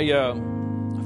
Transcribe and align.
I 0.00 0.12
uh, 0.12 0.34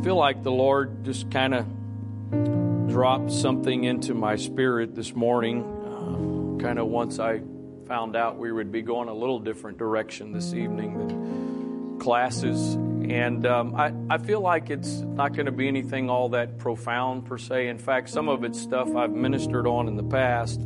feel 0.05 0.15
like 0.15 0.45
the 0.45 0.53
Lord 0.53 1.05
just 1.05 1.29
kind 1.29 1.53
of 1.53 2.89
dropped 2.89 3.33
something 3.33 3.83
into 3.83 4.15
my 4.15 4.37
spirit 4.37 4.95
this 4.95 5.13
morning. 5.17 5.65
Uh, 5.65 6.63
kind 6.63 6.79
of 6.79 6.87
once 6.87 7.19
I 7.19 7.41
found 7.89 8.15
out 8.15 8.39
we 8.39 8.53
would 8.53 8.71
be 8.71 8.83
going 8.83 9.09
a 9.09 9.13
little 9.13 9.41
different 9.41 9.79
direction 9.79 10.31
this 10.31 10.55
evening 10.55 10.99
than 10.99 11.99
classes, 11.99 12.75
and 12.75 13.45
um, 13.45 13.75
I 13.75 13.93
I 14.09 14.19
feel 14.19 14.41
like 14.41 14.71
it's 14.71 15.01
not 15.01 15.33
going 15.33 15.47
to 15.47 15.53
be 15.53 15.67
anything 15.67 16.09
all 16.09 16.29
that 16.29 16.59
profound 16.59 17.27
per 17.27 17.37
se. 17.37 17.67
In 17.67 17.79
fact, 17.79 18.11
some 18.11 18.29
of 18.29 18.45
it's 18.45 18.61
stuff 18.61 18.95
I've 18.95 19.11
ministered 19.11 19.67
on 19.67 19.89
in 19.89 19.97
the 19.97 20.05
past. 20.05 20.61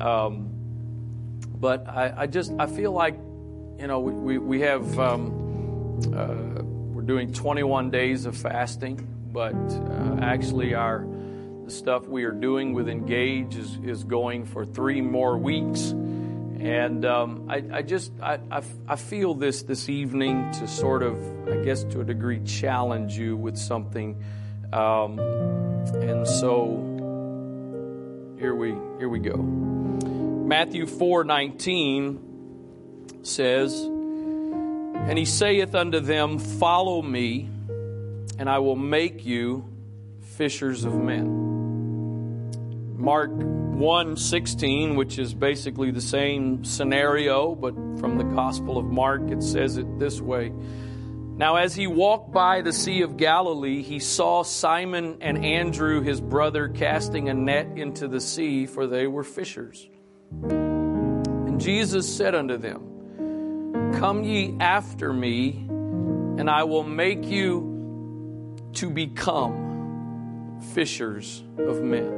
Um, 0.00 0.48
but 1.60 1.86
I, 1.86 2.22
I, 2.22 2.26
just 2.26 2.54
I 2.58 2.68
feel 2.68 2.92
like 2.92 3.16
you 3.78 3.86
know 3.86 4.00
we 4.00 4.12
we, 4.12 4.38
we 4.38 4.60
have 4.62 4.98
um, 4.98 6.00
uh, 6.14 6.55
doing 7.06 7.32
21 7.32 7.90
days 7.90 8.26
of 8.26 8.36
fasting, 8.36 9.08
but 9.32 9.54
uh, 9.54 10.18
actually 10.20 10.74
our 10.74 11.06
the 11.64 11.70
stuff 11.72 12.06
we 12.06 12.24
are 12.24 12.32
doing 12.32 12.74
with 12.74 12.88
Engage 12.88 13.56
is 13.56 13.78
is 13.84 14.04
going 14.04 14.44
for 14.44 14.64
three 14.64 15.00
more 15.00 15.36
weeks, 15.36 15.90
and 15.90 17.04
um, 17.04 17.46
I, 17.48 17.62
I 17.72 17.82
just 17.82 18.12
I, 18.20 18.38
I, 18.50 18.62
I 18.88 18.96
feel 18.96 19.34
this 19.34 19.62
this 19.62 19.88
evening 19.88 20.50
to 20.52 20.68
sort 20.68 21.02
of 21.02 21.16
I 21.48 21.64
guess 21.64 21.84
to 21.84 22.00
a 22.00 22.04
degree 22.04 22.40
challenge 22.40 23.18
you 23.18 23.36
with 23.36 23.56
something, 23.56 24.22
um, 24.72 25.18
and 25.18 26.26
so 26.26 26.82
here 28.38 28.54
we 28.54 28.70
here 28.98 29.08
we 29.08 29.18
go. 29.18 29.36
Matthew 29.36 30.86
4:19 30.86 33.26
says, 33.26 33.90
"And 35.06 35.18
he 35.18 35.24
saith 35.24 35.74
unto 35.74 36.00
them, 36.00 36.38
Follow 36.38 37.00
me, 37.00 37.48
and 38.38 38.50
I 38.50 38.58
will 38.58 38.76
make 38.76 39.24
you 39.24 39.64
fishers 40.20 40.84
of 40.84 40.94
men." 40.94 41.44
Mark 42.98 43.30
1:16, 43.30 44.96
which 44.96 45.18
is 45.18 45.32
basically 45.32 45.90
the 45.90 46.00
same 46.00 46.64
scenario, 46.64 47.54
but 47.54 47.74
from 48.00 48.18
the 48.18 48.24
Gospel 48.24 48.78
of 48.78 48.86
Mark 48.86 49.30
it 49.30 49.42
says 49.42 49.76
it 49.76 49.98
this 49.98 50.20
way. 50.20 50.52
Now, 51.36 51.56
as 51.56 51.74
he 51.74 51.86
walked 51.86 52.32
by 52.32 52.62
the 52.62 52.72
Sea 52.72 53.02
of 53.02 53.18
Galilee, 53.18 53.82
he 53.82 53.98
saw 53.98 54.42
Simon 54.42 55.18
and 55.20 55.44
Andrew, 55.44 56.00
his 56.00 56.20
brother, 56.20 56.68
casting 56.68 57.28
a 57.28 57.34
net 57.34 57.68
into 57.76 58.08
the 58.08 58.20
sea, 58.20 58.64
for 58.64 58.86
they 58.86 59.06
were 59.06 59.22
fishers. 59.22 59.88
And 60.42 61.60
Jesus 61.60 62.08
said 62.08 62.34
unto 62.34 62.56
them, 62.56 62.95
Come 63.96 64.24
ye 64.24 64.54
after 64.60 65.10
me, 65.10 65.64
and 65.68 66.50
I 66.50 66.64
will 66.64 66.82
make 66.82 67.24
you 67.24 68.70
to 68.74 68.90
become 68.90 70.60
fishers 70.74 71.42
of 71.58 71.80
men. 71.82 72.12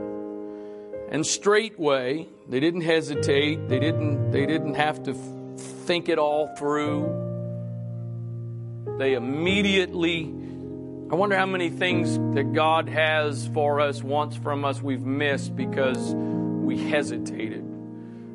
And 1.12 1.24
straightway, 1.24 2.26
they 2.48 2.58
didn't 2.58 2.80
hesitate, 2.80 3.68
they 3.68 3.78
didn't, 3.78 4.32
they 4.32 4.44
didn't 4.44 4.74
have 4.74 5.04
to 5.04 5.14
think 5.14 6.08
it 6.08 6.18
all 6.18 6.48
through. 6.56 7.14
They 8.98 9.14
immediately, 9.14 10.24
I 10.24 11.14
wonder 11.14 11.36
how 11.36 11.46
many 11.46 11.70
things 11.70 12.18
that 12.34 12.54
God 12.54 12.88
has 12.88 13.46
for 13.54 13.80
us, 13.80 14.02
wants 14.02 14.36
from 14.36 14.64
us, 14.64 14.82
we've 14.82 15.06
missed 15.06 15.54
because 15.54 16.12
we 16.12 16.76
hesitated. 16.76 17.62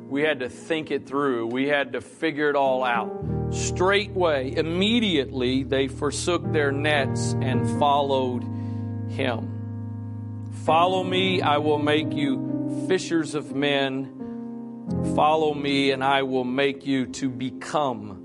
We 0.08 0.22
had 0.22 0.40
to 0.40 0.48
think 0.48 0.90
it 0.90 1.06
through. 1.06 1.48
We 1.48 1.68
had 1.68 1.92
to 1.92 2.00
figure 2.00 2.48
it 2.48 2.56
all 2.56 2.82
out. 2.84 3.33
Straightway, 3.50 4.54
immediately, 4.56 5.62
they 5.62 5.88
forsook 5.88 6.52
their 6.52 6.72
nets 6.72 7.34
and 7.40 7.78
followed 7.78 8.42
him. 9.10 10.50
Follow 10.64 11.04
me, 11.04 11.42
I 11.42 11.58
will 11.58 11.78
make 11.78 12.12
you 12.12 12.86
fishers 12.88 13.34
of 13.34 13.54
men. 13.54 14.10
Follow 15.14 15.54
me, 15.54 15.90
and 15.90 16.02
I 16.02 16.22
will 16.22 16.44
make 16.44 16.86
you 16.86 17.06
to 17.06 17.28
become 17.28 18.20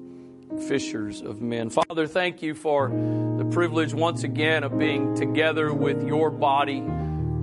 fishers 0.67 1.21
of 1.21 1.41
men. 1.41 1.69
Father, 1.69 2.07
thank 2.07 2.41
you 2.41 2.53
for 2.53 2.89
the 2.89 3.45
privilege 3.51 3.93
once 3.93 4.23
again 4.23 4.63
of 4.63 4.77
being 4.77 5.15
together 5.15 5.73
with 5.73 6.05
your 6.05 6.29
body 6.29 6.83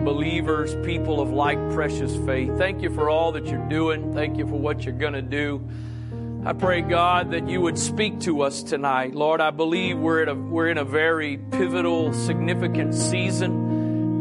believers, 0.06 0.74
people 0.86 1.20
of 1.20 1.30
like 1.30 1.58
precious 1.72 2.14
faith. 2.24 2.56
Thank 2.56 2.82
you 2.82 2.90
for 2.90 3.10
all 3.10 3.32
that 3.32 3.46
you're 3.46 3.68
doing. 3.68 4.14
Thank 4.14 4.38
you 4.38 4.46
for 4.46 4.54
what 4.54 4.84
you're 4.84 4.94
going 4.94 5.14
to 5.14 5.22
do. 5.22 5.66
I 6.46 6.52
pray, 6.52 6.80
God, 6.80 7.32
that 7.32 7.48
you 7.48 7.60
would 7.60 7.76
speak 7.76 8.20
to 8.20 8.42
us 8.42 8.62
tonight. 8.62 9.16
Lord, 9.16 9.40
I 9.40 9.50
believe 9.50 9.98
we're, 9.98 10.22
at 10.22 10.28
a, 10.28 10.34
we're 10.36 10.68
in 10.68 10.78
a 10.78 10.84
very 10.84 11.38
pivotal, 11.38 12.12
significant 12.12 12.94
season. 12.94 13.50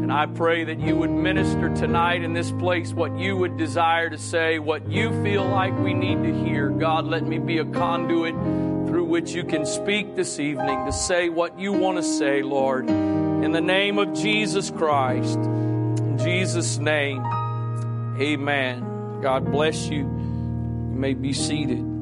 And 0.01 0.11
I 0.11 0.25
pray 0.25 0.63
that 0.63 0.79
you 0.79 0.95
would 0.95 1.11
minister 1.11 1.69
tonight 1.75 2.23
in 2.23 2.33
this 2.33 2.49
place 2.49 2.91
what 2.93 3.15
you 3.15 3.37
would 3.37 3.57
desire 3.57 4.09
to 4.09 4.17
say, 4.17 4.57
what 4.57 4.89
you 4.89 5.11
feel 5.21 5.45
like 5.45 5.77
we 5.77 5.93
need 5.93 6.23
to 6.23 6.33
hear. 6.43 6.69
God, 6.69 7.05
let 7.05 7.23
me 7.23 7.37
be 7.37 7.59
a 7.59 7.65
conduit 7.65 8.33
through 8.87 9.05
which 9.05 9.33
you 9.33 9.43
can 9.43 9.63
speak 9.63 10.15
this 10.15 10.39
evening 10.39 10.83
to 10.87 10.91
say 10.91 11.29
what 11.29 11.59
you 11.59 11.73
want 11.73 11.97
to 11.97 12.03
say, 12.03 12.41
Lord. 12.41 12.89
In 12.89 13.51
the 13.51 13.61
name 13.61 13.99
of 13.99 14.15
Jesus 14.15 14.71
Christ. 14.71 15.37
In 15.37 16.17
Jesus' 16.17 16.79
name, 16.79 17.23
amen. 18.19 19.21
God 19.21 19.45
bless 19.51 19.89
you. 19.89 19.99
You 19.99 20.95
may 20.95 21.13
be 21.13 21.31
seated. 21.31 21.94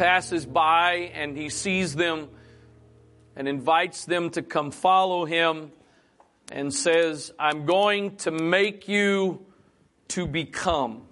Passes 0.00 0.46
by 0.46 1.10
and 1.12 1.36
he 1.36 1.50
sees 1.50 1.94
them 1.94 2.30
and 3.36 3.46
invites 3.46 4.06
them 4.06 4.30
to 4.30 4.40
come 4.40 4.70
follow 4.70 5.26
him 5.26 5.72
and 6.50 6.72
says, 6.72 7.34
I'm 7.38 7.66
going 7.66 8.16
to 8.16 8.30
make 8.30 8.88
you 8.88 9.44
to 10.08 10.26
become 10.26 11.02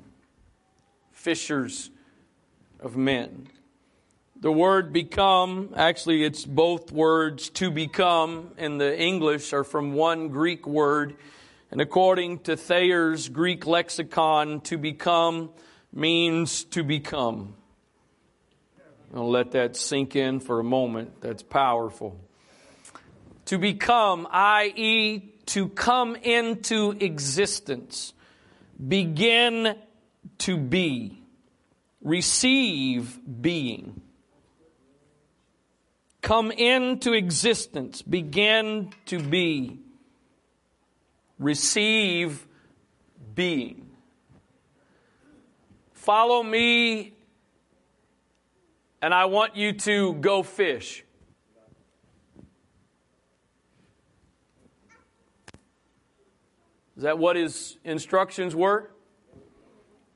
fishers 1.13 1.91
of 2.81 2.97
men. 2.97 3.49
The 4.41 4.51
word 4.51 4.91
become, 4.91 5.75
actually, 5.77 6.25
it's 6.25 6.47
both 6.47 6.91
words 6.91 7.51
to 7.51 7.71
become 7.71 8.53
in 8.57 8.79
the 8.79 8.99
English 8.99 9.53
are 9.53 9.65
from 9.65 9.93
one 9.93 10.29
Greek 10.29 10.67
word. 10.67 11.15
And 11.71 11.83
according 11.83 12.39
to 12.45 12.57
Thayer's 12.57 13.29
Greek 13.29 13.67
lexicon, 13.67 14.63
to 14.63 14.79
become 14.79 15.51
means 15.93 16.65
to 16.65 16.83
become. 16.83 17.53
I'll 19.15 19.31
let 19.31 19.53
that 19.53 19.77
sink 19.77 20.17
in 20.17 20.41
for 20.41 20.61
a 20.61 20.65
moment. 20.65 21.21
That's 21.21 21.43
powerful. 21.43 22.21
To 23.47 23.59
become, 23.59 24.29
i.e., 24.31 25.33
to 25.47 25.69
come 25.69 26.15
into 26.17 26.91
existence, 27.01 28.13
begin 28.87 29.77
to 30.39 30.57
be, 30.59 31.23
receive 32.03 33.19
being 33.41 34.03
come 36.29 36.51
into 36.51 37.15
existence, 37.15 38.03
begin 38.03 38.93
to 39.07 39.19
be, 39.19 39.79
receive 41.39 42.47
being. 43.35 43.89
Follow 45.95 46.43
me, 46.43 47.15
and 49.01 49.15
I 49.15 49.27
want 49.27 49.57
you 49.57 49.73
to 49.73 50.15
go 50.15 50.43
fish. 50.43 51.05
Is 56.97 57.05
that 57.05 57.19
what 57.19 57.37
his 57.37 57.77
instructions 57.85 58.57
were? 58.57 58.91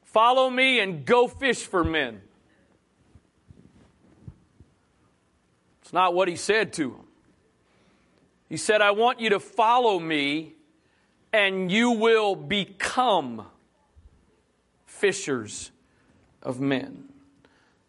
Follow 0.02 0.50
me 0.50 0.80
and 0.80 1.04
go 1.04 1.28
fish 1.28 1.64
for 1.64 1.84
men. 1.84 2.20
It's 5.82 5.92
not 5.92 6.12
what 6.12 6.26
he 6.26 6.36
said 6.36 6.72
to 6.74 6.90
him. 6.90 7.06
He 8.48 8.56
said, 8.56 8.82
I 8.82 8.90
want 8.90 9.20
you 9.20 9.30
to 9.30 9.40
follow 9.40 9.98
me 9.98 10.54
and 11.32 11.70
you 11.70 11.92
will 11.92 12.34
become 12.34 13.46
fishers 14.84 15.70
of 16.42 16.60
men. 16.60 17.11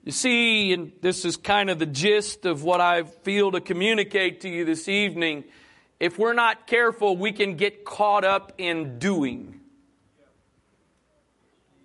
You 0.03 0.11
see, 0.11 0.73
and 0.73 0.91
this 1.01 1.23
is 1.23 1.37
kind 1.37 1.69
of 1.69 1.79
the 1.79 1.85
gist 1.85 2.45
of 2.45 2.63
what 2.63 2.81
I 2.81 3.03
feel 3.03 3.51
to 3.51 3.61
communicate 3.61 4.41
to 4.41 4.49
you 4.49 4.65
this 4.65 4.89
evening. 4.89 5.45
If 5.97 6.19
we're 6.19 6.33
not 6.33 6.67
careful, 6.67 7.15
we 7.15 7.31
can 7.31 7.55
get 7.55 7.85
caught 7.85 8.25
up 8.25 8.51
in 8.57 8.99
doing. 8.99 9.61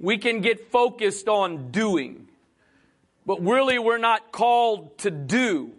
We 0.00 0.18
can 0.18 0.40
get 0.40 0.72
focused 0.72 1.28
on 1.28 1.70
doing. 1.70 2.26
But 3.24 3.40
really, 3.40 3.78
we're 3.78 3.98
not 3.98 4.32
called 4.32 4.98
to 4.98 5.12
do. 5.12 5.72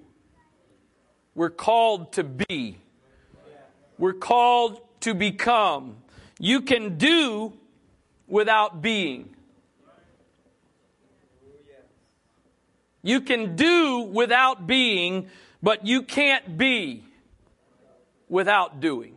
We're 1.35 1.49
called 1.49 2.13
to 2.13 2.23
be. 2.23 2.77
We're 3.97 4.13
called 4.13 4.79
to 5.01 5.13
become. 5.13 5.97
You 6.39 6.61
can 6.61 6.97
do 6.97 7.51
without 8.27 8.81
being. 8.81 9.35
You 13.01 13.21
can 13.21 13.55
do 13.55 14.01
without 14.01 14.67
being, 14.67 15.29
but 15.63 15.85
you 15.85 16.03
can't 16.03 16.57
be 16.57 17.03
without 18.27 18.79
doing. 18.79 19.15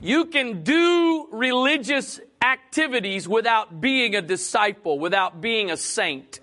You 0.00 0.26
can 0.26 0.62
do 0.62 1.28
religious 1.32 2.20
activities 2.40 3.28
without 3.28 3.80
being 3.80 4.14
a 4.14 4.22
disciple, 4.22 4.98
without 4.98 5.40
being 5.40 5.70
a 5.70 5.76
saint. 5.76 6.40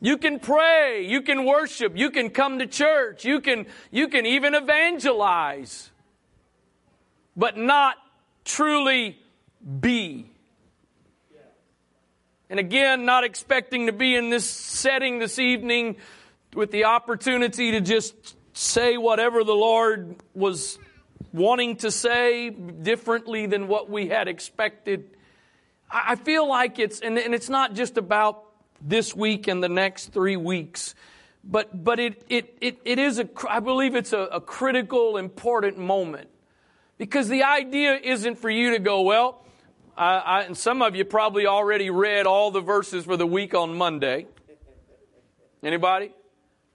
You 0.00 0.18
can 0.18 0.38
pray, 0.38 1.06
you 1.06 1.22
can 1.22 1.44
worship, 1.44 1.96
you 1.96 2.10
can 2.10 2.30
come 2.30 2.60
to 2.60 2.66
church, 2.66 3.24
you 3.24 3.40
can, 3.40 3.66
you 3.90 4.08
can 4.08 4.26
even 4.26 4.54
evangelize, 4.54 5.90
but 7.36 7.56
not 7.56 7.96
truly 8.44 9.18
be. 9.80 10.30
And 12.50 12.58
again, 12.58 13.04
not 13.04 13.24
expecting 13.24 13.86
to 13.86 13.92
be 13.92 14.14
in 14.14 14.30
this 14.30 14.48
setting 14.48 15.18
this 15.18 15.38
evening 15.38 15.96
with 16.54 16.70
the 16.70 16.84
opportunity 16.84 17.72
to 17.72 17.80
just 17.80 18.36
say 18.54 18.96
whatever 18.96 19.44
the 19.44 19.54
Lord 19.54 20.16
was 20.34 20.78
wanting 21.32 21.76
to 21.76 21.90
say 21.90 22.48
differently 22.48 23.46
than 23.46 23.68
what 23.68 23.90
we 23.90 24.08
had 24.08 24.28
expected. 24.28 25.10
I 25.90 26.16
feel 26.16 26.48
like 26.48 26.78
it's, 26.78 27.00
and 27.00 27.18
it's 27.18 27.50
not 27.50 27.74
just 27.74 27.98
about 27.98 28.44
this 28.80 29.14
week 29.14 29.46
and 29.46 29.62
the 29.62 29.68
next 29.68 30.12
three 30.12 30.36
weeks, 30.36 30.94
but, 31.44 31.84
but 31.84 32.00
it, 32.00 32.24
it, 32.28 32.56
it, 32.60 32.78
it 32.84 32.98
is 32.98 33.18
a, 33.18 33.28
I 33.48 33.60
believe 33.60 33.94
it's 33.94 34.12
a, 34.12 34.20
a 34.20 34.40
critical, 34.40 35.16
important 35.18 35.78
moment. 35.78 36.28
Because 36.96 37.28
the 37.28 37.44
idea 37.44 37.94
isn't 37.94 38.36
for 38.36 38.50
you 38.50 38.70
to 38.72 38.78
go, 38.78 39.02
well, 39.02 39.44
I, 39.98 40.18
I, 40.18 40.42
and 40.42 40.56
some 40.56 40.80
of 40.80 40.94
you 40.94 41.04
probably 41.04 41.46
already 41.46 41.90
read 41.90 42.24
all 42.24 42.52
the 42.52 42.60
verses 42.60 43.04
for 43.04 43.16
the 43.16 43.26
week 43.26 43.52
on 43.52 43.76
Monday. 43.76 44.26
Anybody? 45.60 46.12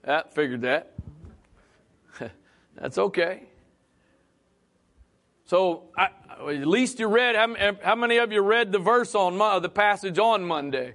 Yeah, 0.06 0.24
figured 0.30 0.60
that. 0.60 0.92
That's 2.76 2.98
okay. 2.98 3.44
So 5.46 5.84
I, 5.96 6.08
at 6.38 6.66
least 6.66 7.00
you 7.00 7.06
read. 7.06 7.34
How, 7.34 7.50
eh, 7.54 7.72
how, 7.82 7.94
many 7.94 8.18
of 8.18 8.30
you 8.30 8.42
read 8.42 8.72
the 8.72 8.78
verse 8.78 9.14
on 9.14 9.38
the 9.62 9.70
passage 9.70 10.18
on 10.18 10.44
Monday? 10.44 10.94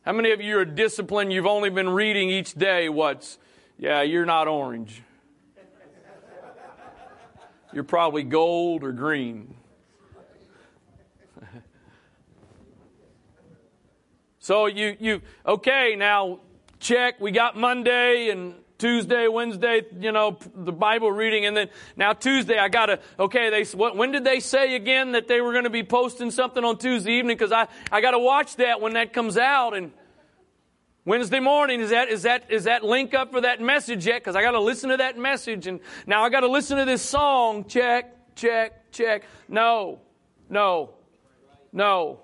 How 0.00 0.12
many 0.12 0.30
of 0.30 0.40
you 0.40 0.58
are 0.58 0.64
disciplined? 0.64 1.30
You've 1.30 1.46
only 1.46 1.68
been 1.68 1.90
reading 1.90 2.30
each 2.30 2.54
day. 2.54 2.88
What's? 2.88 3.38
Yeah, 3.78 4.00
you're 4.00 4.24
not 4.24 4.48
orange. 4.48 5.02
You're 7.74 7.84
probably 7.84 8.22
gold 8.22 8.82
or 8.82 8.92
green. 8.92 9.55
So 14.46 14.66
you, 14.66 14.96
you, 15.00 15.22
okay, 15.44 15.96
now 15.98 16.38
check. 16.78 17.20
We 17.20 17.32
got 17.32 17.56
Monday 17.56 18.28
and 18.30 18.54
Tuesday, 18.78 19.26
Wednesday, 19.26 19.82
you 19.98 20.12
know, 20.12 20.38
the 20.54 20.70
Bible 20.70 21.10
reading, 21.10 21.46
and 21.46 21.56
then 21.56 21.68
now 21.96 22.12
Tuesday, 22.12 22.56
I 22.56 22.68
gotta, 22.68 23.00
okay, 23.18 23.50
they, 23.50 23.64
what, 23.76 23.96
when 23.96 24.12
did 24.12 24.22
they 24.22 24.38
say 24.38 24.76
again 24.76 25.10
that 25.12 25.26
they 25.26 25.40
were 25.40 25.52
gonna 25.52 25.68
be 25.68 25.82
posting 25.82 26.30
something 26.30 26.62
on 26.62 26.78
Tuesday 26.78 27.14
evening? 27.14 27.36
Cause 27.36 27.50
I, 27.50 27.66
I 27.90 28.00
gotta 28.00 28.20
watch 28.20 28.54
that 28.56 28.80
when 28.80 28.92
that 28.92 29.12
comes 29.12 29.36
out, 29.36 29.76
and 29.76 29.90
Wednesday 31.04 31.40
morning, 31.40 31.80
is 31.80 31.90
that, 31.90 32.08
is 32.08 32.22
that, 32.22 32.48
is 32.48 32.64
that 32.64 32.84
link 32.84 33.14
up 33.14 33.32
for 33.32 33.40
that 33.40 33.60
message 33.60 34.06
yet? 34.06 34.22
Cause 34.22 34.36
I 34.36 34.42
gotta 34.42 34.60
listen 34.60 34.90
to 34.90 34.98
that 34.98 35.18
message, 35.18 35.66
and 35.66 35.80
now 36.06 36.22
I 36.22 36.28
gotta 36.28 36.46
listen 36.46 36.78
to 36.78 36.84
this 36.84 37.02
song, 37.02 37.64
check, 37.64 38.36
check, 38.36 38.92
check. 38.92 39.24
No, 39.48 40.02
no, 40.48 40.90
no. 41.72 42.20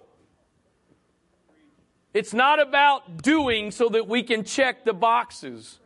It's 2.14 2.34
not 2.34 2.60
about 2.60 3.22
doing 3.22 3.70
so 3.70 3.88
that 3.88 4.06
we 4.06 4.22
can 4.22 4.44
check 4.44 4.84
the 4.84 4.92
boxes. 4.92 5.78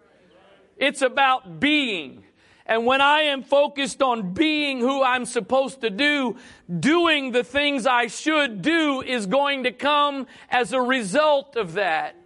It's 0.76 1.02
about 1.02 1.60
being. 1.60 2.24
And 2.66 2.84
when 2.84 3.00
I 3.00 3.20
am 3.20 3.44
focused 3.44 4.02
on 4.02 4.32
being 4.32 4.80
who 4.80 5.02
I'm 5.02 5.24
supposed 5.24 5.82
to 5.82 5.90
do, 5.90 6.36
doing 6.80 7.30
the 7.30 7.44
things 7.44 7.86
I 7.86 8.08
should 8.08 8.60
do 8.60 9.02
is 9.02 9.26
going 9.26 9.64
to 9.64 9.72
come 9.72 10.26
as 10.50 10.72
a 10.72 10.80
result 10.80 11.56
of 11.56 11.74
that. 11.74 12.16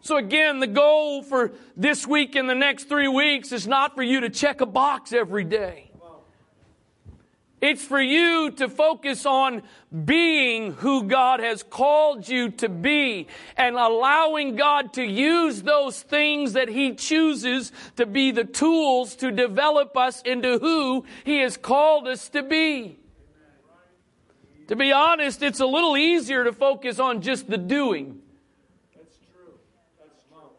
So 0.00 0.16
again, 0.16 0.58
the 0.58 0.66
goal 0.66 1.22
for 1.22 1.52
this 1.76 2.06
week 2.06 2.34
and 2.34 2.48
the 2.48 2.54
next 2.54 2.88
three 2.88 3.08
weeks 3.08 3.52
is 3.52 3.68
not 3.68 3.94
for 3.94 4.02
you 4.02 4.20
to 4.20 4.30
check 4.30 4.60
a 4.60 4.66
box 4.66 5.12
every 5.12 5.44
day. 5.44 5.91
It's 7.62 7.84
for 7.84 8.02
you 8.02 8.50
to 8.56 8.68
focus 8.68 9.24
on 9.24 9.62
being 10.04 10.72
who 10.72 11.04
God 11.04 11.38
has 11.38 11.62
called 11.62 12.28
you 12.28 12.50
to 12.50 12.68
be 12.68 13.28
and 13.56 13.76
allowing 13.76 14.56
God 14.56 14.94
to 14.94 15.04
use 15.04 15.62
those 15.62 16.02
things 16.02 16.54
that 16.54 16.68
He 16.68 16.96
chooses 16.96 17.70
to 17.94 18.04
be 18.04 18.32
the 18.32 18.42
tools 18.42 19.14
to 19.16 19.30
develop 19.30 19.96
us 19.96 20.22
into 20.22 20.58
who 20.58 21.04
He 21.22 21.38
has 21.38 21.56
called 21.56 22.08
us 22.08 22.28
to 22.30 22.42
be. 22.42 22.98
To 24.66 24.74
be 24.74 24.90
honest, 24.90 25.40
it's 25.40 25.60
a 25.60 25.66
little 25.66 25.96
easier 25.96 26.42
to 26.42 26.52
focus 26.52 26.98
on 26.98 27.22
just 27.22 27.48
the 27.48 27.58
doing. 27.58 28.22
That's 28.96 29.18
true. 29.18 29.52
That's 30.00 30.26
small. 30.26 30.58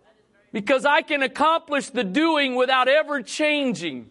Because 0.54 0.86
I 0.86 1.02
can 1.02 1.22
accomplish 1.22 1.90
the 1.90 2.06
doing 2.06 2.56
without 2.56 2.88
ever 2.88 3.22
changing. 3.22 4.10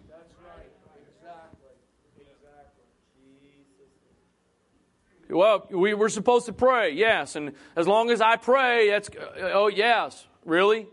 Well, 5.32 5.67
we 5.70 5.94
were 5.94 6.08
supposed 6.08 6.46
to 6.46 6.52
pray, 6.52 6.90
yes. 6.90 7.37
And 7.37 7.52
as 7.75 7.88
long 7.88 8.11
as 8.11 8.20
I 8.20 8.37
pray, 8.37 8.90
that's, 8.90 9.08
uh, 9.08 9.50
oh, 9.55 9.69
yes. 9.69 10.26
Really? 10.44 10.87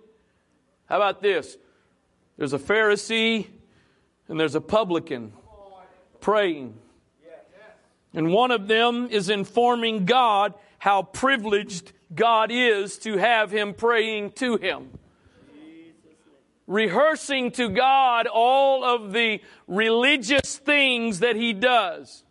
How 0.85 0.95
about 0.95 1.21
this? 1.21 1.57
There's 2.37 2.53
a 2.53 2.59
Pharisee 2.59 3.47
and 4.27 4.39
there's 4.39 4.55
a 4.55 4.61
publican 4.61 5.33
praying. 6.21 6.75
And 8.13 8.31
one 8.31 8.51
of 8.51 8.67
them 8.67 9.07
is 9.11 9.29
informing 9.29 10.05
God 10.05 10.53
how 10.79 11.03
privileged 11.03 11.91
God 12.13 12.49
is 12.51 12.97
to 12.99 13.17
have 13.17 13.51
him 13.51 13.73
praying 13.73 14.31
to 14.33 14.57
him. 14.57 14.97
Rehearsing 16.65 17.51
to 17.51 17.69
God 17.69 18.27
all 18.27 18.83
of 18.83 19.11
the 19.11 19.41
religious 19.67 20.57
things 20.57 21.19
that 21.19 21.35
he 21.35 21.53
does. 21.53 22.23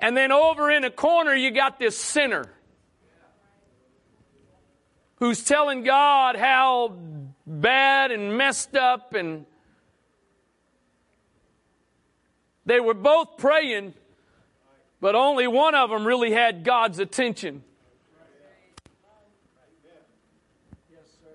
And 0.00 0.16
then 0.16 0.32
over 0.32 0.70
in 0.70 0.84
a 0.84 0.90
corner, 0.90 1.34
you 1.34 1.50
got 1.50 1.78
this 1.78 1.96
sinner 1.96 2.46
who's 5.16 5.44
telling 5.44 5.84
God 5.84 6.36
how 6.36 6.96
bad 7.46 8.10
and 8.10 8.36
messed 8.38 8.74
up 8.74 9.14
and 9.14 9.44
they 12.64 12.80
were 12.80 12.94
both 12.94 13.36
praying, 13.36 13.94
but 15.00 15.14
only 15.14 15.46
one 15.46 15.74
of 15.74 15.90
them 15.90 16.06
really 16.06 16.32
had 16.32 16.64
God's 16.64 16.98
attention. 16.98 17.62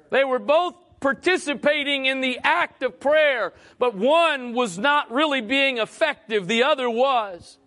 They 0.09 0.23
were 0.23 0.39
both 0.39 0.75
participating 0.99 2.05
in 2.05 2.21
the 2.21 2.39
act 2.43 2.81
of 2.81 2.99
prayer, 2.99 3.53
but 3.77 3.95
one 3.95 4.53
was 4.53 4.79
not 4.79 5.11
really 5.11 5.41
being 5.41 5.77
effective, 5.77 6.47
the 6.47 6.63
other 6.63 6.89
was. 6.89 7.57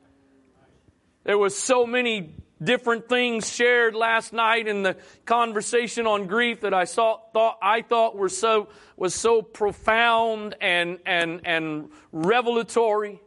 There 1.28 1.36
was 1.36 1.54
so 1.54 1.86
many 1.86 2.32
different 2.64 3.06
things 3.06 3.52
shared 3.52 3.94
last 3.94 4.32
night 4.32 4.66
in 4.66 4.82
the 4.82 4.96
conversation 5.26 6.06
on 6.06 6.26
grief 6.26 6.62
that 6.62 6.72
I 6.72 6.84
saw, 6.84 7.18
thought 7.34 7.58
I 7.60 7.82
thought 7.82 8.16
were 8.16 8.30
so 8.30 8.70
was 8.96 9.14
so 9.14 9.42
profound 9.42 10.54
and 10.58 11.00
and 11.04 11.42
and 11.44 11.90
revelatory. 12.12 13.20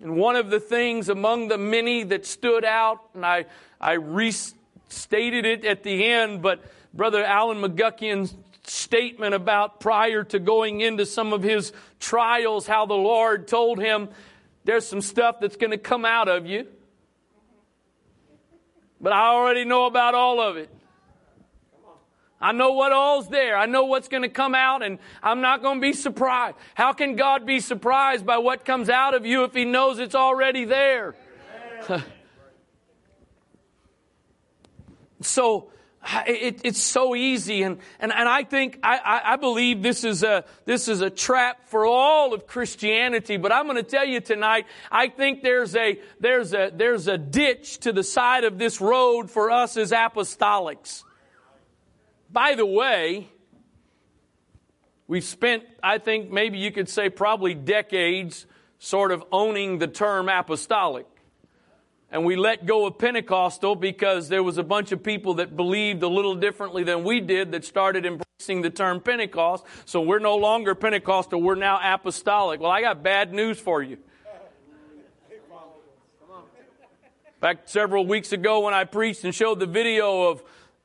And 0.00 0.14
one 0.14 0.36
of 0.36 0.50
the 0.50 0.60
things 0.60 1.08
among 1.08 1.48
the 1.48 1.58
many 1.58 2.04
that 2.04 2.26
stood 2.26 2.64
out, 2.64 3.00
and 3.12 3.26
I 3.26 3.46
I 3.80 3.94
restated 3.94 5.44
it 5.44 5.64
at 5.64 5.82
the 5.82 6.04
end, 6.04 6.42
but 6.42 6.60
Brother 6.94 7.24
Alan 7.24 7.60
McGuckian's 7.60 8.36
statement 8.68 9.34
about 9.34 9.80
prior 9.80 10.22
to 10.22 10.38
going 10.38 10.80
into 10.80 11.04
some 11.04 11.32
of 11.32 11.42
his 11.42 11.72
trials, 11.98 12.68
how 12.68 12.86
the 12.86 12.94
Lord 12.94 13.48
told 13.48 13.80
him, 13.80 14.10
"There's 14.62 14.86
some 14.86 15.00
stuff 15.00 15.40
that's 15.40 15.56
going 15.56 15.72
to 15.72 15.76
come 15.76 16.04
out 16.04 16.28
of 16.28 16.46
you." 16.46 16.68
But 19.00 19.12
I 19.12 19.28
already 19.28 19.64
know 19.64 19.86
about 19.86 20.14
all 20.14 20.40
of 20.40 20.56
it. 20.56 20.70
I 22.40 22.52
know 22.52 22.72
what 22.72 22.92
all's 22.92 23.28
there. 23.28 23.56
I 23.56 23.66
know 23.66 23.84
what's 23.84 24.08
going 24.08 24.22
to 24.22 24.28
come 24.28 24.54
out, 24.54 24.82
and 24.82 24.98
I'm 25.22 25.40
not 25.40 25.62
going 25.62 25.78
to 25.78 25.80
be 25.80 25.94
surprised. 25.94 26.56
How 26.74 26.92
can 26.92 27.16
God 27.16 27.46
be 27.46 27.60
surprised 27.60 28.26
by 28.26 28.38
what 28.38 28.64
comes 28.64 28.90
out 28.90 29.14
of 29.14 29.24
you 29.24 29.44
if 29.44 29.54
He 29.54 29.64
knows 29.64 29.98
it's 29.98 30.14
already 30.14 30.64
there? 30.64 31.14
so, 35.22 35.70
it, 36.26 36.60
it's 36.64 36.80
so 36.80 37.14
easy, 37.14 37.62
and, 37.62 37.78
and, 37.98 38.12
and 38.12 38.28
I 38.28 38.44
think, 38.44 38.78
I, 38.82 39.20
I 39.24 39.36
believe 39.36 39.82
this 39.82 40.04
is, 40.04 40.22
a, 40.22 40.44
this 40.64 40.88
is 40.88 41.00
a 41.00 41.10
trap 41.10 41.68
for 41.68 41.86
all 41.86 42.34
of 42.34 42.46
Christianity, 42.46 43.36
but 43.36 43.52
I'm 43.52 43.64
going 43.64 43.76
to 43.76 43.82
tell 43.82 44.04
you 44.04 44.20
tonight, 44.20 44.66
I 44.90 45.08
think 45.08 45.42
there's 45.42 45.74
a, 45.74 46.00
there's, 46.20 46.54
a, 46.54 46.70
there's 46.74 47.08
a 47.08 47.18
ditch 47.18 47.78
to 47.80 47.92
the 47.92 48.04
side 48.04 48.44
of 48.44 48.58
this 48.58 48.80
road 48.80 49.30
for 49.30 49.50
us 49.50 49.76
as 49.76 49.92
apostolics. 49.92 51.02
By 52.30 52.54
the 52.54 52.66
way, 52.66 53.28
we've 55.06 55.24
spent, 55.24 55.64
I 55.82 55.98
think 55.98 56.30
maybe 56.30 56.58
you 56.58 56.70
could 56.72 56.88
say 56.88 57.10
probably 57.10 57.54
decades 57.54 58.46
sort 58.78 59.12
of 59.12 59.24
owning 59.32 59.78
the 59.78 59.86
term 59.86 60.28
apostolic. 60.28 61.06
And 62.10 62.24
we 62.24 62.36
let 62.36 62.66
go 62.66 62.86
of 62.86 62.98
Pentecostal 62.98 63.74
because 63.74 64.28
there 64.28 64.42
was 64.42 64.58
a 64.58 64.62
bunch 64.62 64.92
of 64.92 65.02
people 65.02 65.34
that 65.34 65.56
believed 65.56 66.02
a 66.02 66.08
little 66.08 66.36
differently 66.36 66.84
than 66.84 67.02
we 67.02 67.20
did 67.20 67.52
that 67.52 67.64
started 67.64 68.06
embracing 68.06 68.62
the 68.62 68.70
term 68.70 69.00
Pentecost. 69.00 69.64
So 69.86 70.00
we're 70.00 70.20
no 70.20 70.36
longer 70.36 70.74
Pentecostal, 70.74 71.42
we're 71.42 71.56
now 71.56 71.80
apostolic. 71.82 72.60
Well, 72.60 72.70
I 72.70 72.80
got 72.80 73.02
bad 73.02 73.32
news 73.32 73.58
for 73.58 73.82
you. 73.82 73.98
Back 77.40 77.62
several 77.66 78.06
weeks 78.06 78.32
ago 78.32 78.60
when 78.60 78.72
I 78.72 78.84
preached 78.84 79.24
and 79.24 79.34
showed 79.34 79.58
the 79.58 79.66
video 79.66 80.30
of 80.30 80.42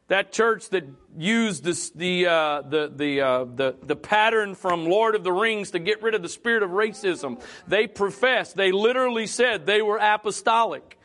that 0.09 0.33
church 0.33 0.69
that 0.69 0.83
used 1.17 1.63
this, 1.63 1.91
the, 1.91 2.25
uh, 2.25 2.61
the, 2.63 2.91
the, 2.93 3.21
uh, 3.21 3.45
the, 3.45 3.75
the 3.81 3.95
pattern 3.95 4.55
from 4.55 4.85
Lord 4.85 5.15
of 5.15 5.23
the 5.23 5.31
Rings 5.31 5.71
to 5.71 5.79
get 5.79 6.03
rid 6.03 6.13
of 6.13 6.21
the 6.21 6.27
spirit 6.27 6.63
of 6.63 6.71
racism. 6.71 7.41
They 7.67 7.87
professed, 7.87 8.57
they 8.57 8.73
literally 8.73 9.27
said 9.27 9.65
they 9.65 9.81
were 9.81 9.97
apostolic. 9.97 10.97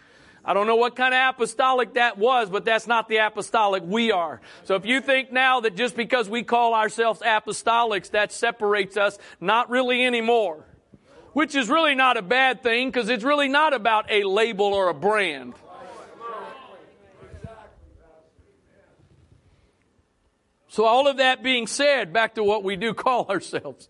I 0.49 0.55
don't 0.55 0.69
know 0.69 0.77
what 0.77 0.95
kind 0.95 1.13
of 1.13 1.35
apostolic 1.35 1.95
that 1.95 2.19
was, 2.19 2.49
but 2.49 2.65
that's 2.65 2.87
not 2.87 3.09
the 3.09 3.17
apostolic 3.17 3.83
we 3.85 4.13
are. 4.13 4.41
So 4.63 4.77
if 4.77 4.87
you 4.87 5.01
think 5.01 5.33
now 5.33 5.59
that 5.61 5.75
just 5.75 5.97
because 5.97 6.29
we 6.29 6.45
call 6.45 6.73
ourselves 6.73 7.21
apostolics, 7.21 8.13
that 8.13 8.31
separates 8.31 8.97
us, 8.97 9.19
not 9.41 9.71
really 9.71 10.07
anymore. 10.07 10.65
Which 11.33 11.57
is 11.57 11.69
really 11.69 11.97
not 11.97 12.17
a 12.17 12.23
bad 12.23 12.63
thing 12.63 12.89
because 12.89 13.09
it's 13.09 13.25
really 13.25 13.49
not 13.49 13.75
about 13.75 14.11
a 14.11 14.23
label 14.23 14.67
or 14.67 14.89
a 14.89 14.95
brand. 14.95 15.55
So, 20.69 20.85
all 20.85 21.09
of 21.09 21.17
that 21.17 21.43
being 21.43 21.67
said, 21.67 22.13
back 22.13 22.35
to 22.35 22.45
what 22.45 22.63
we 22.63 22.77
do 22.77 22.95
call 22.95 23.27
ourselves. 23.29 23.89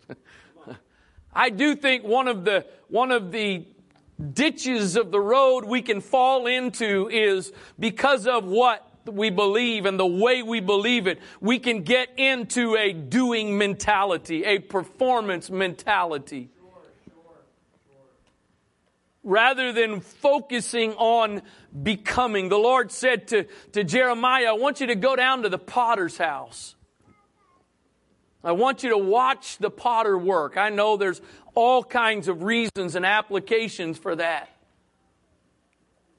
I 1.33 1.49
do 1.49 1.75
think 1.75 2.03
one 2.03 2.27
of 2.27 2.45
the, 2.45 2.65
one 2.87 3.11
of 3.11 3.31
the 3.31 3.65
ditches 4.33 4.95
of 4.95 5.11
the 5.11 5.19
road 5.19 5.65
we 5.65 5.81
can 5.81 6.01
fall 6.01 6.47
into 6.47 7.09
is 7.09 7.51
because 7.79 8.27
of 8.27 8.45
what 8.45 8.83
we 9.05 9.29
believe 9.29 9.85
and 9.85 9.99
the 9.99 10.05
way 10.05 10.43
we 10.43 10.59
believe 10.59 11.07
it, 11.07 11.19
we 11.39 11.59
can 11.59 11.83
get 11.83 12.09
into 12.17 12.75
a 12.75 12.93
doing 12.93 13.57
mentality, 13.57 14.43
a 14.43 14.59
performance 14.59 15.49
mentality. 15.49 16.49
Rather 19.23 19.73
than 19.73 19.99
focusing 19.99 20.93
on 20.93 21.41
becoming. 21.83 22.47
The 22.47 22.57
Lord 22.57 22.91
said 22.93 23.27
to, 23.29 23.45
to 23.73 23.83
Jeremiah, 23.83 24.47
I 24.49 24.53
want 24.53 24.79
you 24.79 24.87
to 24.87 24.95
go 24.95 25.17
down 25.17 25.43
to 25.43 25.49
the 25.49 25.57
potter's 25.57 26.17
house. 26.17 26.76
I 28.43 28.51
want 28.51 28.83
you 28.83 28.91
to 28.91 28.97
watch 28.97 29.57
the 29.57 29.69
potter 29.69 30.17
work. 30.17 30.57
I 30.57 30.69
know 30.69 30.97
there's 30.97 31.21
all 31.55 31.83
kinds 31.83 32.27
of 32.27 32.43
reasons 32.43 32.95
and 32.95 33.05
applications 33.05 33.97
for 33.97 34.15
that. 34.15 34.49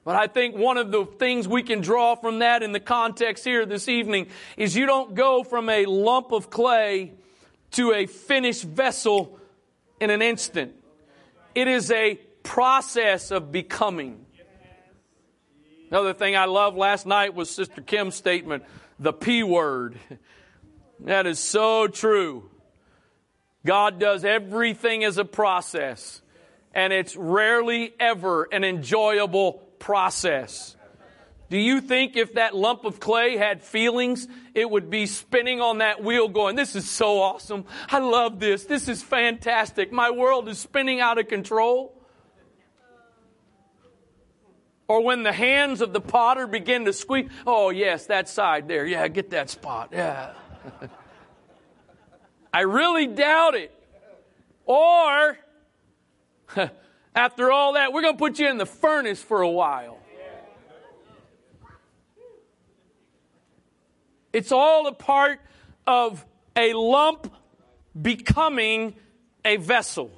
But 0.03 0.15
I 0.15 0.27
think 0.27 0.55
one 0.55 0.77
of 0.77 0.91
the 0.91 1.05
things 1.05 1.47
we 1.47 1.63
can 1.63 1.81
draw 1.81 2.15
from 2.15 2.39
that 2.39 2.63
in 2.63 2.71
the 2.71 2.79
context 2.79 3.43
here 3.43 3.65
this 3.65 3.87
evening 3.87 4.27
is 4.57 4.75
you 4.75 4.85
don't 4.85 5.13
go 5.13 5.43
from 5.43 5.69
a 5.69 5.85
lump 5.85 6.31
of 6.31 6.49
clay 6.49 7.13
to 7.71 7.93
a 7.93 8.05
finished 8.05 8.63
vessel 8.63 9.39
in 9.99 10.09
an 10.09 10.21
instant. 10.21 10.73
It 11.53 11.67
is 11.67 11.91
a 11.91 12.15
process 12.43 13.31
of 13.31 13.51
becoming. 13.51 14.25
Another 15.89 16.13
thing 16.13 16.35
I 16.35 16.45
loved 16.45 16.77
last 16.77 17.05
night 17.05 17.33
was 17.33 17.49
Sister 17.49 17.81
Kim's 17.81 18.15
statement, 18.15 18.63
the 18.99 19.13
P 19.13 19.43
word. 19.43 19.99
That 21.01 21.27
is 21.27 21.39
so 21.39 21.87
true. 21.87 22.49
God 23.65 23.99
does 23.99 24.23
everything 24.23 25.03
as 25.03 25.17
a 25.17 25.25
process, 25.25 26.21
and 26.73 26.93
it's 26.93 27.15
rarely 27.15 27.93
ever 27.99 28.47
an 28.51 28.63
enjoyable 28.63 29.53
process. 29.79 30.75
Do 31.49 31.57
you 31.57 31.81
think 31.81 32.15
if 32.15 32.35
that 32.35 32.55
lump 32.55 32.85
of 32.85 32.99
clay 32.99 33.35
had 33.35 33.63
feelings, 33.63 34.27
it 34.53 34.69
would 34.69 34.89
be 34.89 35.07
spinning 35.07 35.61
on 35.61 35.79
that 35.79 36.03
wheel 36.03 36.27
going, 36.27 36.55
This 36.55 36.75
is 36.75 36.87
so 36.87 37.21
awesome. 37.21 37.65
I 37.89 37.99
love 37.99 38.39
this. 38.39 38.65
This 38.65 38.87
is 38.87 39.01
fantastic. 39.01 39.91
My 39.91 40.11
world 40.11 40.47
is 40.47 40.59
spinning 40.59 40.99
out 40.99 41.17
of 41.17 41.27
control? 41.27 41.95
Or 44.87 45.03
when 45.03 45.23
the 45.23 45.31
hands 45.31 45.81
of 45.81 45.91
the 45.91 46.01
potter 46.01 46.45
begin 46.45 46.85
to 46.85 46.93
squeak, 46.93 47.29
Oh, 47.47 47.71
yes, 47.71 48.05
that 48.07 48.29
side 48.29 48.67
there. 48.67 48.85
Yeah, 48.85 49.07
get 49.07 49.31
that 49.31 49.49
spot. 49.49 49.89
Yeah. 49.91 50.33
I 52.53 52.61
really 52.61 53.07
doubt 53.07 53.55
it. 53.55 53.71
Or, 54.65 55.37
after 57.15 57.51
all 57.51 57.73
that, 57.73 57.93
we're 57.93 58.01
going 58.01 58.15
to 58.15 58.19
put 58.19 58.39
you 58.39 58.49
in 58.49 58.57
the 58.57 58.65
furnace 58.65 59.21
for 59.21 59.41
a 59.41 59.49
while. 59.49 59.99
It's 64.31 64.51
all 64.51 64.85
a 64.87 64.93
part 64.93 65.39
of 65.87 66.23
a 66.55 66.73
lump 66.73 67.33
becoming 67.99 68.95
a 69.43 69.57
vessel. 69.57 70.11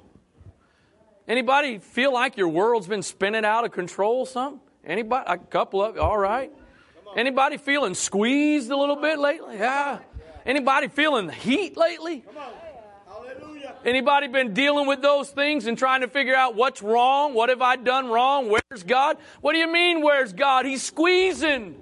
Anybody 1.26 1.78
feel 1.78 2.12
like 2.12 2.36
your 2.36 2.48
world's 2.48 2.86
been 2.86 3.02
spinning 3.02 3.44
out 3.44 3.64
of 3.64 3.72
control 3.72 4.26
some? 4.26 4.60
Anybody? 4.84 5.24
A 5.28 5.38
couple 5.38 5.82
of 5.82 5.96
all 5.96 6.18
right. 6.18 6.52
Anybody 7.16 7.56
feeling 7.56 7.94
squeezed 7.94 8.70
a 8.70 8.76
little 8.76 8.96
bit 8.96 9.18
lately? 9.18 9.56
Yeah. 9.56 10.00
Anybody 10.44 10.88
feeling 10.88 11.26
the 11.26 11.32
heat 11.32 11.76
lately? 11.76 12.24
Anybody 13.84 14.28
been 14.28 14.54
dealing 14.54 14.86
with 14.86 15.02
those 15.02 15.30
things 15.30 15.66
and 15.66 15.76
trying 15.76 16.02
to 16.02 16.08
figure 16.08 16.34
out 16.34 16.54
what's 16.54 16.82
wrong? 16.82 17.34
What 17.34 17.48
have 17.48 17.62
I 17.62 17.76
done 17.76 18.08
wrong? 18.08 18.48
Where's 18.48 18.82
God? 18.84 19.18
What 19.40 19.52
do 19.52 19.58
you 19.58 19.70
mean, 19.70 20.02
where's 20.02 20.32
God? 20.32 20.66
He's 20.66 20.82
squeezing. 20.82 21.76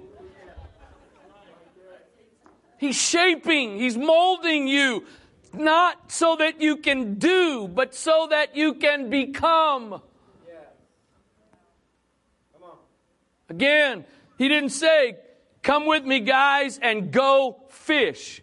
He's 2.77 2.99
shaping. 2.99 3.77
He's 3.77 3.97
molding 3.97 4.67
you. 4.67 5.05
Not 5.53 6.11
so 6.11 6.35
that 6.37 6.61
you 6.61 6.77
can 6.77 7.15
do, 7.15 7.67
but 7.67 7.93
so 7.93 8.27
that 8.29 8.55
you 8.55 8.75
can 8.75 9.09
become. 9.09 10.01
Again, 13.49 14.05
he 14.37 14.47
didn't 14.47 14.69
say, 14.69 15.17
Come 15.61 15.85
with 15.85 16.03
me, 16.03 16.21
guys, 16.21 16.79
and 16.79 17.11
go 17.11 17.61
fish. 17.69 18.40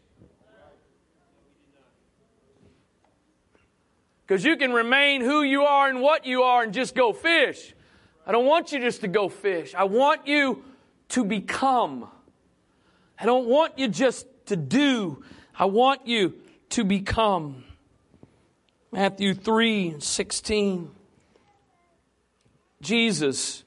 Because 4.29 4.45
you 4.45 4.59
can 4.59 4.75
remain 4.75 5.23
who 5.23 5.43
you 5.43 5.63
are 5.63 5.89
and 5.89 6.03
what 6.03 6.27
you 6.27 6.43
are 6.43 6.63
and 6.63 6.75
just 6.75 6.95
go 6.95 7.15
fish. 7.15 7.75
I 8.27 8.33
don't 8.33 8.45
want 8.45 8.73
you 8.73 8.79
just 8.79 9.01
to 9.01 9.09
go 9.09 9.31
fish. 9.31 9.75
I 9.75 9.85
want 9.85 10.27
you 10.27 10.63
to 11.11 11.25
become. 11.25 12.07
I 13.19 13.25
don't 13.25 13.47
want 13.47 13.79
you 13.79 13.89
just 13.89 14.27
to 14.47 14.57
do. 14.57 15.25
I 15.59 15.65
want 15.65 16.07
you 16.07 16.35
to 16.71 16.85
become. 16.85 17.65
Matthew 18.93 19.33
3 19.33 19.97
16. 19.99 20.91
Jesus, 22.83 23.65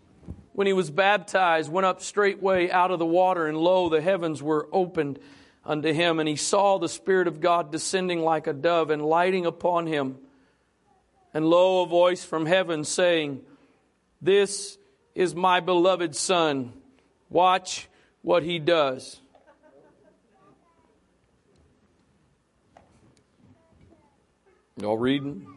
when 0.54 0.68
he 0.68 0.74
was 0.74 0.92
baptized, 0.92 1.72
went 1.72 1.86
up 1.86 2.04
straightway 2.04 2.70
out 2.70 2.92
of 2.92 3.00
the 3.00 3.06
water, 3.06 3.48
and 3.48 3.58
lo, 3.58 3.90
the 3.90 4.00
heavens 4.00 4.44
were 4.44 4.70
opened 4.72 5.18
unto 5.66 5.92
him, 5.92 6.20
and 6.20 6.30
he 6.30 6.36
saw 6.36 6.78
the 6.78 6.88
Spirit 6.88 7.28
of 7.28 7.42
God 7.42 7.72
descending 7.72 8.22
like 8.22 8.46
a 8.46 8.54
dove 8.54 8.92
and 8.92 9.04
lighting 9.04 9.48
upon 9.48 9.88
him. 9.88 10.20
And 11.34 11.46
lo, 11.46 11.84
a 11.84 11.86
voice 11.86 12.26
from 12.26 12.46
heaven 12.46 12.84
saying, 12.84 13.42
This 14.22 14.78
is 15.16 15.34
my 15.34 15.60
beloved 15.60 16.16
Son. 16.16 16.74
Watch 17.30 17.88
what 18.22 18.44
he 18.44 18.60
does. 18.60 19.22
Y'all 24.78 24.98
reading? 24.98 25.48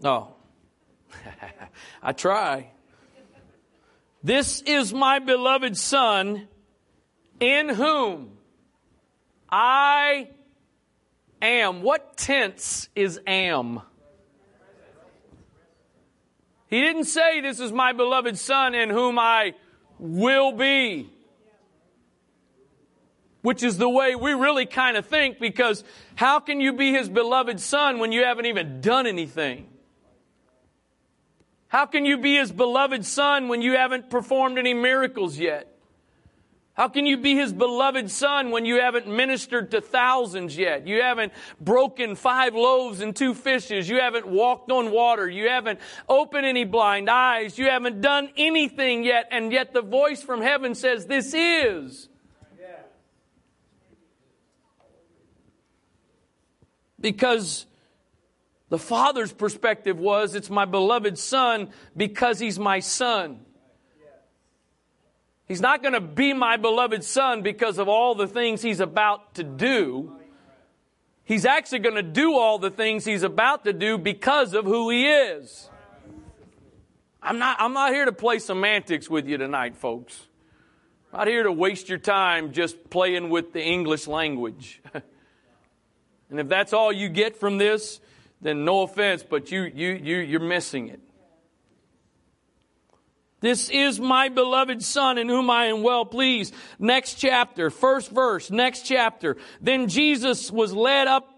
No. 0.00 0.34
I 2.02 2.12
try. 2.12 2.70
This 4.22 4.60
is 4.62 4.92
my 4.92 5.18
beloved 5.20 5.76
Son, 5.76 6.48
in 7.40 7.68
whom 7.68 8.38
I 9.50 10.28
am. 11.42 11.82
What 11.82 12.16
tense 12.16 12.88
is 12.94 13.20
am? 13.26 13.82
He 16.68 16.80
didn't 16.80 17.04
say, 17.04 17.40
This 17.40 17.60
is 17.60 17.72
my 17.72 17.92
beloved 17.92 18.38
Son 18.38 18.74
in 18.74 18.90
whom 18.90 19.18
I 19.18 19.54
will 19.98 20.52
be. 20.52 21.10
Which 23.42 23.62
is 23.62 23.78
the 23.78 23.88
way 23.88 24.14
we 24.14 24.32
really 24.32 24.66
kind 24.66 24.96
of 24.96 25.06
think 25.06 25.38
because 25.38 25.84
how 26.16 26.40
can 26.40 26.60
you 26.60 26.72
be 26.72 26.92
His 26.92 27.08
beloved 27.08 27.60
Son 27.60 27.98
when 27.98 28.12
you 28.12 28.24
haven't 28.24 28.46
even 28.46 28.80
done 28.80 29.06
anything? 29.06 29.68
How 31.68 31.86
can 31.86 32.04
you 32.04 32.18
be 32.18 32.36
His 32.36 32.50
beloved 32.52 33.04
Son 33.06 33.48
when 33.48 33.62
you 33.62 33.76
haven't 33.76 34.10
performed 34.10 34.58
any 34.58 34.74
miracles 34.74 35.38
yet? 35.38 35.77
How 36.78 36.86
can 36.86 37.06
you 37.06 37.16
be 37.16 37.34
his 37.34 37.52
beloved 37.52 38.08
son 38.08 38.52
when 38.52 38.64
you 38.64 38.80
haven't 38.80 39.08
ministered 39.08 39.72
to 39.72 39.80
thousands 39.80 40.56
yet? 40.56 40.86
You 40.86 41.02
haven't 41.02 41.32
broken 41.60 42.14
five 42.14 42.54
loaves 42.54 43.00
and 43.00 43.16
two 43.16 43.34
fishes. 43.34 43.88
You 43.88 43.98
haven't 43.98 44.28
walked 44.28 44.70
on 44.70 44.92
water. 44.92 45.28
You 45.28 45.48
haven't 45.48 45.80
opened 46.08 46.46
any 46.46 46.62
blind 46.62 47.10
eyes. 47.10 47.58
You 47.58 47.68
haven't 47.68 48.00
done 48.00 48.30
anything 48.36 49.02
yet. 49.02 49.26
And 49.32 49.50
yet 49.50 49.72
the 49.74 49.82
voice 49.82 50.22
from 50.22 50.40
heaven 50.40 50.76
says, 50.76 51.06
This 51.06 51.34
is. 51.34 52.08
Because 57.00 57.66
the 58.68 58.78
father's 58.78 59.32
perspective 59.32 59.98
was, 59.98 60.36
It's 60.36 60.48
my 60.48 60.64
beloved 60.64 61.18
son 61.18 61.70
because 61.96 62.38
he's 62.38 62.56
my 62.56 62.78
son. 62.78 63.40
He's 65.48 65.62
not 65.62 65.80
going 65.82 65.94
to 65.94 66.00
be 66.00 66.34
my 66.34 66.58
beloved 66.58 67.02
son 67.02 67.40
because 67.40 67.78
of 67.78 67.88
all 67.88 68.14
the 68.14 68.28
things 68.28 68.60
he's 68.60 68.80
about 68.80 69.34
to 69.34 69.42
do. 69.42 70.12
He's 71.24 71.46
actually 71.46 71.80
going 71.80 71.94
to 71.94 72.02
do 72.02 72.34
all 72.34 72.58
the 72.58 72.70
things 72.70 73.06
he's 73.06 73.22
about 73.22 73.64
to 73.64 73.72
do 73.72 73.96
because 73.96 74.52
of 74.52 74.66
who 74.66 74.90
he 74.90 75.06
is. 75.06 75.70
I'm 77.22 77.38
not, 77.38 77.56
I'm 77.60 77.72
not 77.72 77.92
here 77.92 78.04
to 78.04 78.12
play 78.12 78.38
semantics 78.38 79.08
with 79.08 79.26
you 79.26 79.38
tonight, 79.38 79.76
folks. 79.76 80.26
I'm 81.12 81.20
not 81.20 81.28
here 81.28 81.42
to 81.42 81.52
waste 81.52 81.88
your 81.88 81.98
time 81.98 82.52
just 82.52 82.90
playing 82.90 83.30
with 83.30 83.54
the 83.54 83.62
English 83.62 84.06
language. 84.06 84.82
and 84.94 86.40
if 86.40 86.48
that's 86.48 86.74
all 86.74 86.92
you 86.92 87.08
get 87.08 87.36
from 87.36 87.56
this, 87.56 88.00
then 88.42 88.66
no 88.66 88.82
offense, 88.82 89.24
but 89.28 89.50
you, 89.50 89.62
you, 89.62 89.92
you, 89.92 90.16
you're 90.18 90.40
missing 90.40 90.88
it. 90.88 91.00
This 93.40 93.70
is 93.70 94.00
my 94.00 94.28
beloved 94.28 94.82
son 94.82 95.16
in 95.16 95.28
whom 95.28 95.48
I 95.48 95.66
am 95.66 95.82
well 95.82 96.04
pleased. 96.04 96.54
Next 96.78 97.14
chapter, 97.14 97.70
first 97.70 98.10
verse, 98.10 98.50
next 98.50 98.82
chapter. 98.82 99.36
Then 99.60 99.88
Jesus 99.88 100.50
was 100.50 100.72
led 100.72 101.06
up 101.06 101.34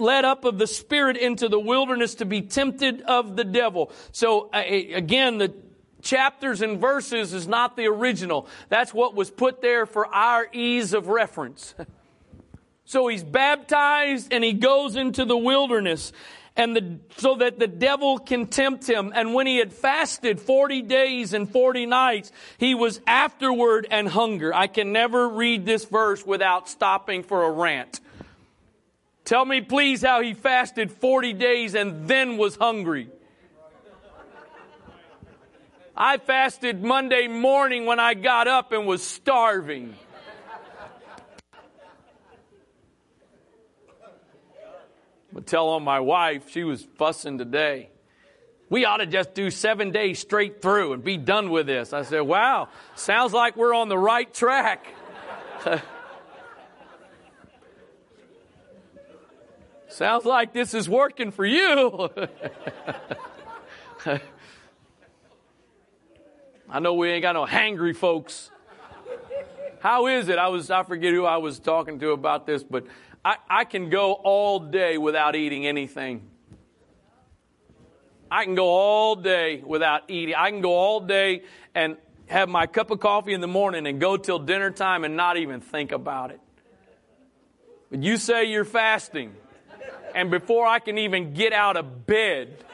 led 0.00 0.24
up 0.24 0.44
of 0.44 0.58
the 0.58 0.66
spirit 0.66 1.16
into 1.16 1.48
the 1.48 1.58
wilderness 1.58 2.16
to 2.16 2.24
be 2.24 2.42
tempted 2.42 3.00
of 3.02 3.36
the 3.36 3.44
devil. 3.44 3.92
So 4.10 4.50
uh, 4.52 4.62
again, 4.66 5.38
the 5.38 5.54
chapters 6.02 6.62
and 6.62 6.80
verses 6.80 7.32
is 7.32 7.46
not 7.46 7.76
the 7.76 7.86
original. 7.86 8.48
That's 8.68 8.92
what 8.92 9.14
was 9.14 9.30
put 9.30 9.62
there 9.62 9.86
for 9.86 10.12
our 10.12 10.48
ease 10.52 10.94
of 10.94 11.06
reference. 11.06 11.74
so 12.84 13.06
he's 13.06 13.22
baptized 13.22 14.32
and 14.32 14.42
he 14.42 14.52
goes 14.52 14.96
into 14.96 15.24
the 15.24 15.36
wilderness 15.36 16.12
and 16.56 16.76
the, 16.76 16.98
so 17.16 17.36
that 17.36 17.58
the 17.58 17.66
devil 17.66 18.18
can 18.18 18.46
tempt 18.46 18.88
him. 18.88 19.12
And 19.14 19.34
when 19.34 19.46
he 19.46 19.58
had 19.58 19.72
fasted 19.72 20.40
40 20.40 20.82
days 20.82 21.32
and 21.32 21.50
40 21.50 21.86
nights, 21.86 22.30
he 22.58 22.74
was 22.74 23.00
afterward 23.06 23.86
and 23.90 24.08
hunger. 24.08 24.54
I 24.54 24.68
can 24.68 24.92
never 24.92 25.28
read 25.28 25.66
this 25.66 25.84
verse 25.84 26.24
without 26.24 26.68
stopping 26.68 27.24
for 27.24 27.44
a 27.44 27.50
rant. 27.50 28.00
Tell 29.24 29.44
me 29.44 29.62
please 29.62 30.02
how 30.02 30.20
he 30.20 30.34
fasted 30.34 30.92
40 30.92 31.32
days 31.32 31.74
and 31.74 32.06
then 32.06 32.36
was 32.36 32.56
hungry. 32.56 33.08
I 35.96 36.18
fasted 36.18 36.82
Monday 36.82 37.28
morning 37.28 37.86
when 37.86 38.00
I 38.00 38.14
got 38.14 38.48
up 38.48 38.72
and 38.72 38.86
was 38.86 39.02
starving. 39.02 39.94
But 45.34 45.46
tell 45.48 45.68
on 45.70 45.82
my 45.82 45.98
wife, 45.98 46.48
she 46.50 46.62
was 46.62 46.86
fussing 46.96 47.38
today. 47.38 47.90
We 48.70 48.84
ought 48.84 48.98
to 48.98 49.06
just 49.06 49.34
do 49.34 49.50
seven 49.50 49.90
days 49.90 50.20
straight 50.20 50.62
through 50.62 50.92
and 50.92 51.02
be 51.02 51.16
done 51.16 51.50
with 51.50 51.66
this. 51.66 51.92
I 51.92 52.02
said, 52.02 52.20
wow, 52.20 52.68
sounds 52.94 53.32
like 53.32 53.56
we're 53.56 53.74
on 53.74 53.88
the 53.88 53.98
right 53.98 54.32
track. 54.32 54.86
sounds 59.88 60.24
like 60.24 60.52
this 60.52 60.72
is 60.72 60.88
working 60.88 61.32
for 61.32 61.44
you. 61.44 62.08
I 66.70 66.78
know 66.78 66.94
we 66.94 67.10
ain't 67.10 67.22
got 67.22 67.32
no 67.32 67.44
hangry 67.44 67.96
folks. 67.96 68.52
How 69.80 70.06
is 70.06 70.28
it? 70.28 70.38
I 70.38 70.46
was 70.48 70.70
I 70.70 70.84
forget 70.84 71.12
who 71.12 71.24
I 71.24 71.38
was 71.38 71.58
talking 71.58 71.98
to 71.98 72.12
about 72.12 72.46
this, 72.46 72.62
but 72.62 72.86
I, 73.24 73.36
I 73.48 73.64
can 73.64 73.88
go 73.88 74.12
all 74.12 74.60
day 74.60 74.98
without 74.98 75.34
eating 75.34 75.66
anything. 75.66 76.28
I 78.30 78.44
can 78.44 78.54
go 78.54 78.66
all 78.66 79.16
day 79.16 79.62
without 79.64 80.10
eating. 80.10 80.34
I 80.34 80.50
can 80.50 80.60
go 80.60 80.74
all 80.74 81.00
day 81.00 81.42
and 81.74 81.96
have 82.26 82.48
my 82.48 82.66
cup 82.66 82.90
of 82.90 83.00
coffee 83.00 83.32
in 83.32 83.40
the 83.40 83.46
morning 83.46 83.86
and 83.86 84.00
go 84.00 84.16
till 84.16 84.38
dinner 84.38 84.70
time 84.70 85.04
and 85.04 85.16
not 85.16 85.36
even 85.36 85.60
think 85.60 85.92
about 85.92 86.30
it. 86.30 86.40
But 87.90 88.02
you 88.02 88.16
say 88.16 88.44
you're 88.44 88.64
fasting, 88.64 89.34
and 90.14 90.30
before 90.30 90.66
I 90.66 90.78
can 90.78 90.98
even 90.98 91.32
get 91.32 91.52
out 91.52 91.76
of 91.76 92.06
bed, 92.06 92.64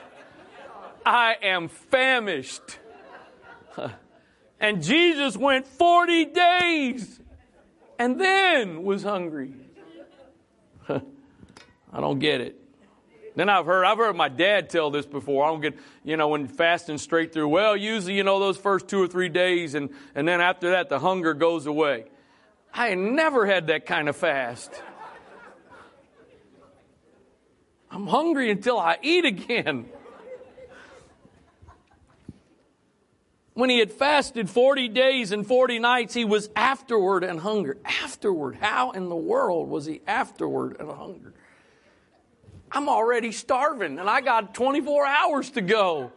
I 1.04 1.36
am 1.42 1.68
famished. 1.68 2.78
and 4.60 4.82
Jesus 4.82 5.36
went 5.36 5.66
40 5.66 6.24
days 6.26 7.20
and 7.98 8.20
then 8.20 8.82
was 8.82 9.02
hungry. 9.02 9.52
I 11.92 12.00
don't 12.00 12.18
get 12.18 12.40
it. 12.40 12.56
Then 13.36 13.48
I've 13.48 13.66
heard 13.66 13.84
I've 13.84 13.98
heard 13.98 14.16
my 14.16 14.28
dad 14.28 14.70
tell 14.70 14.90
this 14.90 15.06
before. 15.06 15.44
I 15.44 15.48
don't 15.48 15.60
get 15.60 15.78
you 16.04 16.16
know 16.16 16.28
when 16.28 16.46
fasting 16.48 16.98
straight 16.98 17.32
through. 17.32 17.48
Well, 17.48 17.76
usually 17.76 18.14
you 18.14 18.24
know 18.24 18.40
those 18.40 18.56
first 18.56 18.88
two 18.88 19.02
or 19.02 19.06
three 19.06 19.28
days, 19.28 19.74
and 19.74 19.90
and 20.14 20.26
then 20.26 20.40
after 20.40 20.70
that 20.70 20.88
the 20.88 20.98
hunger 20.98 21.34
goes 21.34 21.66
away. 21.66 22.04
I 22.72 22.94
never 22.94 23.46
had 23.46 23.68
that 23.68 23.86
kind 23.86 24.08
of 24.08 24.16
fast. 24.16 24.70
I'm 27.90 28.06
hungry 28.06 28.50
until 28.50 28.78
I 28.78 28.98
eat 29.02 29.24
again. 29.24 29.86
When 33.54 33.68
he 33.68 33.80
had 33.80 33.92
fasted 33.92 34.48
40 34.48 34.88
days 34.88 35.32
and 35.32 35.46
40 35.46 35.80
nights, 35.80 36.14
he 36.14 36.24
was 36.24 36.48
afterward 36.54 37.24
and 37.24 37.40
hunger. 37.40 37.76
Afterward. 37.84 38.56
How 38.60 38.92
in 38.92 39.08
the 39.08 39.16
world 39.16 39.68
was 39.68 39.86
he 39.86 40.00
afterward 40.06 40.76
and 40.78 40.90
hunger? 40.90 41.34
I'm 42.72 42.88
already 42.88 43.32
starving 43.32 43.98
and 43.98 44.08
I 44.08 44.20
got 44.20 44.54
24 44.54 45.06
hours 45.06 45.50
to 45.50 45.60
go. 45.60 46.12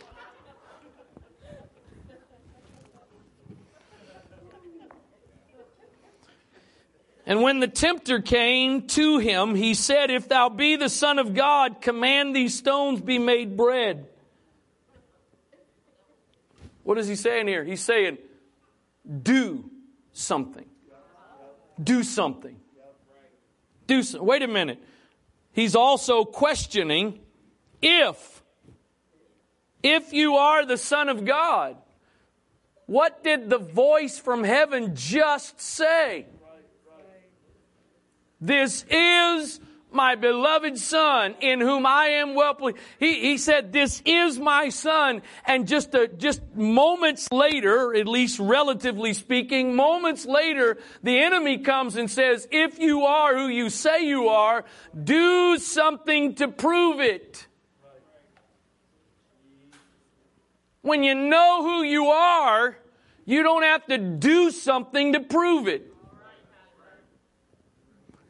And 7.25 7.41
when 7.41 7.61
the 7.61 7.69
tempter 7.69 8.21
came 8.21 8.85
to 8.87 9.17
him, 9.17 9.55
he 9.55 9.73
said, 9.75 10.11
If 10.11 10.27
thou 10.27 10.49
be 10.49 10.75
the 10.75 10.89
Son 10.89 11.19
of 11.19 11.33
God, 11.33 11.81
command 11.81 12.35
these 12.35 12.57
stones 12.57 12.99
be 12.99 13.17
made 13.17 13.55
bread. 13.55 14.07
What 16.83 16.97
is 16.97 17.07
he 17.07 17.15
saying 17.15 17.47
here? 17.47 17.63
He's 17.63 17.79
saying, 17.79 18.17
Do 19.21 19.69
something. 20.11 20.65
Do 21.81 22.03
something. 22.03 22.57
Do 23.87 24.03
so- 24.03 24.21
Wait 24.21 24.43
a 24.43 24.47
minute 24.47 24.83
he's 25.53 25.75
also 25.75 26.25
questioning 26.25 27.19
if, 27.81 28.43
if 29.81 30.13
you 30.13 30.35
are 30.35 30.65
the 30.65 30.77
Son 30.77 31.09
of 31.09 31.25
God, 31.25 31.77
what 32.85 33.23
did 33.23 33.49
the 33.49 33.57
voice 33.57 34.19
from 34.19 34.43
heaven 34.43 34.95
just 34.95 35.61
say? 35.61 36.25
This 38.41 38.85
is 38.89 39.61
my 39.93 40.15
beloved 40.15 40.77
son 40.77 41.36
in 41.39 41.60
whom 41.60 41.86
I 41.86 42.06
am 42.08 42.36
well 42.36 42.53
pleased. 42.53 42.77
He, 42.99 43.19
he 43.21 43.38
said, 43.38 43.71
this 43.71 44.01
is 44.06 44.39
my 44.39 44.69
son. 44.69 45.21
And 45.45 45.67
just, 45.67 45.93
a, 45.93 46.08
just 46.08 46.41
moments 46.56 47.32
later, 47.32 47.95
at 47.95 48.08
least 48.08 48.39
relatively 48.39 49.13
speaking, 49.13 49.75
moments 49.75 50.25
later, 50.25 50.77
the 51.01 51.19
enemy 51.19 51.60
comes 51.60 51.95
and 51.95 52.10
says, 52.10 52.47
if 52.51 52.79
you 52.79 53.06
are 53.06 53.36
who 53.36 53.47
you 53.47 53.69
say 53.69 54.06
you 54.06 54.29
are, 54.29 54.65
do 55.01 55.58
something 55.58 56.36
to 56.36 56.47
prove 56.47 56.99
it. 56.99 57.47
When 60.82 61.03
you 61.03 61.15
know 61.15 61.63
who 61.63 61.84
you 61.84 62.08
are, 62.08 62.77
you 63.25 63.41
don't 63.41 63.63
have 63.63 63.86
to 63.86 63.97
do 63.97 64.51
something 64.51 65.13
to 65.13 65.21
prove 65.21 65.67
it. 65.67 65.92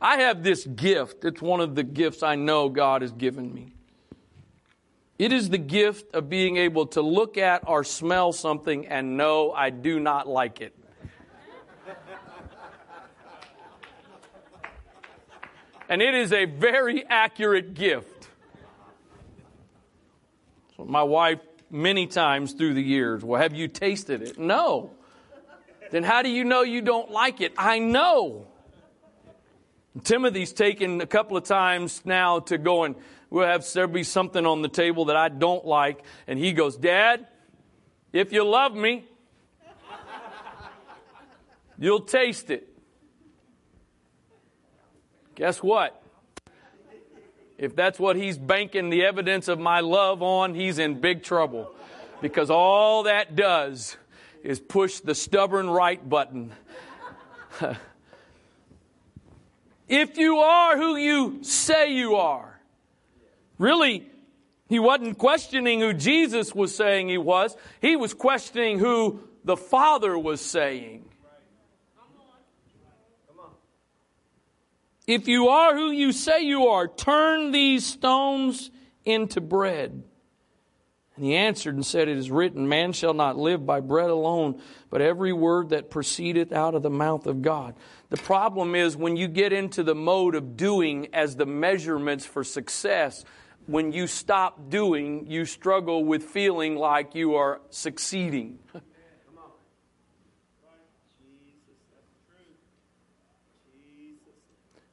I 0.04 0.18
have 0.18 0.44
this 0.44 0.66
gift. 0.66 1.24
It's 1.24 1.42
one 1.42 1.62
of 1.62 1.76
the 1.76 1.84
gifts 1.84 2.24
I 2.24 2.36
know 2.36 2.68
God 2.68 3.04
has 3.04 3.14
given 3.14 3.54
me. 3.54 3.74
It 5.18 5.32
is 5.32 5.50
the 5.50 5.58
gift 5.58 6.14
of 6.14 6.30
being 6.30 6.58
able 6.58 6.88
to 6.88 7.02
look 7.02 7.38
at 7.38 7.64
or 7.66 7.86
smell 7.86 8.34
something 8.34 8.86
and 8.88 9.16
know 9.16 9.54
I 9.54 9.70
do 9.70 10.02
not 10.02 10.28
like 10.28 10.60
it. 10.60 10.76
and 15.88 16.02
it 16.02 16.14
is 16.14 16.34
a 16.34 16.46
very 16.46 17.06
accurate 17.08 17.74
gift. 17.74 18.28
So 20.76 20.84
my 20.84 21.04
wife, 21.04 21.40
many 21.70 22.08
times 22.08 22.52
through 22.52 22.74
the 22.74 22.84
years, 22.84 23.24
well, 23.24 23.42
have 23.42 23.56
you 23.56 23.70
tasted 23.70 24.22
it? 24.22 24.38
No. 24.38 24.92
then 25.92 26.04
how 26.04 26.24
do 26.24 26.30
you 26.30 26.44
know 26.44 26.64
you 26.64 26.82
don't 26.82 27.10
like 27.10 27.40
it? 27.40 27.54
I 27.58 27.80
know. 27.80 28.48
Timothy's 30.02 30.54
taken 30.54 31.02
a 31.02 31.06
couple 31.06 31.38
of 31.38 31.44
times 31.44 32.02
now 32.04 32.40
to 32.40 32.58
go 32.58 32.84
and 32.84 32.96
we'll 33.30 33.48
have 33.48 33.72
there 33.74 33.88
be 33.88 34.04
something 34.04 34.46
on 34.46 34.62
the 34.62 34.70
table 34.70 35.06
that 35.06 35.16
I 35.16 35.30
don't 35.30 35.66
like, 35.66 36.04
and 36.28 36.38
he 36.38 36.54
goes, 36.54 36.78
Dad, 36.78 37.28
if 38.12 38.32
you 38.32 38.44
love 38.44 38.76
me, 38.76 39.06
you'll 41.80 42.02
taste 42.02 42.50
it. 42.52 42.70
Guess 45.36 45.64
what? 45.64 46.00
If 47.58 47.76
that's 47.76 48.00
what 48.00 48.16
he's 48.16 48.38
banking 48.38 48.90
the 48.90 49.06
evidence 49.06 49.48
of 49.48 49.60
my 49.60 49.80
love 49.80 50.22
on, 50.22 50.54
he's 50.54 50.78
in 50.78 51.00
big 51.00 51.24
trouble. 51.24 51.72
Because 52.22 52.50
all 52.50 53.04
that 53.04 53.36
does 53.36 53.98
is 54.44 54.60
push 54.60 55.00
the 55.00 55.16
stubborn 55.16 55.70
right 55.70 56.08
button. 56.08 56.52
if 59.88 60.18
you 60.18 60.38
are 60.38 60.78
who 60.78 60.96
you 60.96 61.44
say 61.44 61.94
you 61.94 62.16
are, 62.16 62.60
really, 63.58 64.10
he 64.70 64.80
wasn't 64.80 65.18
questioning 65.18 65.80
who 65.80 65.94
Jesus 65.94 66.56
was 66.56 66.76
saying 66.76 67.10
he 67.10 67.18
was, 67.18 67.56
he 67.82 67.96
was 67.96 68.14
questioning 68.14 68.80
who 68.80 69.20
the 69.44 69.58
Father 69.58 70.18
was 70.18 70.42
saying. 70.42 71.06
If 75.06 75.28
you 75.28 75.50
are 75.50 75.76
who 75.76 75.92
you 75.92 76.14
say 76.14 76.44
you 76.44 76.68
are, 76.68 76.88
turn 76.88 77.52
these 77.52 77.86
stones 77.86 78.72
into 79.04 79.42
bread. 79.42 80.04
And 81.16 81.26
he 81.26 81.36
answered 81.36 81.76
and 81.76 81.86
said, 81.86 82.08
It 82.08 82.18
is 82.18 82.32
written, 82.32 82.68
Man 82.68 82.94
shall 82.94 83.14
not 83.14 83.38
live 83.38 83.66
by 83.66 83.82
bread 83.82 84.10
alone, 84.10 84.62
but 84.90 85.02
every 85.02 85.34
word 85.34 85.70
that 85.70 85.92
proceedeth 85.92 86.52
out 86.52 86.74
of 86.74 86.82
the 86.82 86.90
mouth 86.90 87.28
of 87.28 87.42
God. 87.42 87.76
The 88.14 88.22
problem 88.22 88.76
is 88.76 88.96
when 88.96 89.18
you 89.18 89.28
get 89.28 89.52
into 89.54 89.82
the 89.82 89.96
mode 89.96 90.36
of 90.36 90.56
doing 90.56 91.08
as 91.14 91.36
the 91.36 91.48
measurements 91.48 92.28
for 92.28 92.44
success, 92.44 93.26
when 93.66 93.92
you 93.92 94.06
stop 94.06 94.70
doing, 94.70 95.26
you 95.26 95.46
struggle 95.46 96.06
with 96.06 96.22
feeling 96.22 96.76
like 96.76 97.16
you 97.16 97.34
are 97.34 97.60
succeeding. 97.72 98.60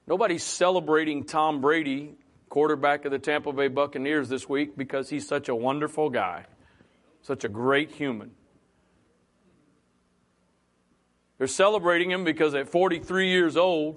Nobody's 0.06 0.42
celebrating 0.42 1.24
Tom 1.24 1.61
Brady 1.61 2.14
quarterback 2.48 3.04
of 3.04 3.12
the 3.12 3.18
Tampa 3.18 3.52
Bay 3.52 3.68
Buccaneers 3.68 4.30
this 4.30 4.48
week 4.48 4.78
because 4.78 5.11
he's 5.11 5.28
such 5.28 5.50
a 5.50 5.54
wonderful 5.54 6.09
guy, 6.09 6.46
such 7.20 7.44
a 7.44 7.50
great 7.50 7.90
human. 7.90 8.30
They're 11.40 11.46
celebrating 11.46 12.11
him 12.11 12.22
because 12.22 12.55
at 12.55 12.68
43 12.68 13.31
years 13.31 13.57
old, 13.57 13.96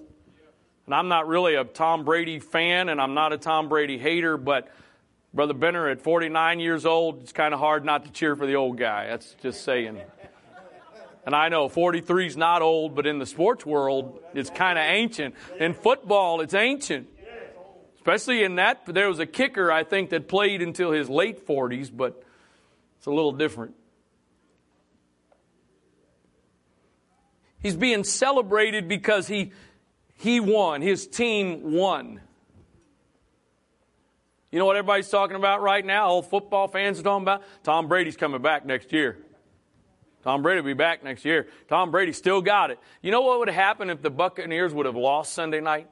and 0.86 0.95
I'm 0.95 1.10
not 1.10 1.27
really 1.27 1.56
a 1.56 1.65
Tom 1.65 2.06
Brady 2.06 2.39
fan 2.39 2.88
and 2.88 3.01
I'm 3.01 3.15
not 3.15 3.34
a 3.34 3.38
Tom 3.38 3.67
Brady 3.67 3.97
hater, 3.97 4.38
but 4.38 4.69
Brother 5.34 5.53
Benner 5.53 5.89
at 5.89 6.01
49 6.01 6.62
years 6.62 6.86
old, 6.86 7.21
it's 7.21 7.34
kind 7.34 7.53
of 7.53 7.60
hard 7.60 7.84
not 7.84 8.06
to 8.06 8.12
cheer 8.13 8.38
for 8.38 8.47
the 8.47 8.56
old 8.56 8.77
guy. 8.77 9.08
That's 9.08 9.36
just 9.41 9.65
saying. 9.65 9.99
And 11.25 11.36
I 11.36 11.49
know 11.49 11.67
43 11.67 12.27
is 12.27 12.38
not 12.38 12.62
old, 12.62 12.95
but 12.95 13.06
in 13.06 13.19
the 13.19 13.25
sports 13.25 13.65
world, 13.65 14.21
it's 14.34 14.49
kind 14.49 14.79
of 14.79 14.86
ancient. 14.86 15.36
In 15.60 15.73
football, 15.73 16.39
it's 16.39 16.53
ancient. 16.53 17.10
Especially 17.97 18.45
in 18.45 18.56
that, 18.56 18.86
there 18.86 19.10
was 19.10 19.19
a 19.19 19.25
kicker, 19.25 19.69
I 19.69 19.84
think, 19.84 20.12
that 20.12 20.29
played 20.29 20.62
until 20.62 20.93
his 20.93 21.10
late 21.10 21.45
40s, 21.45 21.91
but 21.93 22.23
it's 22.99 23.06
a 23.06 23.12
little 23.12 23.34
different. 23.34 23.75
He's 27.63 27.78
being 27.78 28.04
celebrated 28.04 28.88
because 28.88 29.28
he, 29.28 29.54
he 30.15 30.39
won, 30.39 30.82
his 30.82 31.08
team 31.08 31.73
won. 31.73 32.19
You 34.52 34.60
know 34.60 34.65
what 34.65 34.76
everybody's 34.76 35.10
talking 35.10 35.36
about 35.36 35.63
right 35.63 35.84
now? 35.84 36.08
All 36.08 36.21
football 36.21 36.67
fans 36.67 36.99
are 36.99 37.04
talking 37.04 37.23
about? 37.23 37.41
Tom 37.63 37.88
Brady's 37.88 38.17
coming 38.17 38.41
back 38.41 38.65
next 38.65 38.93
year. 38.93 39.17
Tom 40.23 40.41
Brady 40.41 40.62
will 40.62 40.67
be 40.67 40.73
back 40.73 41.04
next 41.04 41.26
year. 41.26 41.47
Tom 41.67 41.89
Brady 41.89 42.13
still 42.13 42.41
got 42.41 42.69
it. 42.69 42.80
You 43.02 43.12
know 43.12 43.21
what 43.21 43.39
would 43.39 43.47
have 43.47 43.56
happened 43.56 43.91
if 43.91 44.02
the 44.02 44.12
Buccaneers 44.12 44.73
would 44.73 44.86
have 44.86 44.95
lost 44.95 45.34
Sunday 45.34 45.60
night? 45.60 45.89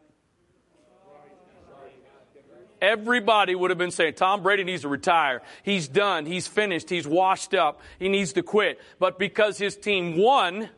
Everybody 2.82 3.54
would 3.54 3.70
have 3.70 3.78
been 3.78 3.92
saying, 3.92 4.16
Tom 4.16 4.42
Brady 4.42 4.64
needs 4.64 4.82
to 4.82 4.88
retire. 4.88 5.42
He's 5.64 5.88
done. 5.88 6.26
He's 6.26 6.48
finished. 6.48 6.90
He's 6.90 7.08
washed 7.08 7.54
up. 7.54 7.82
He 8.00 8.10
needs 8.10 8.34
to 8.34 8.42
quit. 8.42 8.80
But 9.00 9.20
because 9.20 9.58
his 9.58 9.76
team 9.76 10.18
won, 10.18 10.70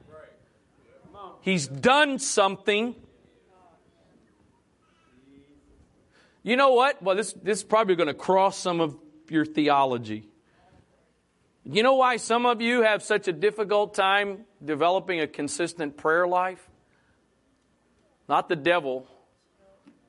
he's 1.43 1.67
done 1.67 2.17
something. 2.17 2.95
You 6.41 6.57
know 6.57 6.73
what? 6.73 7.01
Well, 7.01 7.15
this, 7.15 7.33
this 7.33 7.59
is 7.59 7.63
probably 7.63 7.95
going 7.95 8.07
to 8.07 8.13
cross 8.13 8.57
some 8.57 8.81
of 8.81 8.97
your 9.29 9.45
theology. 9.45 10.27
You 11.63 11.83
know 11.83 11.95
why 11.95 12.17
some 12.17 12.45
of 12.45 12.61
you 12.61 12.81
have 12.81 13.03
such 13.03 13.27
a 13.29 13.31
difficult 13.31 13.93
time 13.93 14.45
developing 14.63 15.21
a 15.21 15.27
consistent 15.27 15.95
prayer 15.95 16.27
life? 16.27 16.67
Not 18.27 18.49
the 18.49 18.57
devil. 18.57 19.07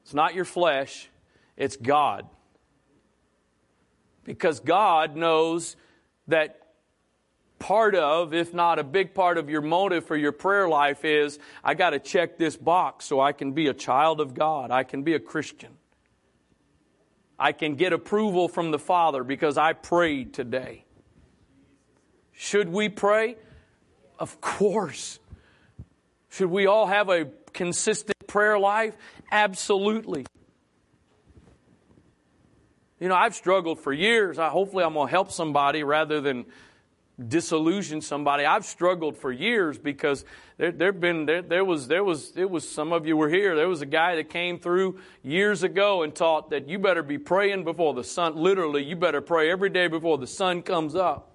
It's 0.02 0.14
not 0.14 0.34
your 0.34 0.44
flesh. 0.44 1.08
It's 1.56 1.76
God. 1.76 2.26
Because 4.24 4.60
God 4.60 5.14
knows 5.14 5.76
that 6.26 6.63
part 7.58 7.94
of, 7.94 8.34
if 8.34 8.52
not 8.52 8.78
a 8.78 8.84
big 8.84 9.14
part 9.14 9.38
of 9.38 9.48
your 9.48 9.62
motive 9.62 10.06
for 10.06 10.16
your 10.16 10.32
prayer 10.32 10.68
life 10.68 11.04
is 11.04 11.38
I 11.62 11.74
got 11.74 11.90
to 11.90 11.98
check 11.98 12.38
this 12.38 12.56
box 12.56 13.04
so 13.04 13.20
I 13.20 13.32
can 13.32 13.52
be 13.52 13.68
a 13.68 13.74
child 13.74 14.20
of 14.20 14.34
God. 14.34 14.70
I 14.70 14.84
can 14.84 15.02
be 15.02 15.14
a 15.14 15.20
Christian. 15.20 15.70
I 17.38 17.52
can 17.52 17.74
get 17.74 17.92
approval 17.92 18.48
from 18.48 18.70
the 18.70 18.78
Father 18.78 19.24
because 19.24 19.58
I 19.58 19.72
prayed 19.72 20.34
today. 20.34 20.84
Should 22.32 22.68
we 22.68 22.88
pray? 22.88 23.36
Of 24.18 24.40
course. 24.40 25.18
Should 26.30 26.50
we 26.50 26.66
all 26.66 26.86
have 26.86 27.08
a 27.08 27.26
consistent 27.52 28.26
prayer 28.26 28.58
life? 28.58 28.96
Absolutely. 29.30 30.26
You 33.00 33.08
know, 33.08 33.14
I've 33.14 33.34
struggled 33.34 33.80
for 33.80 33.92
years. 33.92 34.38
I, 34.38 34.48
hopefully, 34.48 34.84
I'm 34.84 34.94
going 34.94 35.08
to 35.08 35.10
help 35.10 35.30
somebody 35.30 35.82
rather 35.82 36.20
than 36.20 36.46
disillusion 37.28 38.00
somebody. 38.00 38.44
I've 38.44 38.64
struggled 38.64 39.16
for 39.16 39.30
years 39.30 39.78
because 39.78 40.24
there, 40.56 40.72
there 40.72 40.92
been 40.92 41.26
there, 41.26 41.42
there 41.42 41.64
was 41.64 41.86
there 41.86 42.02
was 42.02 42.32
it 42.36 42.50
was 42.50 42.68
some 42.68 42.92
of 42.92 43.06
you 43.06 43.16
were 43.16 43.28
here. 43.28 43.54
There 43.54 43.68
was 43.68 43.82
a 43.82 43.86
guy 43.86 44.16
that 44.16 44.30
came 44.30 44.58
through 44.58 44.98
years 45.22 45.62
ago 45.62 46.02
and 46.02 46.14
taught 46.14 46.50
that 46.50 46.68
you 46.68 46.78
better 46.78 47.02
be 47.02 47.18
praying 47.18 47.64
before 47.64 47.94
the 47.94 48.04
sun. 48.04 48.36
Literally, 48.36 48.82
you 48.82 48.96
better 48.96 49.20
pray 49.20 49.50
every 49.50 49.70
day 49.70 49.86
before 49.86 50.18
the 50.18 50.26
sun 50.26 50.62
comes 50.62 50.94
up. 50.94 51.30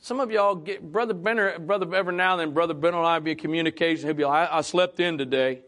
Some 0.00 0.20
of 0.20 0.30
y'all 0.30 0.54
get 0.54 0.92
brother 0.92 1.14
Benner, 1.14 1.58
brother 1.58 1.94
every 1.94 2.14
now 2.14 2.32
and 2.32 2.40
then, 2.40 2.52
brother 2.52 2.74
Benner 2.74 2.98
and 2.98 3.06
I 3.06 3.20
be 3.20 3.30
in 3.30 3.38
communication. 3.38 4.06
He'll 4.06 4.14
be 4.14 4.24
like, 4.24 4.50
I, 4.50 4.58
I 4.58 4.60
slept 4.60 5.00
in 5.00 5.16
today. 5.16 5.62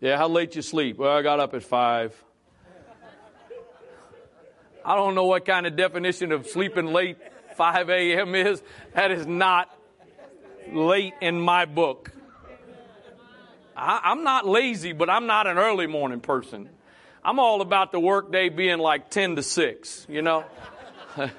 Yeah, 0.00 0.18
how 0.18 0.28
late 0.28 0.54
you 0.54 0.60
sleep? 0.60 0.98
Well, 0.98 1.16
I 1.16 1.22
got 1.22 1.40
up 1.40 1.54
at 1.54 1.62
five. 1.62 2.14
I 4.84 4.96
don't 4.96 5.14
know 5.14 5.24
what 5.24 5.44
kind 5.44 5.66
of 5.66 5.76
definition 5.76 6.32
of 6.32 6.46
sleeping 6.46 6.86
late 6.86 7.18
5 7.56 7.90
a.m. 7.90 8.34
is. 8.34 8.62
That 8.94 9.10
is 9.10 9.26
not 9.26 9.70
late 10.72 11.14
in 11.20 11.40
my 11.40 11.64
book. 11.64 12.10
I, 13.76 14.12
am 14.12 14.24
not 14.24 14.46
lazy, 14.46 14.92
but 14.92 15.08
I'm 15.08 15.26
not 15.26 15.46
an 15.46 15.58
early 15.58 15.86
morning 15.86 16.20
person. 16.20 16.68
I'm 17.24 17.38
all 17.38 17.60
about 17.60 17.92
the 17.92 18.00
workday 18.00 18.48
being 18.48 18.78
like 18.78 19.10
10 19.10 19.36
to 19.36 19.42
6, 19.42 20.06
you 20.08 20.22
know? 20.22 20.44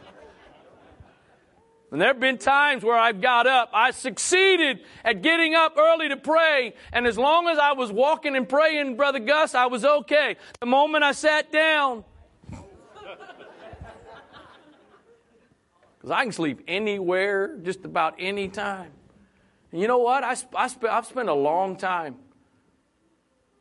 And 1.94 2.02
there 2.02 2.08
have 2.08 2.20
been 2.20 2.40
times 2.40 2.84
where 2.84 2.98
I've 2.98 3.22
got 3.22 3.46
up. 3.46 3.70
I 3.72 3.92
succeeded 3.92 4.80
at 5.06 5.22
getting 5.22 5.54
up 5.54 5.78
early 5.78 6.10
to 6.10 6.18
pray. 6.18 6.74
And 6.92 7.06
as 7.06 7.20
long 7.20 7.48
as 7.48 7.60
I 7.60 7.74
was 7.74 7.92
walking 7.92 8.36
and 8.36 8.50
praying, 8.50 8.96
Brother 8.96 9.20
Gus, 9.20 9.54
I 9.54 9.68
was 9.68 9.86
okay. 9.86 10.38
The 10.60 10.66
moment 10.66 11.04
I 11.04 11.12
sat 11.12 11.52
down, 11.52 12.04
because 16.04 16.18
I 16.18 16.24
can 16.24 16.34
sleep 16.34 16.60
anywhere, 16.68 17.58
just 17.64 17.86
about 17.86 18.16
any 18.20 18.50
time. 18.50 18.92
And 19.72 19.80
you 19.80 19.88
know 19.88 20.00
what? 20.00 20.22
I, 20.22 20.36
I 20.54 20.68
sp- 20.68 20.92
I've 20.92 21.06
spent 21.06 21.30
a 21.30 21.34
long 21.34 21.78
time 21.78 22.18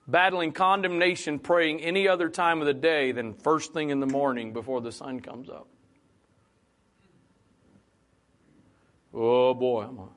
battling 0.09 0.51
condemnation, 0.51 1.39
praying 1.39 1.83
any 1.83 2.09
other 2.09 2.29
time 2.29 2.59
of 2.59 2.67
the 2.67 2.75
day 2.75 3.13
than 3.13 3.35
first 3.35 3.73
thing 3.73 3.91
in 3.91 4.01
the 4.01 4.09
morning 4.09 4.53
before 4.53 4.81
the 4.81 4.91
sun 4.91 5.21
comes 5.21 5.49
up. 5.49 5.69
Oh 9.15 9.55
boy, 9.55 9.83
I'm 9.83 9.99
a, 10.01 10.09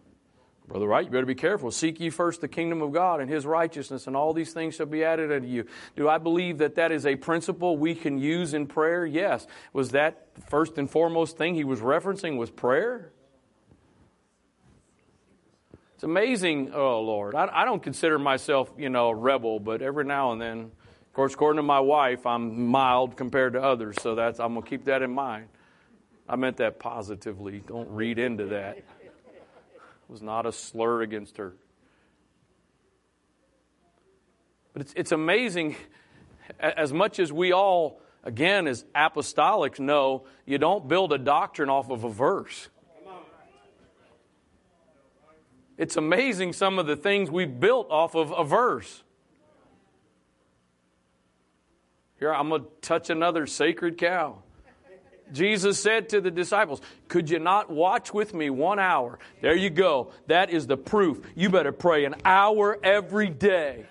Brother 0.67 0.87
Wright, 0.87 1.05
you 1.05 1.11
better 1.11 1.25
be 1.25 1.35
careful. 1.35 1.69
Seek 1.69 1.99
ye 1.99 2.09
first 2.09 2.41
the 2.41 2.47
kingdom 2.47 2.81
of 2.81 2.91
God 2.91 3.21
and 3.21 3.29
his 3.29 3.45
righteousness, 3.45 4.07
and 4.07 4.15
all 4.15 4.33
these 4.33 4.51
things 4.51 4.75
shall 4.75 4.87
be 4.87 5.03
added 5.03 5.31
unto 5.31 5.47
you. 5.47 5.65
Do 5.95 6.09
I 6.09 6.17
believe 6.17 6.57
that 6.57 6.75
that 6.75 6.91
is 6.91 7.05
a 7.05 7.15
principle 7.15 7.77
we 7.77 7.93
can 7.93 8.17
use 8.17 8.53
in 8.53 8.65
prayer? 8.65 9.05
Yes. 9.05 9.45
Was 9.73 9.91
that 9.91 10.27
first 10.49 10.77
and 10.77 10.89
foremost 10.89 11.37
thing 11.37 11.53
he 11.53 11.63
was 11.63 11.81
referencing 11.81 12.37
was 12.37 12.49
prayer? 12.49 13.11
It's 15.93 16.03
amazing. 16.03 16.71
Oh, 16.73 16.99
Lord. 17.01 17.35
I, 17.35 17.47
I 17.53 17.65
don't 17.65 17.81
consider 17.83 18.17
myself, 18.17 18.71
you 18.77 18.89
know, 18.89 19.09
a 19.09 19.15
rebel, 19.15 19.59
but 19.59 19.81
every 19.83 20.03
now 20.03 20.31
and 20.31 20.41
then, 20.41 20.59
of 20.59 21.13
course, 21.13 21.35
according 21.35 21.57
to 21.57 21.63
my 21.63 21.79
wife, 21.79 22.25
I'm 22.25 22.65
mild 22.67 23.15
compared 23.15 23.53
to 23.53 23.61
others, 23.61 23.95
so 24.01 24.15
that's, 24.15 24.39
I'm 24.39 24.53
going 24.53 24.63
to 24.63 24.69
keep 24.69 24.85
that 24.85 25.03
in 25.03 25.11
mind. 25.11 25.47
I 26.27 26.35
meant 26.37 26.57
that 26.57 26.79
positively. 26.79 27.61
Don't 27.67 27.89
read 27.91 28.17
into 28.17 28.47
that. 28.47 28.83
Was 30.07 30.21
not 30.21 30.45
a 30.45 30.51
slur 30.51 31.01
against 31.01 31.37
her. 31.37 31.55
But 34.73 34.83
it's, 34.83 34.93
it's 34.95 35.11
amazing, 35.11 35.75
as 36.59 36.93
much 36.93 37.19
as 37.19 37.31
we 37.31 37.51
all, 37.53 38.01
again, 38.23 38.67
as 38.67 38.85
apostolics 38.93 39.79
know, 39.79 40.25
you 40.45 40.57
don't 40.57 40.87
build 40.87 41.13
a 41.13 41.17
doctrine 41.17 41.69
off 41.69 41.89
of 41.89 42.03
a 42.03 42.09
verse. 42.09 42.69
It's 45.77 45.97
amazing 45.97 46.53
some 46.53 46.79
of 46.79 46.87
the 46.87 46.95
things 46.95 47.29
we 47.29 47.45
built 47.45 47.89
off 47.89 48.15
of 48.15 48.31
a 48.31 48.43
verse. 48.43 49.03
Here, 52.19 52.33
I'm 52.33 52.49
going 52.49 52.63
to 52.63 52.67
touch 52.81 53.09
another 53.09 53.45
sacred 53.45 53.97
cow. 53.97 54.43
Jesus 55.31 55.81
said 55.81 56.09
to 56.09 56.21
the 56.21 56.31
disciples, 56.31 56.81
Could 57.07 57.29
you 57.29 57.39
not 57.39 57.69
watch 57.69 58.13
with 58.13 58.33
me 58.33 58.49
one 58.49 58.79
hour? 58.79 59.19
There 59.41 59.55
you 59.55 59.69
go. 59.69 60.11
That 60.27 60.49
is 60.49 60.67
the 60.67 60.77
proof. 60.77 61.21
You 61.35 61.49
better 61.49 61.71
pray 61.71 62.05
an 62.05 62.15
hour 62.23 62.77
every 62.83 63.29
day. 63.29 63.85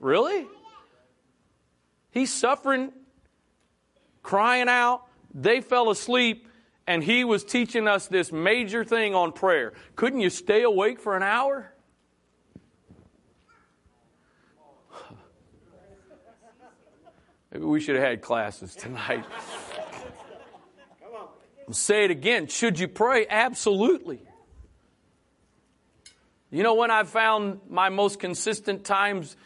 Really? 0.00 0.46
He's 2.10 2.32
suffering, 2.32 2.90
crying 4.22 4.68
out. 4.68 5.02
They 5.32 5.60
fell 5.60 5.90
asleep, 5.90 6.48
and 6.86 7.04
he 7.04 7.22
was 7.22 7.44
teaching 7.44 7.86
us 7.86 8.08
this 8.08 8.32
major 8.32 8.82
thing 8.82 9.14
on 9.14 9.32
prayer. 9.32 9.74
Couldn't 9.94 10.20
you 10.20 10.30
stay 10.30 10.62
awake 10.62 10.98
for 10.98 11.16
an 11.16 11.22
hour? 11.22 11.69
Maybe 17.52 17.64
we 17.64 17.80
should 17.80 17.96
have 17.96 18.04
had 18.04 18.22
classes 18.22 18.74
tonight. 18.74 19.24
I'll 21.66 21.74
say 21.74 22.04
it 22.04 22.10
again. 22.10 22.46
Should 22.48 22.78
you 22.78 22.88
pray? 22.88 23.26
Absolutely. 23.28 24.20
You 26.50 26.64
know 26.64 26.74
when 26.74 26.90
I've 26.90 27.08
found 27.08 27.60
my 27.68 27.90
most 27.90 28.18
consistent 28.18 28.84
times 28.84 29.36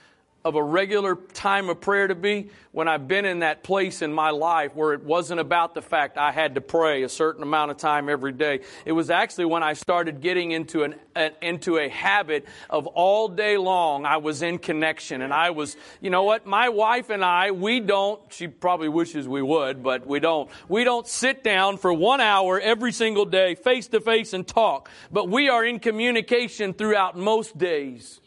of 0.45 0.57
a 0.57 0.63
regular 0.63 1.17
time 1.17 1.71
of 1.71 1.81
prayer 1.81 2.07
to 2.07 2.15
be 2.15 2.51
when 2.71 2.87
I've 2.87 3.09
been 3.09 3.25
in 3.25 3.39
that 3.39 3.63
place 3.63 4.03
in 4.03 4.13
my 4.13 4.29
life 4.29 4.75
where 4.75 4.93
it 4.93 5.03
wasn't 5.03 5.41
about 5.41 5.75
the 5.75 5.81
fact 5.81 6.19
I 6.19 6.33
had 6.33 6.57
to 6.57 6.61
pray 6.61 7.03
a 7.03 7.09
certain 7.09 7.43
amount 7.43 7.71
of 7.71 7.79
time 7.79 8.11
every 8.11 8.33
day. 8.33 8.61
It 8.85 8.93
was 8.93 9.09
actually 9.09 9.47
when 9.47 9.63
I 9.63 9.73
started 9.73 10.21
getting 10.21 10.51
into 10.51 10.83
an, 10.83 10.97
an 11.15 11.33
into 11.41 11.79
a 11.79 11.89
habit 11.89 12.45
of 12.69 12.87
all 12.89 13.29
day 13.29 13.57
long 13.57 14.05
I 14.05 14.19
was 14.19 14.43
in 14.43 14.59
connection 14.59 15.23
and 15.23 15.33
I 15.33 15.49
was, 15.49 15.79
you 16.03 16.11
know 16.11 16.25
what, 16.25 16.45
my 16.45 16.69
wife 16.69 17.09
and 17.09 17.25
I, 17.25 17.53
we 17.53 17.81
don't, 17.81 18.21
she 18.31 18.47
probably 18.47 18.91
wishes 18.91 19.27
we 19.27 19.41
would, 19.41 19.83
but 19.83 20.07
we 20.07 20.21
don't. 20.21 20.51
We 20.69 20.85
don't 20.85 21.07
sit 21.07 21.43
down 21.43 21.79
for 21.79 21.91
one 21.91 22.21
hour 22.21 22.61
every 22.61 22.93
single 22.93 23.25
day 23.25 23.55
face 23.55 23.89
to 23.89 24.01
face 24.03 24.35
and 24.35 24.47
talk, 24.47 24.91
but 25.11 25.27
we 25.27 25.49
are 25.49 25.65
in 25.65 25.79
communication 25.79 26.75
throughout 26.75 27.17
most 27.17 27.57
days. 27.57 28.21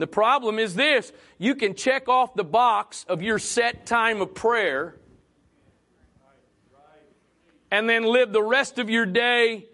The 0.00 0.06
problem 0.06 0.58
is 0.58 0.74
this 0.74 1.12
you 1.38 1.54
can 1.54 1.74
check 1.74 2.08
off 2.08 2.34
the 2.34 2.44
box 2.44 3.04
of 3.08 3.22
your 3.22 3.38
set 3.38 3.84
time 3.84 4.22
of 4.22 4.34
prayer 4.34 4.96
and 7.70 7.88
then 7.88 8.04
live 8.04 8.32
the 8.32 8.42
rest 8.42 8.78
of 8.78 8.88
your 8.88 9.06
day 9.06 9.66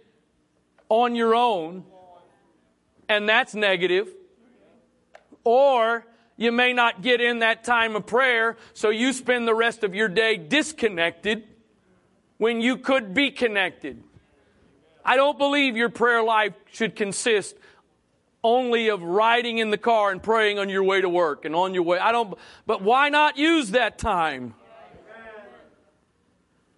on 0.88 1.14
your 1.14 1.34
own, 1.34 1.84
and 3.08 3.28
that's 3.28 3.54
negative. 3.54 4.08
Or 5.44 6.04
you 6.36 6.50
may 6.50 6.72
not 6.72 7.02
get 7.02 7.20
in 7.20 7.38
that 7.38 7.64
time 7.64 7.96
of 7.96 8.04
prayer, 8.04 8.56
so 8.74 8.90
you 8.90 9.12
spend 9.12 9.46
the 9.46 9.54
rest 9.54 9.84
of 9.84 9.94
your 9.94 10.08
day 10.08 10.36
disconnected 10.36 11.44
when 12.36 12.60
you 12.60 12.76
could 12.76 13.14
be 13.14 13.30
connected. 13.30 14.02
I 15.04 15.16
don't 15.16 15.38
believe 15.38 15.76
your 15.76 15.88
prayer 15.88 16.22
life 16.22 16.52
should 16.72 16.96
consist 16.96 17.56
only 18.46 18.88
of 18.88 19.02
riding 19.02 19.58
in 19.58 19.70
the 19.70 19.78
car 19.78 20.12
and 20.12 20.22
praying 20.22 20.60
on 20.60 20.68
your 20.68 20.84
way 20.84 21.00
to 21.00 21.08
work 21.08 21.44
and 21.44 21.54
on 21.54 21.74
your 21.74 21.82
way. 21.82 21.98
I 21.98 22.12
don't, 22.12 22.38
but 22.64 22.80
why 22.80 23.08
not 23.08 23.36
use 23.36 23.72
that 23.72 23.98
time? 23.98 24.54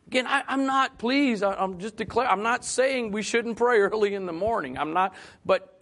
Again, 0.06 0.26
I, 0.26 0.42
am 0.48 0.64
not, 0.64 0.96
please, 0.96 1.42
I, 1.42 1.62
am 1.62 1.78
just 1.78 1.96
declaring, 1.96 2.30
I'm 2.30 2.42
not 2.42 2.64
saying 2.64 3.12
we 3.12 3.20
shouldn't 3.20 3.58
pray 3.58 3.80
early 3.80 4.14
in 4.14 4.24
the 4.24 4.32
morning. 4.32 4.78
I'm 4.78 4.94
not, 4.94 5.14
but 5.44 5.78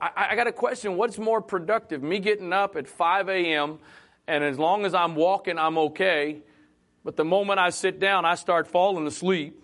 I, 0.00 0.28
I 0.30 0.36
got 0.36 0.46
a 0.46 0.52
question. 0.52 0.96
What's 0.96 1.18
more 1.18 1.42
productive? 1.42 2.02
Me 2.02 2.18
getting 2.18 2.54
up 2.54 2.76
at 2.76 2.88
5 2.88 3.28
a.m., 3.28 3.78
and 4.26 4.42
as 4.42 4.58
long 4.58 4.86
as 4.86 4.94
I'm 4.94 5.14
walking, 5.14 5.58
I'm 5.58 5.76
okay. 5.76 6.38
But 7.04 7.16
the 7.16 7.24
moment 7.24 7.58
I 7.58 7.68
sit 7.68 8.00
down, 8.00 8.24
I 8.24 8.34
start 8.34 8.66
falling 8.66 9.06
asleep. 9.06 9.62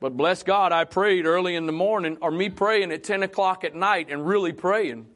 But 0.00 0.16
bless 0.16 0.42
God, 0.44 0.72
I 0.72 0.84
prayed 0.84 1.26
early 1.26 1.56
in 1.56 1.66
the 1.66 1.72
morning, 1.72 2.18
or 2.20 2.30
me 2.30 2.50
praying 2.50 2.92
at 2.92 3.02
10 3.02 3.24
o'clock 3.24 3.64
at 3.64 3.74
night 3.74 4.08
and 4.10 4.26
really 4.26 4.52
praying. 4.52 5.06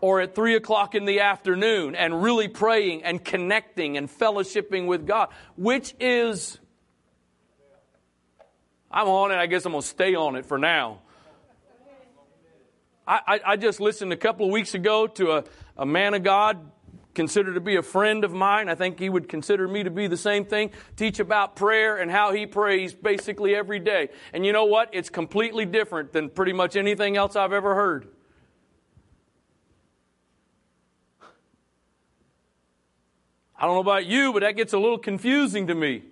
Or 0.00 0.20
at 0.20 0.34
3 0.34 0.54
o'clock 0.54 0.94
in 0.94 1.04
the 1.04 1.20
afternoon 1.20 1.94
and 1.94 2.22
really 2.22 2.48
praying 2.48 3.02
and 3.04 3.22
connecting 3.22 3.96
and 3.96 4.08
fellowshipping 4.08 4.86
with 4.86 5.06
God, 5.06 5.28
which 5.56 5.94
is, 6.00 6.58
I'm 8.90 9.08
on 9.08 9.32
it, 9.32 9.36
I 9.36 9.46
guess 9.46 9.66
I'm 9.66 9.72
going 9.72 9.82
to 9.82 9.88
stay 9.88 10.14
on 10.14 10.36
it 10.36 10.46
for 10.46 10.56
now. 10.56 11.00
I, 13.06 13.20
I, 13.26 13.40
I 13.44 13.56
just 13.56 13.80
listened 13.80 14.12
a 14.12 14.16
couple 14.16 14.46
of 14.46 14.52
weeks 14.52 14.74
ago 14.74 15.08
to 15.08 15.32
a, 15.32 15.44
a 15.76 15.84
man 15.84 16.14
of 16.14 16.22
God 16.22 16.70
consider 17.18 17.52
to 17.52 17.60
be 17.60 17.74
a 17.74 17.82
friend 17.82 18.22
of 18.22 18.32
mine. 18.32 18.68
I 18.68 18.76
think 18.76 19.00
he 19.00 19.08
would 19.08 19.28
consider 19.28 19.66
me 19.66 19.82
to 19.82 19.90
be 19.90 20.06
the 20.06 20.16
same 20.16 20.44
thing. 20.44 20.70
Teach 20.94 21.18
about 21.18 21.56
prayer 21.56 21.96
and 21.96 22.12
how 22.12 22.32
he 22.32 22.46
prays 22.46 22.94
basically 22.94 23.56
every 23.56 23.80
day. 23.80 24.10
And 24.32 24.46
you 24.46 24.52
know 24.52 24.66
what? 24.66 24.90
It's 24.92 25.10
completely 25.10 25.66
different 25.66 26.12
than 26.12 26.30
pretty 26.30 26.52
much 26.52 26.76
anything 26.76 27.16
else 27.16 27.34
I've 27.34 27.52
ever 27.52 27.74
heard. 27.74 28.06
I 33.56 33.66
don't 33.66 33.74
know 33.74 33.80
about 33.80 34.06
you, 34.06 34.32
but 34.32 34.42
that 34.42 34.52
gets 34.52 34.72
a 34.72 34.78
little 34.78 34.98
confusing 34.98 35.66
to 35.66 35.74
me. 35.74 36.04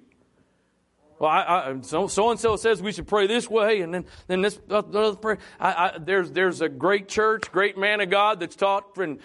Well, 1.18 1.30
I, 1.30 1.70
I, 1.70 1.80
so, 1.82 2.30
and 2.30 2.40
so 2.40 2.56
says 2.56 2.82
we 2.82 2.92
should 2.92 3.06
pray 3.06 3.26
this 3.26 3.48
way, 3.48 3.80
and 3.80 3.94
then 3.94 4.04
then 4.26 4.42
this 4.42 4.58
uh, 4.68 4.78
other 4.80 5.16
prayer. 5.16 5.38
I, 5.58 5.96
there's 5.98 6.30
there's 6.30 6.60
a 6.60 6.68
great 6.68 7.08
church, 7.08 7.50
great 7.50 7.78
man 7.78 8.02
of 8.02 8.10
God 8.10 8.38
that's 8.38 8.54
taught 8.54 8.98
and 8.98 9.18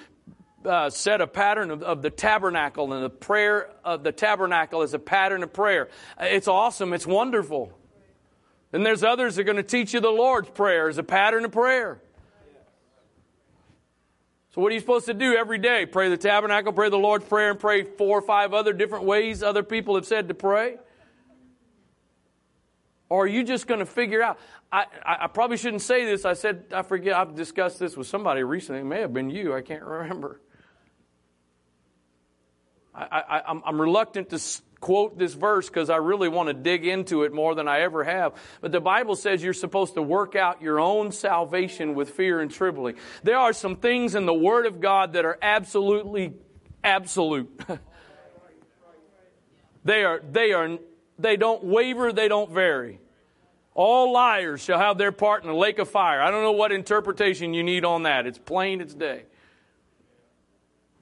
uh, 0.65 0.89
set 0.89 1.21
a 1.21 1.27
pattern 1.27 1.71
of, 1.71 1.83
of, 1.83 2.01
the 2.01 2.09
tabernacle 2.09 2.93
and 2.93 3.03
the 3.03 3.09
prayer 3.09 3.69
of 3.83 4.03
the 4.03 4.11
tabernacle 4.11 4.81
as 4.81 4.93
a 4.93 4.99
pattern 4.99 5.43
of 5.43 5.53
prayer. 5.53 5.89
It's 6.19 6.47
awesome. 6.47 6.93
It's 6.93 7.07
wonderful. 7.07 7.77
Then 8.71 8.83
there's 8.83 9.03
others 9.03 9.35
that 9.35 9.41
are 9.41 9.45
going 9.45 9.57
to 9.57 9.63
teach 9.63 9.93
you 9.93 9.99
the 9.99 10.09
Lord's 10.09 10.49
Prayer 10.49 10.87
as 10.87 10.97
a 10.97 11.03
pattern 11.03 11.45
of 11.45 11.51
prayer. 11.51 12.01
So 14.53 14.61
what 14.61 14.71
are 14.71 14.73
you 14.73 14.81
supposed 14.81 15.05
to 15.05 15.13
do 15.13 15.35
every 15.35 15.57
day? 15.57 15.85
Pray 15.85 16.09
the 16.09 16.17
tabernacle, 16.17 16.73
pray 16.73 16.89
the 16.89 16.97
Lord's 16.97 17.25
Prayer, 17.25 17.51
and 17.51 17.59
pray 17.59 17.83
four 17.83 18.19
or 18.19 18.21
five 18.21 18.53
other 18.53 18.73
different 18.73 19.05
ways 19.05 19.43
other 19.43 19.63
people 19.63 19.95
have 19.95 20.05
said 20.05 20.27
to 20.27 20.33
pray? 20.33 20.77
Or 23.07 23.25
are 23.25 23.27
you 23.27 23.43
just 23.43 23.67
going 23.67 23.79
to 23.79 23.85
figure 23.85 24.21
out? 24.21 24.39
I, 24.71 24.85
I, 25.05 25.27
probably 25.27 25.57
shouldn't 25.57 25.81
say 25.81 26.05
this. 26.05 26.23
I 26.23 26.31
said, 26.31 26.65
I 26.73 26.81
forget, 26.81 27.13
I've 27.13 27.35
discussed 27.35 27.77
this 27.77 27.97
with 27.97 28.07
somebody 28.07 28.41
recently. 28.41 28.81
It 28.81 28.85
may 28.85 29.01
have 29.01 29.13
been 29.13 29.29
you. 29.29 29.53
I 29.53 29.61
can't 29.61 29.83
remember. 29.85 30.39
I, 32.93 33.41
am 33.65 33.79
reluctant 33.79 34.29
to 34.29 34.39
quote 34.81 35.17
this 35.17 35.33
verse 35.33 35.67
because 35.69 35.89
I 35.89 35.97
really 35.97 36.27
want 36.27 36.47
to 36.47 36.53
dig 36.53 36.85
into 36.85 37.23
it 37.23 37.31
more 37.31 37.55
than 37.55 37.67
I 37.67 37.81
ever 37.81 38.03
have. 38.03 38.33
But 38.59 38.71
the 38.71 38.81
Bible 38.81 39.15
says 39.15 39.41
you're 39.41 39.53
supposed 39.53 39.93
to 39.93 40.01
work 40.01 40.35
out 40.35 40.61
your 40.61 40.79
own 40.79 41.11
salvation 41.11 41.95
with 41.95 42.09
fear 42.09 42.41
and 42.41 42.51
trembling. 42.51 42.95
There 43.23 43.37
are 43.37 43.53
some 43.53 43.77
things 43.77 44.15
in 44.15 44.25
the 44.25 44.33
Word 44.33 44.65
of 44.65 44.81
God 44.81 45.13
that 45.13 45.23
are 45.23 45.37
absolutely 45.41 46.33
absolute. 46.83 47.61
they 49.85 50.03
are, 50.03 50.21
they 50.29 50.51
are, 50.51 50.79
they 51.17 51.37
don't 51.37 51.63
waver, 51.63 52.11
they 52.11 52.27
don't 52.27 52.51
vary. 52.51 52.99
All 53.73 54.11
liars 54.11 54.61
shall 54.61 54.79
have 54.79 54.97
their 54.97 55.13
part 55.13 55.43
in 55.43 55.49
the 55.49 55.55
lake 55.55 55.79
of 55.79 55.89
fire. 55.89 56.21
I 56.21 56.29
don't 56.29 56.43
know 56.43 56.51
what 56.51 56.73
interpretation 56.73 57.53
you 57.53 57.63
need 57.63 57.85
on 57.85 58.03
that. 58.03 58.27
It's 58.27 58.37
plain, 58.37 58.81
it's 58.81 58.93
day. 58.93 59.23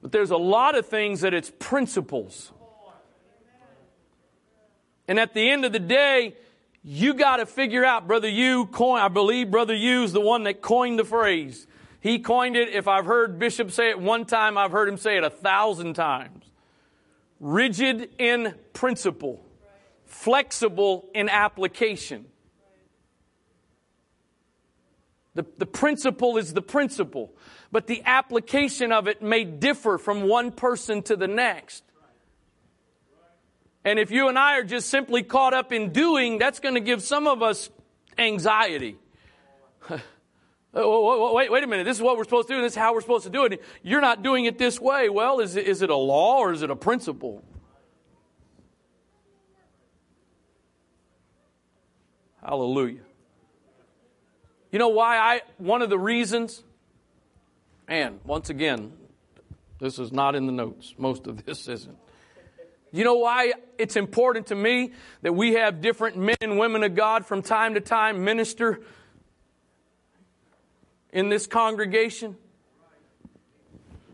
But 0.02 0.12
there's 0.12 0.32
a 0.32 0.38
lot 0.38 0.78
of 0.78 0.86
things 0.86 1.22
that 1.22 1.34
it's 1.34 1.52
principles. 1.60 2.52
And 5.08 5.20
at 5.20 5.34
the 5.34 5.50
end 5.50 5.66
of 5.66 5.74
the 5.74 5.80
day, 5.80 6.36
you 6.84 7.14
got 7.14 7.38
to 7.38 7.46
figure 7.46 7.84
out, 7.84 8.08
Brother 8.08 8.30
You, 8.30 8.68
coin, 8.68 9.02
I 9.02 9.08
believe 9.08 9.52
Brother 9.52 9.76
You 9.76 10.04
is 10.04 10.14
the 10.14 10.22
one 10.22 10.44
that 10.44 10.62
coined 10.62 11.00
the 11.00 11.04
phrase. 11.04 11.68
He 12.00 12.20
coined 12.20 12.56
it, 12.56 12.70
if 12.70 12.88
I've 12.88 13.06
heard 13.06 13.40
Bishop 13.40 13.72
say 13.72 13.90
it 13.90 14.00
one 14.00 14.26
time, 14.26 14.58
I've 14.58 14.72
heard 14.72 14.88
him 14.88 14.98
say 14.98 15.18
it 15.18 15.24
a 15.24 15.30
thousand 15.30 15.96
times. 15.96 16.46
Rigid 17.40 18.10
in 18.18 18.56
principle, 18.74 19.44
flexible 20.06 21.10
in 21.14 21.28
application. 21.28 22.26
The, 25.36 25.46
the 25.58 25.66
principle 25.66 26.38
is 26.38 26.54
the 26.54 26.62
principle, 26.62 27.34
but 27.72 27.88
the 27.88 28.02
application 28.06 28.92
of 28.92 29.08
it 29.08 29.22
may 29.22 29.44
differ 29.44 29.98
from 29.98 30.24
one 30.24 30.52
person 30.52 31.02
to 31.04 31.16
the 31.16 31.28
next. 31.28 31.84
And 33.86 33.98
if 33.98 34.12
you 34.12 34.28
and 34.28 34.38
I 34.38 34.58
are 34.58 34.64
just 34.64 34.90
simply 34.90 35.24
caught 35.24 35.54
up 35.54 35.72
in 35.72 35.92
doing, 35.92 36.38
that's 36.38 36.60
going 36.60 36.76
to 36.76 36.82
give 36.82 37.02
some 37.02 37.28
of 37.28 37.42
us 37.42 37.70
anxiety. 38.18 38.98
Oh, 40.72 41.34
wait, 41.34 41.52
wait 41.52 41.64
a 41.64 41.68
minute. 41.68 41.84
This 41.84 41.98
is 41.98 42.04
what 42.04 42.16
we're 42.16 42.26
supposed 42.26 42.48
to 42.48 42.54
do. 42.54 42.58
and 42.58 42.64
This 42.64 42.74
is 42.74 42.78
how 42.78 42.94
we're 42.94 43.02
supposed 43.02 43.24
to 43.24 43.32
do 43.32 43.44
it. 43.46 43.64
You're 43.82 44.02
not 44.02 44.22
doing 44.22 44.46
it 44.46 44.60
this 44.60 44.80
way. 44.80 45.10
Well, 45.10 45.40
is 45.40 45.56
it, 45.56 45.66
is 45.66 45.82
it 45.82 45.90
a 45.90 45.96
law 45.96 46.38
or 46.38 46.54
is 46.54 46.62
it 46.62 46.70
a 46.70 46.76
principle? 46.76 47.44
Hallelujah. 52.44 53.02
You 54.72 54.78
know 54.78 54.90
why 54.90 55.18
I, 55.18 55.42
one 55.58 55.82
of 55.82 55.90
the 55.90 55.98
reasons, 55.98 56.64
and 57.90 58.20
once 58.24 58.50
again, 58.50 58.94
this 59.80 60.00
is 60.00 60.12
not 60.12 60.36
in 60.36 60.46
the 60.46 60.52
notes. 60.52 60.94
Most 60.98 61.28
of 61.28 61.44
this 61.46 61.68
isn't. 61.68 61.98
You 62.92 63.04
know 63.04 63.16
why 63.16 63.54
it's 63.78 63.96
important 63.96 64.48
to 64.48 64.56
me 64.56 64.94
that 65.22 65.34
we 65.34 65.54
have 65.54 65.82
different 65.82 66.18
men 66.18 66.38
and 66.42 66.58
women 66.58 66.84
of 66.84 66.96
God 66.96 67.26
from 67.26 67.42
time 67.42 67.74
to 67.74 67.82
time 67.82 68.24
minister 68.24 68.82
in 71.12 71.30
this 71.30 71.48
congregation? 71.48 72.36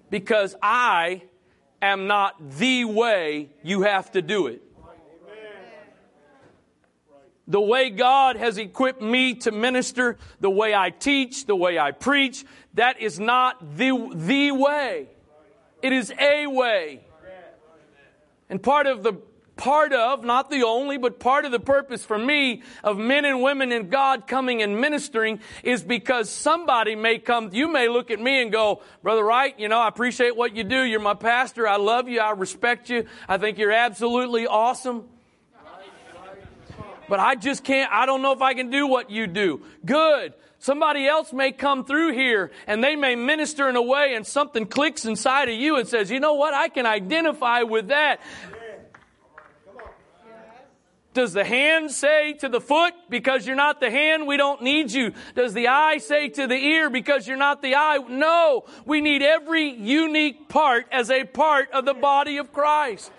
Because 0.10 0.56
I 0.62 1.24
am 1.82 2.08
not 2.08 2.52
the 2.58 2.86
way 2.86 3.50
you 3.64 3.84
have 3.84 4.12
to 4.12 4.22
do 4.22 4.48
it. 4.48 4.62
The 7.48 7.62
way 7.62 7.92
God 7.92 8.38
has 8.38 8.58
equipped 8.58 9.04
me 9.04 9.36
to 9.36 9.52
minister, 9.52 10.18
the 10.40 10.50
way 10.50 10.74
I 10.74 10.90
teach, 10.90 11.46
the 11.46 11.56
way 11.56 11.78
I 11.78 11.92
preach, 11.92 12.44
that 12.76 13.02
is 13.02 13.20
not 13.20 13.78
the, 13.78 14.12
the 14.14 14.52
way. 14.52 15.08
It 15.82 15.94
is 15.94 16.14
a 16.20 16.48
way. 16.48 17.02
And 18.50 18.62
part 18.62 18.86
of 18.86 19.04
the 19.04 19.14
part 19.56 19.94
of, 19.94 20.24
not 20.24 20.50
the 20.50 20.64
only, 20.64 20.98
but 20.98 21.20
part 21.20 21.46
of 21.46 21.52
the 21.52 21.60
purpose 21.60 22.04
for 22.04 22.18
me 22.18 22.62
of 22.84 22.98
men 22.98 23.26
and 23.26 23.42
women 23.42 23.72
in 23.72 23.90
God 23.90 24.28
coming 24.28 24.62
and 24.62 24.80
ministering 24.80 25.40
is 25.64 25.82
because 25.82 26.30
somebody 26.30 26.96
may 26.96 27.20
come, 27.20 27.50
you 27.54 27.72
may 27.72 27.88
look 27.88 28.12
at 28.12 28.20
me 28.20 28.42
and 28.42 28.52
go, 28.52 28.82
Brother 29.02 29.24
Wright, 29.24 29.58
you 29.58 29.68
know, 29.70 29.80
I 29.80 29.88
appreciate 29.88 30.36
what 30.36 30.56
you 30.56 30.64
do. 30.64 30.84
You're 30.84 31.00
my 31.00 31.14
pastor. 31.14 31.68
I 31.68 31.78
love 31.78 32.10
you. 32.10 32.20
I 32.20 32.32
respect 32.32 32.90
you. 32.90 33.06
I 33.28 33.38
think 33.38 33.58
you're 33.58 33.72
absolutely 33.72 34.46
awesome. 34.46 35.06
But 37.08 37.20
I 37.20 37.36
just 37.36 37.64
can't, 37.64 37.92
I 37.92 38.06
don't 38.06 38.22
know 38.22 38.32
if 38.32 38.42
I 38.42 38.54
can 38.54 38.70
do 38.70 38.88
what 38.88 39.10
you 39.10 39.28
do. 39.28 39.62
Good. 39.86 40.34
Somebody 40.60 41.06
else 41.06 41.32
may 41.32 41.52
come 41.52 41.86
through 41.86 42.14
here 42.14 42.52
and 42.66 42.84
they 42.84 42.96
may 42.96 43.16
minister 43.16 43.70
in 43.70 43.76
a 43.76 43.82
way 43.82 44.16
and 44.16 44.26
something 44.26 44.66
clicks 44.66 45.06
inside 45.06 45.50
of 45.50 45.56
you 45.56 45.78
and 45.78 45.88
says, 45.88 46.10
you 46.10 46.20
know 46.20 46.34
what? 46.34 46.54
I 46.54 46.70
can 46.70 46.86
identify 46.86 47.62
with 47.62 47.90
that. 47.90 48.20
Does 51.14 51.32
the 51.32 51.46
hand 51.46 51.92
say 51.92 52.34
to 52.40 52.50
the 52.50 52.60
foot, 52.60 52.94
because 53.10 53.48
you're 53.48 53.56
not 53.56 53.80
the 53.80 53.90
hand, 53.90 54.28
we 54.28 54.36
don't 54.36 54.62
need 54.62 54.92
you? 54.92 55.14
Does 55.34 55.54
the 55.54 55.70
eye 55.70 56.00
say 56.00 56.28
to 56.28 56.46
the 56.46 56.58
ear, 56.58 56.90
because 56.90 57.26
you're 57.26 57.38
not 57.38 57.62
the 57.62 57.76
eye? 57.76 58.00
No. 58.10 58.66
We 58.86 59.00
need 59.00 59.22
every 59.22 59.70
unique 59.70 60.50
part 60.50 60.88
as 60.92 61.10
a 61.10 61.24
part 61.24 61.72
of 61.72 61.86
the 61.86 61.94
body 61.94 62.36
of 62.36 62.52
Christ. 62.52 63.14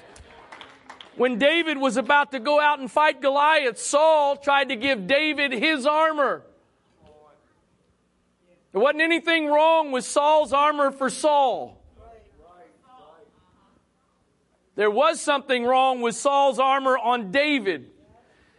When 1.16 1.38
David 1.38 1.78
was 1.78 1.96
about 1.96 2.32
to 2.32 2.40
go 2.40 2.60
out 2.60 2.78
and 2.78 2.90
fight 2.90 3.22
Goliath, 3.22 3.78
Saul 3.78 4.36
tried 4.36 4.68
to 4.68 4.76
give 4.76 5.06
David 5.06 5.52
his 5.52 5.86
armor. 5.86 6.42
There 8.72 8.82
wasn't 8.82 9.00
anything 9.00 9.46
wrong 9.46 9.92
with 9.92 10.04
Saul's 10.04 10.52
armor 10.52 10.90
for 10.90 11.08
Saul. 11.08 11.82
There 14.74 14.90
was 14.90 15.22
something 15.22 15.64
wrong 15.64 16.02
with 16.02 16.14
Saul's 16.14 16.58
armor 16.58 16.98
on 16.98 17.30
David. 17.30 17.90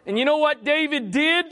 And 0.07 0.17
you 0.17 0.25
know 0.25 0.37
what 0.37 0.63
David 0.63 1.11
did? 1.11 1.45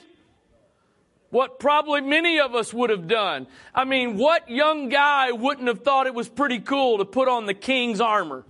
What 1.30 1.60
probably 1.60 2.02
many 2.02 2.40
of 2.40 2.56
us 2.56 2.74
would 2.74 2.90
have 2.90 3.08
done. 3.08 3.46
I 3.76 3.84
mean, 3.84 4.18
what 4.18 4.50
young 4.50 4.90
guy 4.90 5.32
wouldn't 5.32 5.68
have 5.68 5.84
thought 5.84 6.08
it 6.08 6.16
was 6.16 6.28
pretty 6.28 6.60
cool 6.60 6.98
to 6.98 7.06
put 7.06 7.28
on 7.28 7.46
the 7.46 7.54
king's 7.54 8.02
armor? 8.02 8.44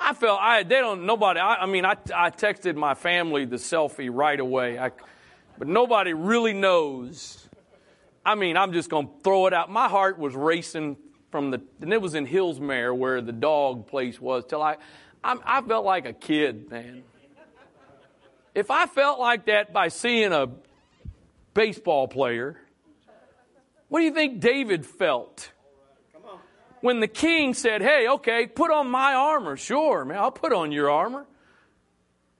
I 0.00 0.14
felt 0.14 0.40
I 0.40 0.62
they 0.62 0.76
don't 0.76 1.06
nobody. 1.06 1.40
I, 1.40 1.62
I 1.62 1.66
mean, 1.66 1.84
I 1.84 1.96
I 2.14 2.30
texted 2.30 2.76
my 2.76 2.94
family 2.94 3.44
the 3.44 3.56
selfie 3.56 4.10
right 4.12 4.38
away. 4.38 4.78
I, 4.78 4.90
but 5.58 5.68
nobody 5.68 6.12
really 6.12 6.52
knows. 6.52 7.48
I 8.24 8.34
mean, 8.34 8.56
I'm 8.56 8.72
just 8.72 8.90
to 8.90 9.08
throw 9.22 9.46
it 9.46 9.54
out. 9.54 9.70
My 9.70 9.88
heart 9.88 10.18
was 10.18 10.34
racing 10.34 10.96
from 11.30 11.50
the, 11.50 11.60
and 11.80 11.92
it 11.92 12.00
was 12.00 12.14
in 12.14 12.26
Hillsmere 12.26 12.94
where 12.94 13.20
the 13.20 13.32
dog 13.32 13.86
place 13.86 14.20
was, 14.20 14.44
till 14.44 14.62
I, 14.62 14.76
I, 15.22 15.36
I 15.44 15.62
felt 15.62 15.84
like 15.84 16.06
a 16.06 16.12
kid, 16.12 16.70
man. 16.70 17.02
If 18.54 18.70
I 18.70 18.86
felt 18.86 19.18
like 19.18 19.46
that 19.46 19.72
by 19.72 19.88
seeing 19.88 20.32
a 20.32 20.48
baseball 21.54 22.08
player, 22.08 22.60
what 23.88 24.00
do 24.00 24.04
you 24.04 24.12
think 24.12 24.40
David 24.40 24.84
felt? 24.84 25.50
When 26.80 27.00
the 27.00 27.08
king 27.08 27.54
said, 27.54 27.82
Hey, 27.82 28.08
okay, 28.08 28.46
put 28.46 28.70
on 28.70 28.88
my 28.90 29.14
armor. 29.14 29.56
Sure, 29.56 30.04
man, 30.04 30.18
I'll 30.18 30.30
put 30.30 30.52
on 30.52 30.72
your 30.72 30.90
armor. 30.90 31.26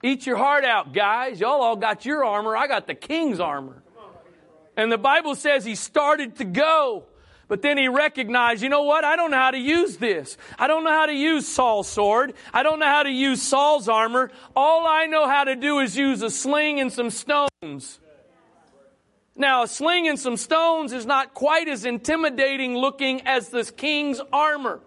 Eat 0.03 0.27
your 0.27 0.37
heart 0.37 0.65
out, 0.65 0.93
guys. 0.93 1.41
Y'all 1.41 1.61
all 1.61 1.77
got 1.77 2.05
your 2.07 2.25
armor. 2.25 2.57
I 2.57 2.69
got 2.69 2.87
the 2.87 2.95
king's 2.95 3.41
armor. 3.41 3.83
And 4.77 4.93
the 4.93 4.99
Bible 4.99 5.35
says 5.35 5.65
he 5.65 5.75
started 5.75 6.37
to 6.37 6.45
go. 6.45 7.05
But 7.49 7.63
then 7.63 7.79
he 7.79 7.89
recognized, 7.89 8.63
you 8.63 8.69
know 8.69 8.83
what? 8.83 9.05
I 9.05 9.17
don't 9.17 9.31
know 9.31 9.39
how 9.39 9.51
to 9.51 9.59
use 9.59 9.97
this. 9.97 10.37
I 10.59 10.69
don't 10.69 10.85
know 10.85 10.93
how 10.93 11.07
to 11.07 11.15
use 11.15 11.49
Saul's 11.49 11.89
sword. 11.89 12.35
I 12.53 12.63
don't 12.63 12.79
know 12.79 12.87
how 12.87 13.03
to 13.03 13.11
use 13.11 13.43
Saul's 13.43 13.89
armor. 13.89 14.31
All 14.55 14.87
I 14.87 15.07
know 15.07 15.27
how 15.27 15.45
to 15.45 15.57
do 15.57 15.81
is 15.81 15.97
use 15.97 16.23
a 16.23 16.31
sling 16.31 16.79
and 16.79 16.93
some 16.93 17.11
stones. 17.11 17.99
Now, 19.39 19.63
a 19.63 19.69
sling 19.69 20.09
and 20.09 20.19
some 20.19 20.37
stones 20.37 20.93
is 20.93 21.07
not 21.07 21.33
quite 21.33 21.69
as 21.69 21.85
intimidating 21.85 22.77
looking 22.77 23.23
as 23.25 23.51
this 23.51 23.71
king's 23.71 24.21
armor. 24.33 24.81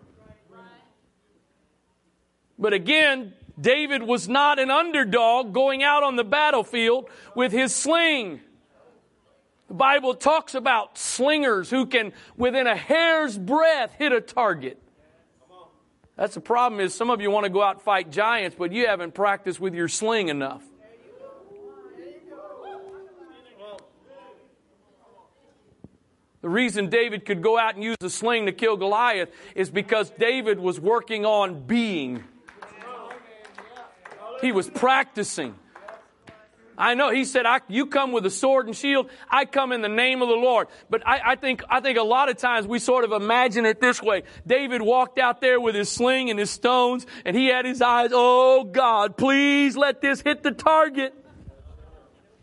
But 2.59 2.73
again, 2.73 3.33
David 3.59 4.03
was 4.03 4.27
not 4.27 4.59
an 4.59 4.69
underdog 4.69 5.53
going 5.53 5.83
out 5.83 6.03
on 6.03 6.17
the 6.17 6.25
battlefield 6.25 7.09
with 7.33 7.53
his 7.53 7.73
sling. 7.73 8.41
The 9.69 9.73
Bible 9.73 10.15
talks 10.15 10.53
about 10.53 10.97
slingers 10.97 11.69
who 11.69 11.85
can, 11.85 12.11
within 12.35 12.67
a 12.67 12.75
hair's 12.75 13.37
breadth, 13.37 13.95
hit 13.97 14.11
a 14.11 14.19
target. 14.19 14.77
That's 16.17 16.35
the 16.35 16.41
problem 16.41 16.81
is 16.81 16.93
some 16.93 17.09
of 17.09 17.21
you 17.21 17.31
want 17.31 17.45
to 17.45 17.49
go 17.49 17.63
out 17.63 17.75
and 17.75 17.81
fight 17.81 18.11
giants, 18.11 18.57
but 18.59 18.73
you 18.73 18.87
haven't 18.87 19.13
practiced 19.13 19.61
with 19.61 19.73
your 19.73 19.87
sling 19.87 20.27
enough. 20.27 20.61
The 26.41 26.49
reason 26.49 26.89
David 26.89 27.25
could 27.25 27.41
go 27.41 27.57
out 27.57 27.75
and 27.75 27.83
use 27.83 27.97
the 27.99 28.09
sling 28.09 28.47
to 28.47 28.51
kill 28.51 28.75
Goliath 28.75 29.29
is 29.55 29.69
because 29.69 30.09
David 30.09 30.59
was 30.59 30.79
working 30.79 31.25
on 31.25 31.67
being. 31.67 32.23
He 34.41 34.51
was 34.51 34.67
practicing. 34.67 35.55
I 36.75 36.95
know 36.95 37.11
he 37.11 37.25
said, 37.25 37.45
"You 37.67 37.85
come 37.85 38.11
with 38.11 38.25
a 38.25 38.31
sword 38.31 38.65
and 38.65 38.75
shield. 38.75 39.07
I 39.29 39.45
come 39.45 39.71
in 39.71 39.81
the 39.81 39.89
name 39.89 40.23
of 40.23 40.29
the 40.29 40.35
Lord." 40.35 40.67
But 40.89 41.07
I, 41.07 41.21
I, 41.31 41.35
think 41.35 41.63
I 41.69 41.79
think 41.79 41.99
a 41.99 42.03
lot 42.03 42.27
of 42.27 42.37
times 42.37 42.65
we 42.65 42.79
sort 42.79 43.03
of 43.03 43.11
imagine 43.11 43.67
it 43.67 43.79
this 43.79 44.01
way: 44.01 44.23
David 44.47 44.81
walked 44.81 45.19
out 45.19 45.41
there 45.41 45.61
with 45.61 45.75
his 45.75 45.89
sling 45.89 46.31
and 46.31 46.39
his 46.39 46.49
stones, 46.49 47.05
and 47.23 47.37
he 47.37 47.47
had 47.47 47.65
his 47.65 47.83
eyes. 47.83 48.09
Oh 48.13 48.63
God, 48.63 49.15
please 49.15 49.77
let 49.77 50.01
this 50.01 50.21
hit 50.21 50.41
the 50.41 50.51
target. 50.51 51.13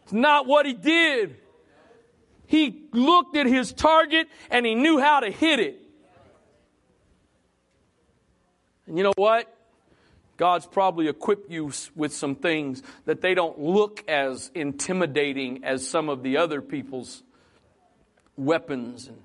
It's 0.04 0.12
not 0.12 0.46
what 0.46 0.66
he 0.66 0.72
did. 0.72 1.36
He 2.48 2.84
looked 2.92 3.36
at 3.36 3.46
his 3.46 3.74
target 3.74 4.26
and 4.50 4.64
he 4.64 4.74
knew 4.74 4.98
how 4.98 5.20
to 5.20 5.30
hit 5.30 5.60
it. 5.60 5.78
And 8.86 8.96
you 8.96 9.04
know 9.04 9.12
what? 9.16 9.54
God's 10.38 10.64
probably 10.64 11.08
equipped 11.08 11.50
you 11.50 11.70
with 11.94 12.14
some 12.14 12.34
things 12.34 12.82
that 13.04 13.20
they 13.20 13.34
don't 13.34 13.58
look 13.58 14.02
as 14.08 14.50
intimidating 14.54 15.62
as 15.62 15.86
some 15.86 16.08
of 16.08 16.22
the 16.22 16.38
other 16.38 16.62
people's 16.62 17.22
weapons 18.34 19.08
and 19.08 19.18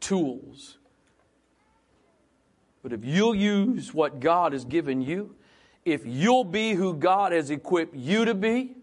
tools. 0.00 0.78
But 2.82 2.92
if 2.92 3.04
you'll 3.04 3.36
use 3.36 3.94
what 3.94 4.18
God 4.18 4.52
has 4.52 4.64
given 4.64 5.00
you, 5.00 5.36
if 5.84 6.04
you'll 6.04 6.42
be 6.42 6.72
who 6.72 6.94
God 6.94 7.30
has 7.30 7.52
equipped 7.52 7.94
you 7.94 8.24
to 8.24 8.34
be, 8.34 8.74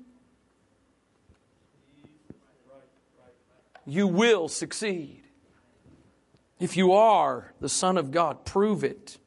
you 3.91 4.07
will 4.07 4.47
succeed. 4.47 5.23
If 6.59 6.75
you 6.75 6.93
are 6.93 7.53
the 7.61 7.69
Son 7.69 7.97
of 7.97 8.11
God, 8.11 8.45
prove 8.45 8.83
it. 8.83 9.17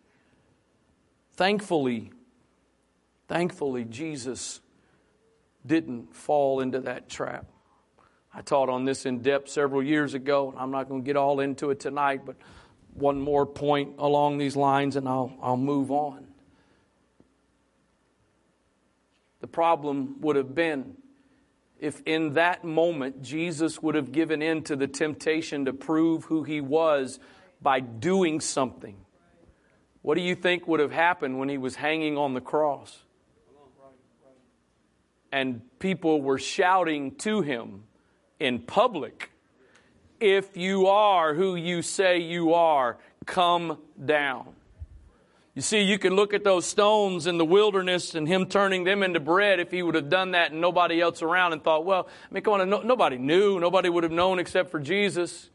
Thankfully, 1.35 2.13
thankfully, 3.27 3.85
Jesus 3.85 4.61
didn't 5.67 6.15
fall 6.15 6.61
into 6.61 6.81
that 6.81 7.09
trap. 7.09 7.47
I 8.35 8.41
taught 8.41 8.69
on 8.69 8.85
this 8.85 9.07
in 9.07 9.21
depth 9.21 9.49
several 9.49 9.83
years 9.83 10.15
ago. 10.15 10.51
And 10.51 10.59
I'm 10.59 10.71
not 10.71 10.89
going 10.89 11.03
to 11.03 11.07
get 11.07 11.17
all 11.17 11.41
into 11.41 11.71
it 11.71 11.81
tonight, 11.81 12.23
but 12.25 12.37
one 12.95 13.21
more 13.21 13.47
point 13.47 13.95
along 13.99 14.39
these 14.39 14.57
lines 14.57 14.97
and 14.97 15.09
I'll, 15.09 15.33
I'll 15.43 15.57
move 15.57 15.91
on. 15.91 16.27
The 19.41 19.47
problem 19.47 20.21
would 20.21 20.37
have 20.37 20.55
been 20.55 20.97
if 21.83 22.01
in 22.07 22.35
that 22.35 22.63
moment 22.63 23.23
Jesus 23.23 23.83
would 23.83 23.97
have 23.97 24.13
given 24.13 24.41
in 24.41 24.63
to 24.63 24.77
the 24.77 24.87
temptation 24.87 25.65
to 25.65 25.73
prove 25.73 26.27
who 26.27 26.45
he 26.45 26.61
was 26.61 27.19
by 27.61 27.81
doing 27.81 28.41
something. 28.41 28.97
What 30.01 30.15
do 30.15 30.21
you 30.21 30.37
think 30.37 30.69
would 30.69 30.79
have 30.79 30.93
happened 30.93 31.41
when 31.41 31.49
he 31.49 31.59
was 31.59 31.75
hanging 31.75 32.17
on 32.17 32.35
the 32.35 32.41
cross? 32.41 33.03
And 35.33 35.63
people 35.81 36.23
were 36.23 36.39
shouting 36.39 37.17
to 37.17 37.41
him 37.41 37.83
in 38.39 38.61
public, 38.61 39.33
If 40.21 40.57
you 40.57 40.87
are 40.87 41.35
who 41.35 41.57
you 41.57 41.83
say 41.83 42.19
you 42.19 42.55
are, 42.55 42.99
come 43.27 43.79
down. 44.05 44.55
You 45.55 45.61
see, 45.61 45.83
you 45.83 45.99
can 45.99 46.15
look 46.15 46.33
at 46.33 46.45
those 46.45 46.65
stones 46.65 47.27
in 47.27 47.37
the 47.37 47.45
wilderness 47.45 48.15
and 48.15 48.27
him 48.27 48.47
turning 48.47 48.85
them 48.85 49.03
into 49.03 49.21
bread 49.21 49.61
if 49.61 49.71
he 49.71 49.83
would 49.83 49.95
have 49.95 50.09
done 50.09 50.31
that 50.31 50.53
and 50.53 50.63
nobody 50.63 50.99
else 51.01 51.21
around 51.21 51.53
and 51.53 51.63
thought, 51.63 51.85
well, 51.85 52.09
I 52.31 52.35
mean, 52.35 52.43
come 52.43 52.55
on, 52.55 52.71
no, 52.71 52.81
nobody 52.81 53.19
knew. 53.19 53.61
Nobody 53.61 53.91
would 53.91 54.03
have 54.03 54.13
known 54.13 54.39
except 54.39 54.71
for 54.71 54.81
Jesus. 54.81 55.51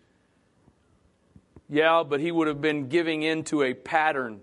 Yeah, 1.68 2.04
but 2.08 2.20
he 2.20 2.32
would 2.32 2.48
have 2.48 2.62
been 2.62 2.90
giving 2.90 3.24
into 3.24 3.64
a 3.64 3.74
pattern 3.74 4.42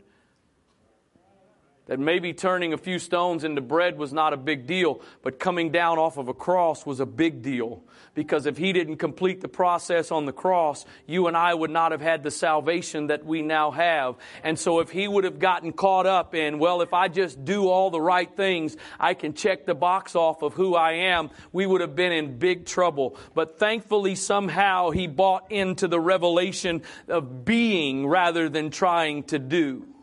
that 1.87 2.01
maybe 2.01 2.33
turning 2.33 2.73
a 2.73 2.79
few 2.79 2.99
stones 2.99 3.45
into 3.45 3.61
bread 3.61 3.99
was 3.99 4.13
not 4.13 4.33
a 4.33 4.39
big 4.39 4.67
deal, 4.67 5.03
but 5.23 5.39
coming 5.39 5.71
down 5.71 5.99
off 5.99 6.17
of 6.17 6.29
a 6.29 6.35
cross 6.35 6.87
was 6.87 6.99
a 6.99 7.07
big 7.07 7.43
deal. 7.43 7.83
Because 8.15 8.47
if 8.47 8.57
he 8.57 8.73
didn't 8.73 8.97
complete 8.97 9.41
the 9.41 9.49
process 9.49 10.11
on 10.11 10.25
the 10.25 10.33
cross, 10.33 10.87
you 11.07 11.27
and 11.27 11.37
I 11.37 11.53
would 11.53 11.71
not 11.71 11.93
have 11.93 12.01
had 12.01 12.23
the 12.23 12.31
salvation 12.31 13.09
that 13.09 13.27
we 13.27 13.43
now 13.43 13.71
have. 13.71 14.17
And 14.43 14.59
so 14.59 14.81
if 14.81 14.89
he 14.91 15.07
would 15.07 15.25
have 15.25 15.39
gotten 15.39 15.73
caught 15.73 16.07
up 16.07 16.35
in, 16.35 16.59
well, 16.59 16.81
if 16.81 16.95
I 16.95 17.09
just 17.09 17.45
do 17.45 17.69
all 17.69 17.91
the 17.91 18.01
right 18.01 18.35
things, 18.35 18.77
I 18.99 19.13
can 19.15 19.35
check 19.35 19.67
the 19.67 19.75
box 19.75 20.15
off 20.17 20.43
of 20.43 20.55
who 20.55 20.75
I 20.75 20.93
am, 20.93 21.31
we 21.53 21.67
would 21.67 21.83
have 21.83 21.95
been 21.95 22.13
in 22.13 22.39
big 22.39 22.65
trouble. 22.65 23.19
But 23.35 23.59
thankfully, 23.59 24.15
somehow 24.15 24.91
he 24.91 25.07
bought 25.07 25.53
into 25.53 25.89
the 25.89 26.01
revelation 26.01 26.83
of 27.09 27.45
being 27.45 28.07
rather 28.07 28.49
than 28.49 28.71
trying 28.71 29.25
to 29.25 29.39
do. 29.39 29.94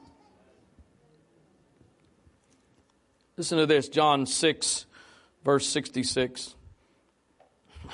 Listen 3.41 3.57
to 3.57 3.65
this, 3.65 3.89
John 3.89 4.27
6, 4.27 4.85
verse 5.43 5.67
66. 5.67 6.53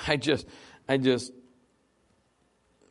I 0.06 0.18
just, 0.18 0.46
I 0.90 0.98
just, 0.98 1.32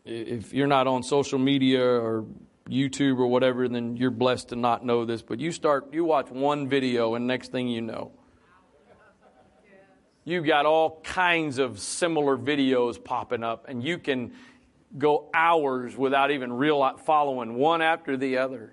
if 0.07 0.55
you're 0.55 0.67
not 0.67 0.87
on 0.87 1.03
social 1.03 1.39
media 1.39 1.85
or 1.85 2.25
YouTube 2.67 3.19
or 3.19 3.27
whatever, 3.27 3.69
then 3.69 3.99
you're 3.99 4.11
blessed 4.11 4.49
to 4.49 4.57
not 4.57 4.87
know 4.87 5.05
this. 5.05 5.21
But 5.21 5.39
you 5.39 5.53
start, 5.53 5.93
you 5.93 6.07
watch 6.07 6.31
one 6.31 6.67
video, 6.67 7.15
and 7.15 7.27
next 7.27 7.53
thing 7.53 7.69
you 7.69 7.83
know, 7.83 8.13
you've 10.25 10.47
got 10.47 10.65
all 10.65 11.03
kinds 11.05 11.59
of 11.59 11.79
similar 11.79 12.39
videos 12.39 13.05
popping 13.05 13.45
up, 13.45 13.67
and 13.69 13.85
you 13.85 13.99
can 13.99 14.33
go 14.97 15.29
hours 15.35 15.95
without 15.95 16.31
even 16.31 16.55
real 16.55 16.97
following 17.05 17.57
one 17.57 17.83
after 17.83 18.17
the 18.17 18.39
other. 18.39 18.73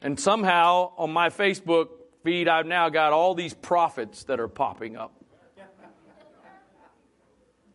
And 0.00 0.18
somehow 0.18 0.92
on 0.96 1.12
my 1.12 1.28
Facebook 1.28 1.88
feed, 2.24 2.48
I've 2.48 2.66
now 2.66 2.88
got 2.88 3.12
all 3.12 3.34
these 3.34 3.54
prophets 3.54 4.24
that 4.24 4.40
are 4.40 4.48
popping 4.48 4.96
up. 4.96 5.12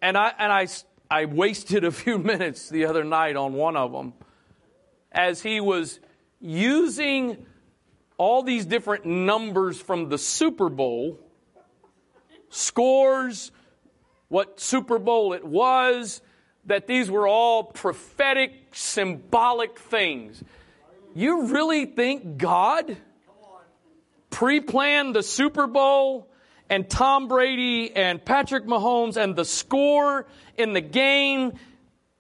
And 0.02 0.18
I, 0.18 0.34
and 0.38 0.52
I, 0.52 0.68
I 1.10 1.26
wasted 1.26 1.84
a 1.84 1.92
few 1.92 2.18
minutes 2.32 2.68
the 2.68 2.86
other 2.86 3.04
night 3.04 3.36
on 3.36 3.54
one 3.54 3.78
of 3.78 3.92
them 3.92 4.14
as 5.12 5.42
he 5.42 5.60
was 5.62 6.00
using 6.42 7.46
all 8.18 8.44
these 8.44 8.66
different 8.66 9.06
numbers 9.06 9.80
from 9.80 10.10
the 10.10 10.18
Super 10.18 10.70
Bowl, 10.70 11.20
scores, 12.50 13.52
what 14.30 14.60
Super 14.60 15.00
Bowl 15.00 15.34
it 15.34 15.46
was, 15.46 16.22
that 16.66 16.88
these 16.88 17.10
were 17.10 17.28
all 17.28 17.64
prophetic, 17.64 18.54
symbolic 18.74 19.80
things. 19.80 20.44
You 21.16 21.48
really 21.48 21.86
think 21.86 22.38
God 22.38 22.98
pre 24.30 24.60
planned 24.60 25.16
the 25.16 25.24
Super 25.24 25.68
Bowl 25.68 26.30
and 26.70 26.90
Tom 26.90 27.28
Brady 27.28 27.96
and 27.96 28.24
Patrick 28.24 28.66
Mahomes 28.66 29.18
and 29.18 29.36
the 29.36 29.46
score 29.46 30.28
in 30.58 30.74
the 30.74 30.82
game 30.82 31.54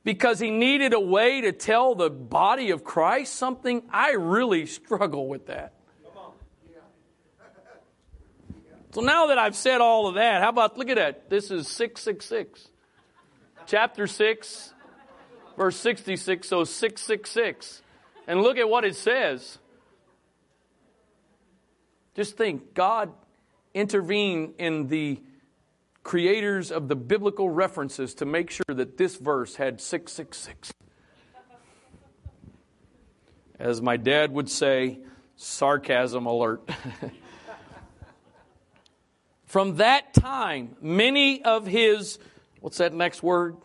because 0.03 0.39
he 0.39 0.49
needed 0.49 0.93
a 0.93 0.99
way 0.99 1.41
to 1.41 1.51
tell 1.51 1.95
the 1.95 2.09
body 2.09 2.71
of 2.71 2.83
Christ 2.83 3.35
something? 3.35 3.83
I 3.91 4.13
really 4.13 4.65
struggle 4.65 5.27
with 5.27 5.47
that. 5.47 5.73
So 8.91 9.01
now 9.01 9.27
that 9.27 9.37
I've 9.37 9.55
said 9.55 9.81
all 9.81 10.07
of 10.07 10.15
that, 10.15 10.41
how 10.41 10.49
about 10.49 10.77
look 10.77 10.89
at 10.89 10.95
that? 10.95 11.29
This 11.29 11.51
is 11.51 11.67
666. 11.67 12.69
Chapter 13.67 14.07
6, 14.07 14.73
verse 15.55 15.75
66, 15.75 16.47
so 16.47 16.63
666. 16.63 17.83
And 18.27 18.41
look 18.41 18.57
at 18.57 18.67
what 18.67 18.85
it 18.85 18.95
says. 18.95 19.59
Just 22.15 22.37
think, 22.37 22.73
God 22.73 23.11
intervened 23.73 24.55
in 24.57 24.87
the 24.87 25.21
creators 26.03 26.71
of 26.71 26.87
the 26.87 26.95
biblical 26.95 27.49
references 27.49 28.13
to 28.15 28.25
make 28.25 28.49
sure 28.49 28.63
that 28.75 28.97
this 28.97 29.15
verse 29.17 29.55
had 29.55 29.79
666. 29.79 30.71
As 33.59 33.81
my 33.81 33.97
dad 33.97 34.31
would 34.31 34.49
say, 34.49 34.99
sarcasm 35.35 36.25
alert. 36.25 36.67
From 39.45 39.77
that 39.77 40.13
time, 40.13 40.75
many 40.81 41.43
of 41.43 41.65
his, 41.65 42.19
what's 42.61 42.77
that 42.77 42.93
next 42.93 43.23
word? 43.23 43.57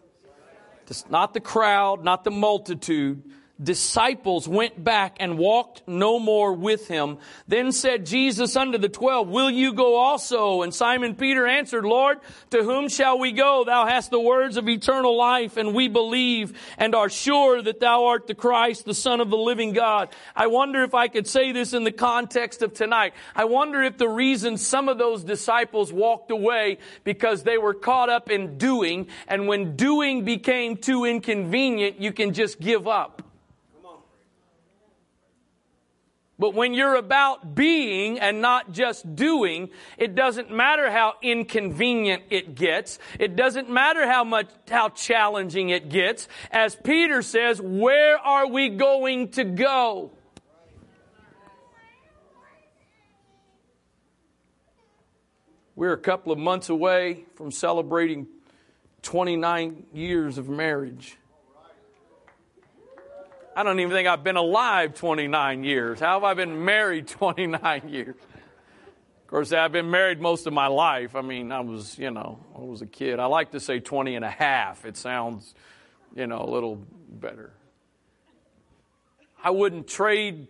Not 1.09 1.35
the 1.35 1.41
crowd, 1.41 2.05
not 2.05 2.25
the 2.25 2.31
multitude, 2.31 3.23
disciples 3.63 4.49
went 4.49 4.83
back 4.83 5.17
and 5.21 5.39
walked 5.39 5.83
no 5.87 6.19
more 6.19 6.53
with 6.53 6.89
him. 6.89 7.19
Then 7.47 7.71
said 7.71 8.05
Jesus 8.05 8.57
unto 8.57 8.79
the 8.79 8.89
twelve, 8.89 9.29
Will 9.29 9.51
you 9.51 9.73
go 9.73 9.97
also? 9.97 10.63
And 10.63 10.75
Simon 10.75 11.15
Peter 11.15 11.47
answered, 11.47 11.85
Lord, 11.85 12.19
to 12.51 12.65
whom 12.65 12.89
shall 12.89 13.19
we 13.19 13.31
go? 13.31 13.65
Thou 13.65 13.87
hast 13.87 14.11
the 14.11 14.21
words 14.21 14.57
of 14.57 14.69
eternal 14.69 15.17
life, 15.17 15.57
and 15.57 15.75
we 15.75 15.87
believe 15.87 16.59
and 16.79 16.95
are 16.95 17.09
sure 17.09 17.63
that 17.63 17.79
thou 17.79 18.07
art 18.07 18.27
the 18.27 18.35
Christ, 18.35 18.85
the 18.85 18.95
Son 18.95 19.21
of 19.21 19.31
the 19.31 19.37
living 19.37 19.73
God. 19.73 20.09
I 20.35 20.49
wonder 20.49 20.83
if 20.83 20.95
I 20.95 21.07
could 21.07 21.29
say 21.29 21.53
this 21.53 21.73
in 21.73 21.85
the 21.85 21.93
context 21.93 22.63
of 22.63 22.75
tonight. 22.75 23.15
I 23.37 23.45
wonder 23.45 23.83
if 23.83 23.99
the 23.99 24.09
reason 24.09 24.57
some 24.57 24.89
of 24.89 24.99
those 24.99 25.23
disciples 25.23 25.93
walked 25.93 26.33
away 26.33 26.79
because 27.05 27.45
they 27.45 27.59
were 27.59 27.75
caught 27.75 28.09
up 28.09 28.31
in 28.31 28.59
doing, 28.59 29.07
and 29.29 29.47
when 29.47 29.77
doing 29.77 30.25
became 30.25 30.77
too 30.77 31.05
inconvenient, 31.05 32.01
you 32.01 32.13
can 32.13 32.33
just 32.33 32.59
give 32.59 32.89
up. 32.89 33.23
But 36.39 36.55
when 36.55 36.75
you're 36.75 36.97
about 36.97 37.55
being 37.55 38.19
and 38.19 38.41
not 38.41 38.73
just 38.73 39.15
doing, 39.15 39.71
it 39.97 40.17
doesn't 40.17 40.51
matter 40.51 40.91
how 40.91 41.15
inconvenient 41.23 42.25
it 42.29 42.57
gets. 42.57 42.99
It 43.21 43.37
doesn't 43.37 43.71
matter 43.71 44.07
how 44.07 44.25
much, 44.25 44.49
how 44.69 44.89
challenging 44.89 45.71
it 45.71 45.89
gets. 45.89 46.27
As 46.51 46.75
Peter 46.75 47.23
says, 47.23 47.61
where 47.61 48.19
are 48.19 48.49
we 48.49 48.69
going 48.69 49.29
to 49.33 49.45
go? 49.45 50.11
We're 55.77 55.93
a 55.93 55.99
couple 55.99 56.33
of 56.33 56.39
months 56.39 56.69
away 56.69 57.25
from 57.35 57.51
celebrating 57.53 58.27
29 59.03 59.87
years 59.93 60.39
of 60.39 60.49
marriage. 60.49 61.17
I 63.57 63.63
don't 63.63 63.79
even 63.79 63.93
think 63.93 64.09
I've 64.09 64.25
been 64.25 64.37
alive 64.37 64.95
29 64.95 65.63
years. 65.63 66.01
How 66.01 66.15
have 66.15 66.25
I 66.25 66.35
been 66.35 66.65
married 66.65 67.07
29 67.09 67.89
years? 67.89 68.17
Of 68.17 69.29
course, 69.29 69.53
I've 69.53 69.73
been 69.73 69.91
married 69.91 70.21
most 70.21 70.47
of 70.47 70.53
my 70.53 70.67
life. 70.67 71.15
I 71.17 71.23
mean, 71.23 71.53
I 71.53 71.61
was, 71.61 71.99
you 71.99 72.11
know, 72.11 72.39
I 72.57 72.61
was 72.61 72.83
a 72.83 72.87
kid. 72.87 73.19
I 73.19 73.27
like 73.27 73.53
to 73.53 73.61
say 73.61 73.81
20 73.81 74.17
and 74.17 74.25
a 74.25 74.31
half. 74.31 74.85
It 74.85 74.97
sounds, 74.97 75.55
you 76.15 76.27
know, 76.27 76.43
a 76.43 76.51
little 76.51 76.81
better. 77.09 77.53
I 79.43 79.51
wouldn't 79.51 79.87
trade 79.87 80.49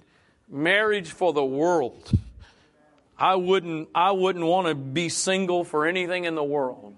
marriage 0.49 1.11
for 1.11 1.33
the 1.33 1.45
world. 1.45 2.11
I 3.19 3.37
wouldn't 3.37 3.89
I 3.95 4.13
wouldn't 4.13 4.45
want 4.45 4.67
to 4.69 4.75
be 4.75 5.09
single 5.09 5.65
for 5.65 5.87
anything 5.87 6.25
in 6.25 6.35
the 6.35 6.45
world. 6.45 6.95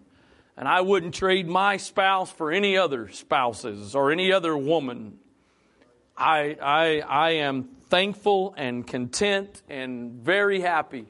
And 0.57 0.67
I 0.67 0.81
wouldn't 0.81 1.15
trade 1.15 1.47
my 1.47 1.77
spouse 1.77 2.31
for 2.31 2.51
any 2.51 2.77
other 2.77 3.11
spouses 3.11 3.95
or 3.95 4.11
any 4.11 4.33
other 4.33 4.57
woman. 4.57 5.19
I, 6.17 6.57
I, 6.63 7.01
I 7.01 7.31
am 7.33 7.69
thankful 7.89 8.55
and 8.57 8.87
content 8.87 9.63
and 9.69 10.13
very 10.13 10.61
happy. 10.61 11.07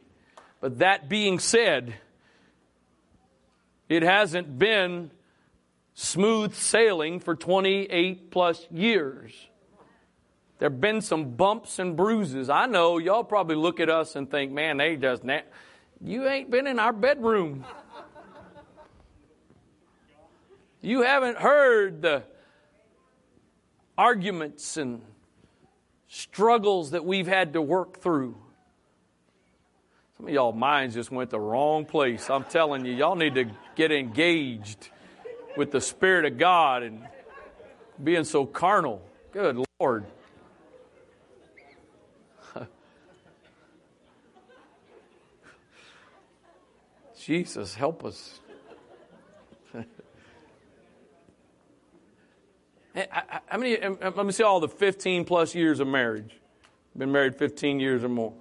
But 0.60 0.78
that 0.78 1.08
being 1.08 1.38
said, 1.38 1.94
it 3.88 4.02
hasn't 4.02 4.58
been 4.58 5.10
smooth 5.94 6.54
sailing 6.54 7.20
for 7.20 7.36
28 7.36 8.30
plus 8.30 8.66
years. 8.70 9.32
There 10.58 10.70
have 10.70 10.80
been 10.80 11.02
some 11.02 11.36
bumps 11.36 11.78
and 11.78 11.96
bruises. 11.96 12.48
I 12.48 12.66
know 12.66 12.98
y'all 12.98 13.24
probably 13.24 13.56
look 13.56 13.78
at 13.78 13.90
us 13.90 14.16
and 14.16 14.30
think, 14.30 14.52
man, 14.52 14.78
they 14.78 14.96
just, 14.96 15.22
na-. 15.22 15.40
you 16.00 16.26
ain't 16.26 16.50
been 16.50 16.66
in 16.66 16.78
our 16.78 16.92
bedroom. 16.92 17.64
You 20.80 21.02
haven't 21.02 21.38
heard 21.38 22.02
the 22.02 22.22
arguments 23.98 24.76
and 24.76 25.02
struggles 26.08 26.90
that 26.92 27.04
we've 27.04 27.26
had 27.26 27.54
to 27.54 27.62
work 27.62 28.00
through. 28.00 28.36
Some 30.16 30.28
of 30.28 30.32
y'all 30.32 30.52
minds 30.52 30.94
just 30.94 31.10
went 31.10 31.30
the 31.30 31.40
wrong 31.40 31.84
place. 31.84 32.30
I'm 32.30 32.44
telling 32.44 32.86
you, 32.86 32.92
y'all 32.94 33.16
need 33.16 33.34
to 33.34 33.50
get 33.74 33.92
engaged 33.92 34.88
with 35.56 35.70
the 35.70 35.80
Spirit 35.80 36.24
of 36.24 36.38
God 36.38 36.82
and 36.82 37.06
being 38.02 38.24
so 38.24 38.46
carnal. 38.46 39.02
Good 39.32 39.62
Lord. 39.78 40.06
Jesus, 47.18 47.74
help 47.74 48.04
us. 48.04 48.40
How 52.96 53.58
many, 53.58 53.78
um, 53.82 53.98
um, 54.00 54.14
let 54.16 54.24
me 54.24 54.32
see 54.32 54.42
all 54.42 54.58
the 54.58 54.68
15 54.68 55.26
plus 55.26 55.54
years 55.54 55.80
of 55.80 55.86
marriage. 55.88 56.34
Been 56.96 57.12
married 57.12 57.36
15 57.36 57.78
years 57.78 58.02
or 58.02 58.08
more. 58.08 58.32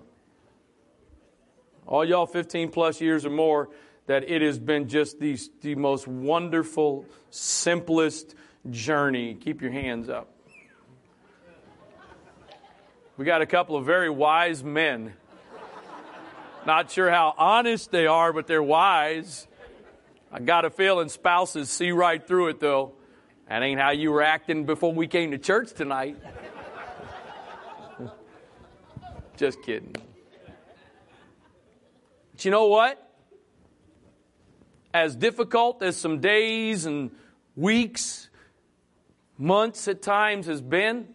All 1.86 2.06
y'all 2.06 2.26
15 2.26 2.70
plus 2.70 3.02
years 3.02 3.26
or 3.26 3.30
more, 3.30 3.70
that 4.08 4.30
it 4.30 4.42
has 4.42 4.58
been 4.58 4.88
just 4.88 5.20
the, 5.20 5.38
the 5.62 5.76
most 5.76 6.08
wonderful, 6.08 7.06
simplest 7.32 8.34
journey. 8.70 9.36
Keep 9.36 9.62
your 9.62 9.72
hands 9.72 10.08
up. 10.08 10.30
We 13.18 13.26
got 13.26 13.42
a 13.42 13.46
couple 13.46 13.76
of 13.76 13.86
very 13.86 14.10
wise 14.10 14.64
men. 14.64 15.14
Not 16.66 16.92
sure 16.92 17.12
how 17.12 17.34
honest 17.38 17.92
they 17.92 18.08
are, 18.08 18.32
but 18.32 18.48
they're 18.48 18.64
wise. 18.64 19.48
I 20.32 20.40
got 20.40 20.66
a 20.66 20.70
feeling 20.70 21.10
spouses 21.10 21.70
see 21.70 21.92
right 21.92 22.26
through 22.26 22.48
it, 22.48 22.60
though. 22.62 22.94
That 23.48 23.62
ain't 23.62 23.80
how 23.80 23.92
you 23.92 24.12
were 24.12 24.24
acting 24.24 24.66
before 24.66 24.92
we 24.92 25.08
came 25.08 25.32
to 25.32 25.38
church 25.38 25.74
tonight. 25.74 26.18
Just 29.38 29.62
kidding. 29.62 29.96
But 32.32 32.44
you 32.44 32.52
know 32.52 32.68
what? 32.68 33.02
As 34.94 35.16
difficult 35.16 35.84
as 35.84 35.96
some 35.96 36.20
days 36.20 36.86
and 36.86 37.12
weeks, 37.56 38.30
months 39.38 39.88
at 39.88 40.02
times 40.02 40.48
has 40.48 40.62
been, 40.62 41.08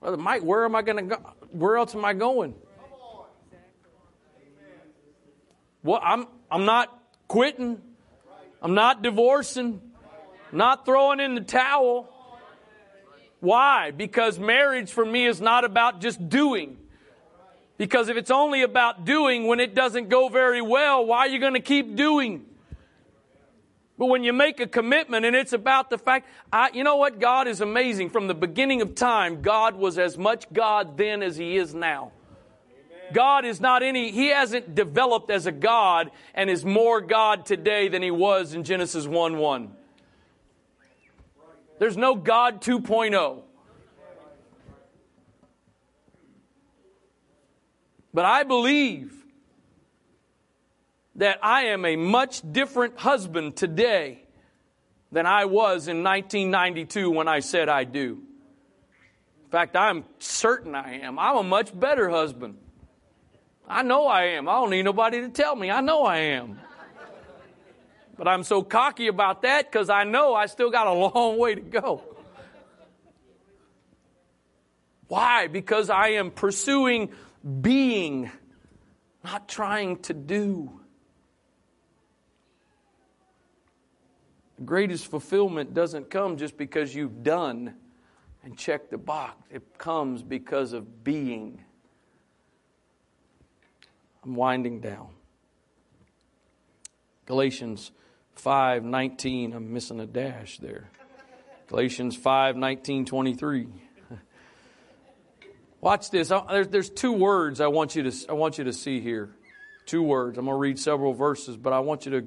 Brother 0.00 0.16
Mike, 0.16 0.42
where 0.42 0.64
am 0.64 0.76
I 0.76 0.82
going 0.82 1.08
to 1.08 1.16
go? 1.16 1.16
Where 1.50 1.76
else 1.76 1.94
am 1.94 2.04
I 2.04 2.12
going? 2.12 2.54
Well, 5.82 6.00
I'm, 6.02 6.26
I'm 6.50 6.64
not 6.64 7.02
quitting. 7.26 7.80
I'm 8.62 8.74
not 8.74 9.02
divorcing. 9.02 9.80
Not 10.50 10.84
throwing 10.84 11.20
in 11.20 11.34
the 11.34 11.40
towel. 11.40 12.08
Why? 13.40 13.90
Because 13.90 14.38
marriage 14.38 14.90
for 14.90 15.04
me 15.04 15.26
is 15.26 15.40
not 15.40 15.64
about 15.64 16.00
just 16.00 16.28
doing. 16.28 16.78
Because 17.76 18.08
if 18.08 18.16
it's 18.16 18.30
only 18.30 18.62
about 18.62 19.04
doing 19.04 19.46
when 19.46 19.60
it 19.60 19.74
doesn't 19.74 20.08
go 20.08 20.28
very 20.28 20.60
well, 20.60 21.06
why 21.06 21.18
are 21.20 21.28
you 21.28 21.38
going 21.38 21.54
to 21.54 21.60
keep 21.60 21.94
doing? 21.94 22.44
But 23.96 24.06
when 24.06 24.24
you 24.24 24.32
make 24.32 24.58
a 24.60 24.66
commitment 24.66 25.24
and 25.24 25.36
it's 25.36 25.52
about 25.52 25.90
the 25.90 25.98
fact, 25.98 26.28
I, 26.52 26.70
you 26.72 26.82
know 26.82 26.96
what? 26.96 27.20
God 27.20 27.46
is 27.46 27.60
amazing. 27.60 28.10
From 28.10 28.26
the 28.26 28.34
beginning 28.34 28.80
of 28.80 28.94
time, 28.94 29.42
God 29.42 29.76
was 29.76 29.98
as 29.98 30.18
much 30.18 30.52
God 30.52 30.96
then 30.96 31.22
as 31.22 31.36
He 31.36 31.56
is 31.56 31.74
now. 31.74 32.12
God 33.12 33.44
is 33.44 33.60
not 33.60 33.82
any, 33.82 34.10
He 34.10 34.28
hasn't 34.28 34.74
developed 34.74 35.30
as 35.30 35.46
a 35.46 35.52
God 35.52 36.10
and 36.34 36.48
is 36.50 36.64
more 36.64 37.00
God 37.00 37.46
today 37.46 37.88
than 37.88 38.02
He 38.02 38.10
was 38.10 38.54
in 38.54 38.64
Genesis 38.64 39.06
1 39.06 39.38
1. 39.38 39.72
There's 41.78 41.96
no 41.96 42.14
God 42.14 42.60
2.0. 42.60 43.42
But 48.12 48.24
I 48.24 48.42
believe 48.42 49.14
that 51.16 51.38
I 51.42 51.64
am 51.66 51.84
a 51.84 51.96
much 51.96 52.42
different 52.52 52.98
husband 52.98 53.56
today 53.56 54.22
than 55.12 55.26
I 55.26 55.44
was 55.44 55.88
in 55.88 56.02
1992 56.02 57.10
when 57.10 57.28
I 57.28 57.40
said 57.40 57.68
I 57.68 57.84
do. 57.84 58.22
In 59.44 59.50
fact, 59.50 59.76
I'm 59.76 60.04
certain 60.18 60.74
I 60.74 61.00
am. 61.00 61.18
I'm 61.18 61.36
a 61.36 61.42
much 61.42 61.78
better 61.78 62.10
husband. 62.10 62.58
I 63.68 63.82
know 63.82 64.06
I 64.06 64.24
am. 64.24 64.48
I 64.48 64.52
don't 64.52 64.70
need 64.70 64.84
nobody 64.84 65.20
to 65.20 65.28
tell 65.28 65.54
me. 65.54 65.70
I 65.70 65.80
know 65.80 66.04
I 66.04 66.18
am. 66.18 66.58
But 68.16 68.26
I'm 68.26 68.42
so 68.42 68.62
cocky 68.62 69.06
about 69.06 69.42
that 69.42 69.70
because 69.70 69.90
I 69.90 70.04
know 70.04 70.34
I 70.34 70.46
still 70.46 70.70
got 70.70 70.86
a 70.86 70.92
long 70.92 71.38
way 71.38 71.54
to 71.54 71.60
go. 71.60 72.02
Why? 75.06 75.46
Because 75.46 75.90
I 75.90 76.08
am 76.08 76.30
pursuing 76.30 77.10
being, 77.60 78.30
not 79.22 79.48
trying 79.48 79.98
to 80.00 80.14
do. 80.14 80.80
The 84.56 84.64
greatest 84.64 85.06
fulfillment 85.06 85.72
doesn't 85.72 86.10
come 86.10 86.36
just 86.36 86.56
because 86.56 86.94
you've 86.94 87.22
done 87.22 87.74
and 88.42 88.56
checked 88.56 88.90
the 88.90 88.98
box, 88.98 89.36
it 89.50 89.78
comes 89.78 90.22
because 90.22 90.72
of 90.72 91.04
being. 91.04 91.62
I'm 94.24 94.34
winding 94.34 94.80
down. 94.80 95.08
Galatians 97.26 97.92
5:19, 98.36 99.54
I'm 99.54 99.72
missing 99.72 100.00
a 100.00 100.06
dash 100.06 100.58
there. 100.58 100.90
Galatians 101.68 102.16
5:19, 102.16 103.06
23. 103.06 103.68
Watch 105.80 106.10
this. 106.10 106.28
There's, 106.28 106.68
there's 106.68 106.90
two 106.90 107.12
words 107.12 107.60
I 107.60 107.66
want 107.66 107.94
you 107.94 108.10
to 108.10 108.30
I 108.30 108.32
want 108.32 108.58
you 108.58 108.64
to 108.64 108.72
see 108.72 109.00
here. 109.00 109.30
Two 109.86 110.02
words. 110.02 110.38
I'm 110.38 110.44
going 110.44 110.54
to 110.54 110.58
read 110.58 110.78
several 110.78 111.14
verses, 111.14 111.56
but 111.56 111.72
I 111.72 111.80
want 111.80 112.04
you 112.04 112.12
to 112.12 112.26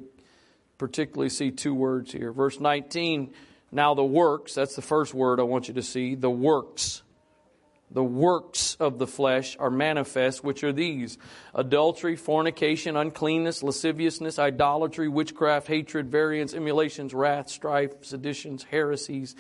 particularly 0.78 1.30
see 1.30 1.52
two 1.52 1.76
words 1.76 2.12
here. 2.12 2.32
Verse 2.32 2.60
19. 2.60 3.34
Now 3.72 3.94
the 3.94 4.04
works. 4.04 4.56
That's 4.56 4.76
the 4.76 4.82
first 4.82 5.14
word 5.14 5.40
I 5.40 5.44
want 5.44 5.68
you 5.68 5.76
to 5.76 5.84
see. 5.84 6.16
The 6.16 6.30
works 6.30 7.04
the 7.94 8.04
works 8.04 8.76
of 8.80 9.00
the 9.00 9.08
flesh 9.08 9.58
are 9.60 9.70
manifest, 9.70 10.44
which 10.44 10.64
are 10.64 10.72
these 10.72 11.18
adultery, 11.54 12.16
fornication, 12.16 12.96
uncleanness, 12.96 13.64
lasciviousness, 13.64 14.40
idolatry, 14.40 15.10
witchcraft, 15.10 15.68
hatred, 15.68 16.10
variance, 16.10 16.54
emulations, 16.54 17.14
wrath, 17.14 17.50
strife, 17.50 17.92
seditions, 18.02 18.64
heresies, 18.64 19.36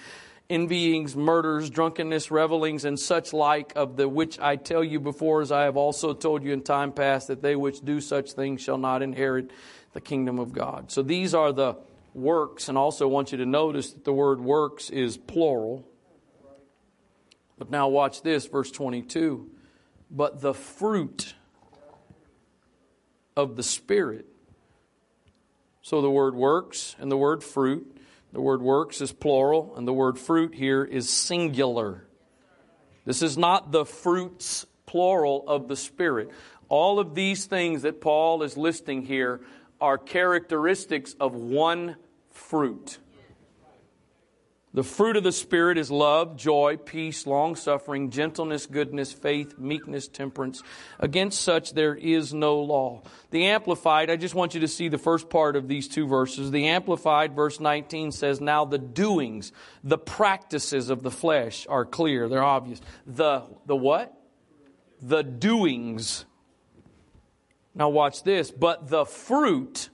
envyings, 0.50 1.16
murders, 1.16 1.70
drunkenness, 1.70 2.30
revelings, 2.30 2.84
and 2.84 3.00
such 3.00 3.32
like, 3.32 3.72
of 3.78 3.96
the 3.96 4.10
which 4.10 4.38
I 4.38 4.58
tell 4.58 4.84
you 4.84 5.00
before, 5.00 5.42
as 5.42 5.52
I 5.52 5.64
have 5.64 5.78
also 5.78 6.14
told 6.14 6.44
you 6.44 6.52
in 6.52 6.62
time 6.62 6.92
past, 6.92 7.30
that 7.30 7.42
they 7.42 7.56
which 7.56 7.80
do 7.80 8.02
such 8.02 8.34
things 8.34 8.62
shall 8.62 8.78
not 8.78 9.02
inherit 9.02 9.52
the 9.94 10.02
kingdom 10.02 10.40
of 10.40 10.52
God. 10.52 10.92
So 10.92 11.04
these 11.04 11.34
are 11.34 11.54
the 11.54 11.78
works, 12.14 12.68
and 12.68 12.78
also 12.78 13.08
want 13.08 13.32
you 13.32 13.38
to 13.38 13.46
notice 13.46 13.94
that 13.94 14.04
the 14.04 14.12
word 14.12 14.42
works 14.42 14.90
is 14.90 15.16
plural. 15.16 15.88
But 17.62 17.70
now 17.70 17.90
watch 17.90 18.24
this, 18.24 18.48
verse 18.48 18.72
22. 18.72 19.48
But 20.10 20.42
the 20.42 20.56
fruit 20.56 21.36
of 23.38 23.56
the 23.56 23.62
Spirit. 23.62 24.26
So 25.84 26.02
the 26.02 26.10
word 26.10 26.34
works 26.34 26.96
and 26.98 27.12
the 27.12 27.18
word 27.18 27.44
fruit. 27.44 27.98
The 28.34 28.42
word 28.42 28.64
works 28.64 29.00
is 29.00 29.14
plural, 29.14 29.76
and 29.78 29.88
the 29.88 29.94
word 29.94 30.18
fruit 30.18 30.56
here 30.56 30.84
is 30.84 31.08
singular. 31.08 32.08
This 33.06 33.22
is 33.22 33.38
not 33.38 33.72
the 33.72 33.86
fruits, 33.86 34.66
plural, 34.88 35.48
of 35.48 35.68
the 35.68 35.76
Spirit. 35.76 36.32
All 36.68 37.00
of 37.00 37.14
these 37.14 37.46
things 37.46 37.84
that 37.84 38.02
Paul 38.02 38.42
is 38.42 38.58
listing 38.58 39.06
here 39.06 39.42
are 39.80 40.00
characteristics 40.00 41.16
of 41.20 41.36
one 41.36 41.98
fruit. 42.32 42.98
The 44.74 44.84
fruit 44.84 45.18
of 45.18 45.24
the 45.24 45.34
Spirit 45.34 45.78
is 45.78 45.92
love, 45.92 46.38
joy, 46.38 46.78
peace, 46.78 47.28
long 47.28 47.58
suffering, 47.58 48.10
gentleness, 48.10 48.66
goodness, 48.66 49.12
faith, 49.12 49.58
meekness, 49.58 50.08
temperance. 50.08 50.64
Against 50.98 51.42
such 51.42 51.74
there 51.74 51.94
is 51.94 52.34
no 52.34 52.60
law. 52.60 53.04
The 53.32 53.48
Amplified, 53.48 54.10
I 54.10 54.16
just 54.16 54.34
want 54.34 54.54
you 54.54 54.62
to 54.62 54.70
see 54.70 54.88
the 54.88 54.98
first 54.98 55.30
part 55.30 55.58
of 55.58 55.68
these 55.68 55.90
two 55.90 56.08
verses. 56.08 56.52
The 56.52 56.70
Amplified, 56.70 57.36
verse 57.36 57.60
19 57.60 58.14
says, 58.14 58.40
Now 58.40 58.64
the 58.64 58.78
doings, 58.78 59.52
the 59.84 59.98
practices 59.98 60.90
of 60.90 61.04
the 61.04 61.12
flesh 61.12 61.68
are 61.68 61.84
clear, 61.84 62.30
they're 62.30 62.42
obvious. 62.42 62.80
The, 63.06 63.44
the 63.66 63.76
what? 63.76 64.18
The 65.02 65.22
doings. 65.22 66.24
Now 67.76 67.90
watch 67.90 68.24
this. 68.24 68.52
But 68.52 68.88
the 68.88 69.04
fruit 69.04 69.90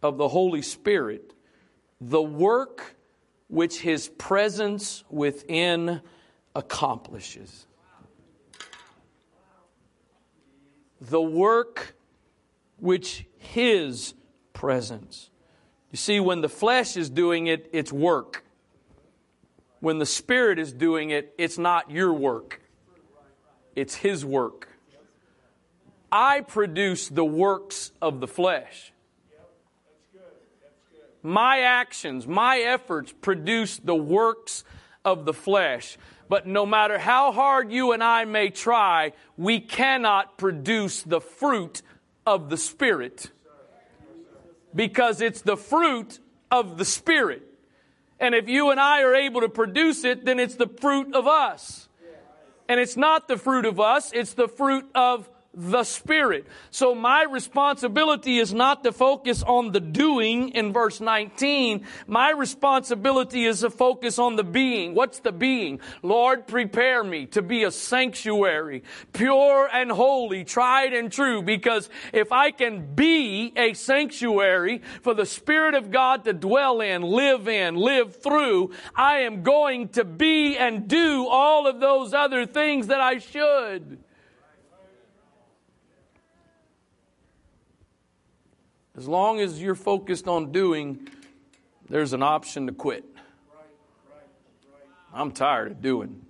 of 0.00 0.16
the 0.16 0.28
Holy 0.28 0.62
Spirit, 0.62 1.34
the 2.00 2.22
work 2.22 2.91
which 3.52 3.82
his 3.82 4.08
presence 4.08 5.04
within 5.10 6.00
accomplishes. 6.56 7.66
The 11.02 11.20
work 11.20 11.94
which 12.78 13.26
his 13.36 14.14
presence. 14.54 15.28
You 15.90 15.98
see, 15.98 16.18
when 16.18 16.40
the 16.40 16.48
flesh 16.48 16.96
is 16.96 17.10
doing 17.10 17.46
it, 17.46 17.68
it's 17.74 17.92
work. 17.92 18.42
When 19.80 19.98
the 19.98 20.06
Spirit 20.06 20.58
is 20.58 20.72
doing 20.72 21.10
it, 21.10 21.34
it's 21.36 21.58
not 21.58 21.90
your 21.90 22.14
work, 22.14 22.62
it's 23.76 23.96
his 23.96 24.24
work. 24.24 24.66
I 26.10 26.40
produce 26.40 27.06
the 27.06 27.24
works 27.24 27.92
of 28.00 28.20
the 28.20 28.28
flesh 28.28 28.91
my 31.22 31.60
actions, 31.60 32.26
my 32.26 32.58
efforts 32.58 33.12
produce 33.20 33.78
the 33.78 33.94
works 33.94 34.64
of 35.04 35.24
the 35.24 35.32
flesh. 35.32 35.96
But 36.28 36.46
no 36.46 36.64
matter 36.64 36.98
how 36.98 37.32
hard 37.32 37.70
you 37.70 37.92
and 37.92 38.02
I 38.02 38.24
may 38.24 38.50
try, 38.50 39.12
we 39.36 39.60
cannot 39.60 40.38
produce 40.38 41.02
the 41.02 41.20
fruit 41.20 41.82
of 42.26 42.50
the 42.50 42.56
Spirit. 42.56 43.30
Because 44.74 45.20
it's 45.20 45.42
the 45.42 45.56
fruit 45.56 46.18
of 46.50 46.78
the 46.78 46.84
Spirit. 46.84 47.42
And 48.18 48.34
if 48.34 48.48
you 48.48 48.70
and 48.70 48.80
I 48.80 49.02
are 49.02 49.14
able 49.14 49.40
to 49.42 49.48
produce 49.48 50.04
it, 50.04 50.24
then 50.24 50.38
it's 50.38 50.54
the 50.54 50.68
fruit 50.68 51.14
of 51.14 51.26
us. 51.26 51.88
And 52.68 52.80
it's 52.80 52.96
not 52.96 53.28
the 53.28 53.36
fruit 53.36 53.66
of 53.66 53.80
us, 53.80 54.12
it's 54.14 54.34
the 54.34 54.48
fruit 54.48 54.88
of 54.94 55.28
the 55.54 55.84
Spirit. 55.84 56.46
So 56.70 56.94
my 56.94 57.24
responsibility 57.24 58.38
is 58.38 58.54
not 58.54 58.84
to 58.84 58.92
focus 58.92 59.42
on 59.42 59.72
the 59.72 59.80
doing 59.80 60.50
in 60.50 60.72
verse 60.72 61.00
19. 61.00 61.86
My 62.06 62.30
responsibility 62.30 63.44
is 63.44 63.60
to 63.60 63.70
focus 63.70 64.18
on 64.18 64.36
the 64.36 64.44
being. 64.44 64.94
What's 64.94 65.20
the 65.20 65.32
being? 65.32 65.80
Lord, 66.02 66.46
prepare 66.46 67.04
me 67.04 67.26
to 67.26 67.42
be 67.42 67.64
a 67.64 67.70
sanctuary, 67.70 68.82
pure 69.12 69.68
and 69.72 69.90
holy, 69.90 70.44
tried 70.44 70.94
and 70.94 71.12
true, 71.12 71.42
because 71.42 71.90
if 72.12 72.32
I 72.32 72.50
can 72.50 72.94
be 72.94 73.52
a 73.56 73.74
sanctuary 73.74 74.80
for 75.02 75.12
the 75.12 75.26
Spirit 75.26 75.74
of 75.74 75.90
God 75.90 76.24
to 76.24 76.32
dwell 76.32 76.80
in, 76.80 77.02
live 77.02 77.46
in, 77.46 77.74
live 77.74 78.22
through, 78.22 78.72
I 78.94 79.20
am 79.20 79.42
going 79.42 79.90
to 79.90 80.04
be 80.04 80.56
and 80.56 80.88
do 80.88 81.26
all 81.28 81.66
of 81.66 81.80
those 81.80 82.14
other 82.14 82.46
things 82.46 82.86
that 82.86 83.00
I 83.00 83.18
should. 83.18 84.01
As 88.96 89.08
long 89.08 89.40
as 89.40 89.60
you're 89.60 89.74
focused 89.74 90.28
on 90.28 90.52
doing, 90.52 91.08
there's 91.88 92.12
an 92.12 92.22
option 92.22 92.66
to 92.66 92.72
quit. 92.72 93.04
I'm 95.14 95.30
tired 95.30 95.72
of 95.72 95.82
doing. 95.82 96.22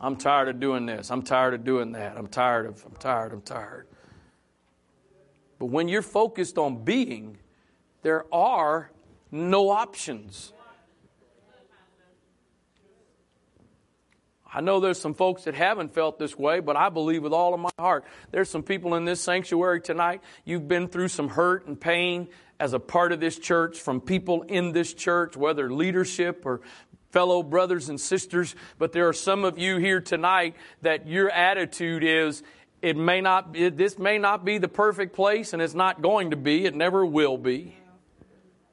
I'm 0.00 0.16
tired 0.16 0.48
of 0.48 0.60
doing 0.60 0.86
this. 0.86 1.10
I'm 1.10 1.22
tired 1.22 1.54
of 1.54 1.64
doing 1.64 1.92
that. 1.92 2.16
I'm 2.16 2.26
tired 2.26 2.66
of, 2.66 2.84
I'm 2.84 2.96
tired, 2.96 3.32
I'm 3.32 3.42
tired. 3.42 3.86
But 5.58 5.66
when 5.66 5.88
you're 5.88 6.02
focused 6.02 6.56
on 6.56 6.84
being, 6.84 7.36
there 8.02 8.24
are 8.32 8.90
no 9.30 9.68
options. 9.68 10.52
I 14.52 14.60
know 14.60 14.80
there's 14.80 15.00
some 15.00 15.14
folks 15.14 15.44
that 15.44 15.54
haven't 15.54 15.94
felt 15.94 16.18
this 16.18 16.36
way, 16.36 16.60
but 16.60 16.76
I 16.76 16.88
believe 16.88 17.22
with 17.22 17.32
all 17.32 17.54
of 17.54 17.60
my 17.60 17.70
heart. 17.78 18.04
There's 18.32 18.50
some 18.50 18.64
people 18.64 18.94
in 18.96 19.04
this 19.04 19.20
sanctuary 19.20 19.80
tonight. 19.80 20.22
You've 20.44 20.66
been 20.66 20.88
through 20.88 21.08
some 21.08 21.28
hurt 21.28 21.66
and 21.66 21.80
pain 21.80 22.28
as 22.58 22.72
a 22.72 22.80
part 22.80 23.12
of 23.12 23.20
this 23.20 23.38
church 23.38 23.78
from 23.78 24.00
people 24.00 24.42
in 24.42 24.72
this 24.72 24.92
church, 24.92 25.36
whether 25.36 25.72
leadership 25.72 26.44
or 26.44 26.60
fellow 27.10 27.42
brothers 27.42 27.88
and 27.88 28.00
sisters. 28.00 28.56
But 28.78 28.92
there 28.92 29.08
are 29.08 29.12
some 29.12 29.44
of 29.44 29.58
you 29.58 29.78
here 29.78 30.00
tonight 30.00 30.56
that 30.82 31.06
your 31.06 31.30
attitude 31.30 32.02
is, 32.04 32.42
it 32.82 32.96
may 32.96 33.20
not, 33.20 33.52
this 33.52 33.98
may 33.98 34.18
not 34.18 34.44
be 34.44 34.58
the 34.58 34.68
perfect 34.68 35.14
place 35.14 35.52
and 35.52 35.62
it's 35.62 35.74
not 35.74 36.02
going 36.02 36.30
to 36.30 36.36
be. 36.36 36.64
It 36.66 36.74
never 36.74 37.06
will 37.06 37.38
be. 37.38 37.76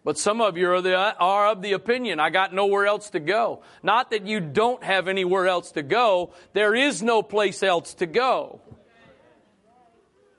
But 0.08 0.18
some 0.18 0.40
of 0.40 0.58
you 0.58 0.72
are, 0.72 0.82
the, 0.82 0.96
are 0.96 1.48
of 1.48 1.62
the 1.62 1.74
opinion, 1.74 2.22
I 2.22 2.30
got 2.30 2.54
nowhere 2.54 2.86
else 2.86 3.10
to 3.10 3.20
go. 3.20 3.64
Not 3.84 4.12
that 4.12 4.26
you 4.26 4.40
don't 4.40 4.82
have 4.82 5.10
anywhere 5.10 5.48
else 5.48 5.74
to 5.74 5.84
go, 5.84 6.32
there 6.54 6.74
is 6.74 7.04
no 7.04 7.22
place 7.22 7.62
else 7.62 7.94
to 7.96 8.06
go. 8.06 8.62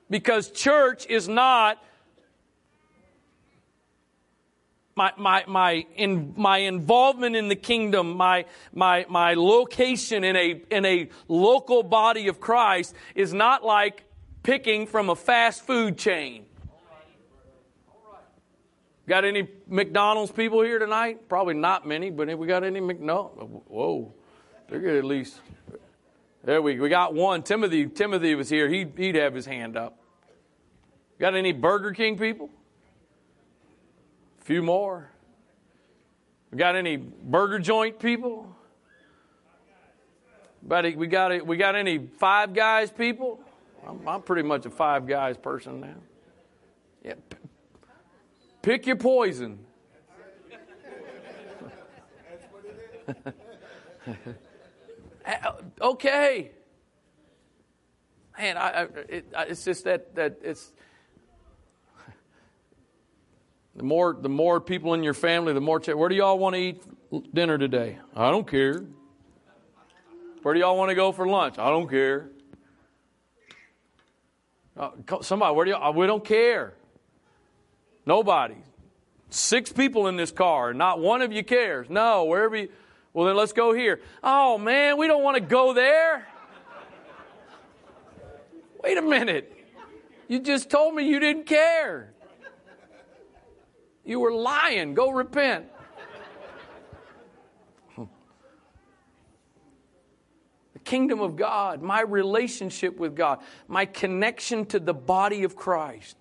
Because 0.09 0.49
church 0.49 1.05
is 1.05 1.27
not 1.27 1.77
my, 4.95 5.11
my, 5.19 5.43
my, 5.47 5.85
in, 5.95 6.33
my 6.35 6.57
involvement 6.57 7.35
in 7.35 7.47
the 7.47 7.55
kingdom, 7.55 8.17
my, 8.17 8.45
my, 8.73 9.05
my 9.07 9.35
location 9.35 10.23
in 10.23 10.35
a, 10.35 10.63
in 10.71 10.83
a 10.83 11.09
local 11.27 11.83
body 11.83 12.27
of 12.27 12.39
Christ 12.39 12.95
is 13.13 13.35
not 13.35 13.63
like 13.63 14.03
picking 14.41 14.87
from 14.87 15.11
a 15.11 15.15
fast 15.15 15.63
food 15.67 15.95
chain. 15.95 16.47
Got 19.09 19.25
any 19.25 19.47
McDonald's 19.67 20.31
people 20.31 20.61
here 20.61 20.77
tonight? 20.77 21.27
Probably 21.27 21.55
not 21.55 21.83
many, 21.87 22.11
but 22.11 22.29
if 22.29 22.37
we 22.37 22.45
got 22.45 22.63
any 22.63 22.79
McDonald's, 22.79 23.41
whoa, 23.67 24.13
they're 24.69 24.79
good 24.79 24.97
at 24.97 25.03
least. 25.03 25.41
There 26.43 26.61
we 26.61 26.79
we 26.79 26.89
got 26.89 27.15
one. 27.15 27.41
Timothy 27.41 27.87
Timothy 27.87 28.35
was 28.35 28.49
here. 28.49 28.69
He'd, 28.69 28.91
he'd 28.95 29.15
have 29.15 29.33
his 29.33 29.47
hand 29.47 29.75
up. 29.75 29.97
Got 31.19 31.33
any 31.33 31.53
Burger 31.53 31.91
King 31.91 32.19
people? 32.19 32.51
A 34.41 34.43
few 34.43 34.61
more. 34.61 35.09
We 36.51 36.59
got 36.59 36.75
any 36.75 36.97
burger 36.97 37.57
joint 37.57 37.97
people? 37.97 38.55
But 40.61 40.95
we 40.95 41.07
got 41.07 41.47
we 41.47 41.57
got 41.57 41.75
any 41.75 41.97
Five 41.97 42.53
Guys 42.53 42.91
people? 42.91 43.39
I'm, 43.87 44.07
I'm 44.07 44.21
pretty 44.21 44.43
much 44.43 44.67
a 44.67 44.69
Five 44.69 45.07
Guys 45.07 45.35
person 45.35 45.81
now. 45.81 45.95
Pick 48.61 48.85
your 48.85 48.97
poison. 48.97 49.59
okay. 55.81 56.51
Man, 58.37 58.57
I, 58.57 58.69
I, 58.69 58.83
it, 59.09 59.25
it's 59.47 59.65
just 59.65 59.83
that 59.85 60.15
that 60.15 60.39
it's 60.43 60.71
the 63.75 63.83
more 63.83 64.17
the 64.19 64.29
more 64.29 64.61
people 64.61 64.93
in 64.93 65.03
your 65.03 65.13
family, 65.13 65.53
the 65.53 65.61
more. 65.61 65.79
Where 65.79 66.09
do 66.09 66.15
y'all 66.15 66.37
want 66.39 66.55
to 66.55 66.61
eat 66.61 66.83
dinner 67.33 67.57
today? 67.57 67.97
I 68.15 68.31
don't 68.31 68.47
care. 68.47 68.83
Where 70.41 70.53
do 70.53 70.59
y'all 70.59 70.77
want 70.77 70.89
to 70.89 70.95
go 70.95 71.11
for 71.11 71.27
lunch? 71.27 71.57
I 71.57 71.69
don't 71.69 71.89
care. 71.89 72.29
Uh, 74.77 74.91
somebody, 75.21 75.53
where 75.53 75.65
do 75.65 75.71
y'all? 75.71 75.93
We 75.93 76.07
don't 76.07 76.23
care. 76.23 76.75
Nobody. 78.09 78.55
Six 79.29 79.71
people 79.71 80.07
in 80.07 80.15
this 80.15 80.31
car, 80.31 80.73
not 80.73 80.99
one 80.99 81.21
of 81.21 81.31
you 81.31 81.43
cares. 81.43 81.91
No, 81.91 82.23
wherever 82.23 82.55
you, 82.55 82.69
well, 83.13 83.27
then 83.27 83.35
let's 83.35 83.53
go 83.53 83.71
here. 83.71 84.01
Oh, 84.23 84.57
man, 84.57 84.97
we 84.97 85.05
don't 85.05 85.21
want 85.21 85.35
to 85.35 85.41
go 85.41 85.73
there. 85.73 86.27
Wait 88.83 88.97
a 88.97 89.03
minute. 89.03 89.55
You 90.27 90.39
just 90.39 90.71
told 90.71 90.95
me 90.95 91.07
you 91.07 91.19
didn't 91.19 91.45
care. 91.45 92.11
You 94.03 94.21
were 94.21 94.33
lying. 94.33 94.95
Go 94.95 95.11
repent. 95.11 95.67
The 97.95 98.07
kingdom 100.83 101.21
of 101.21 101.35
God, 101.35 101.83
my 101.83 102.01
relationship 102.01 102.97
with 102.97 103.15
God, 103.15 103.37
my 103.67 103.85
connection 103.85 104.65
to 104.65 104.79
the 104.79 104.95
body 104.95 105.43
of 105.43 105.55
Christ. 105.55 106.17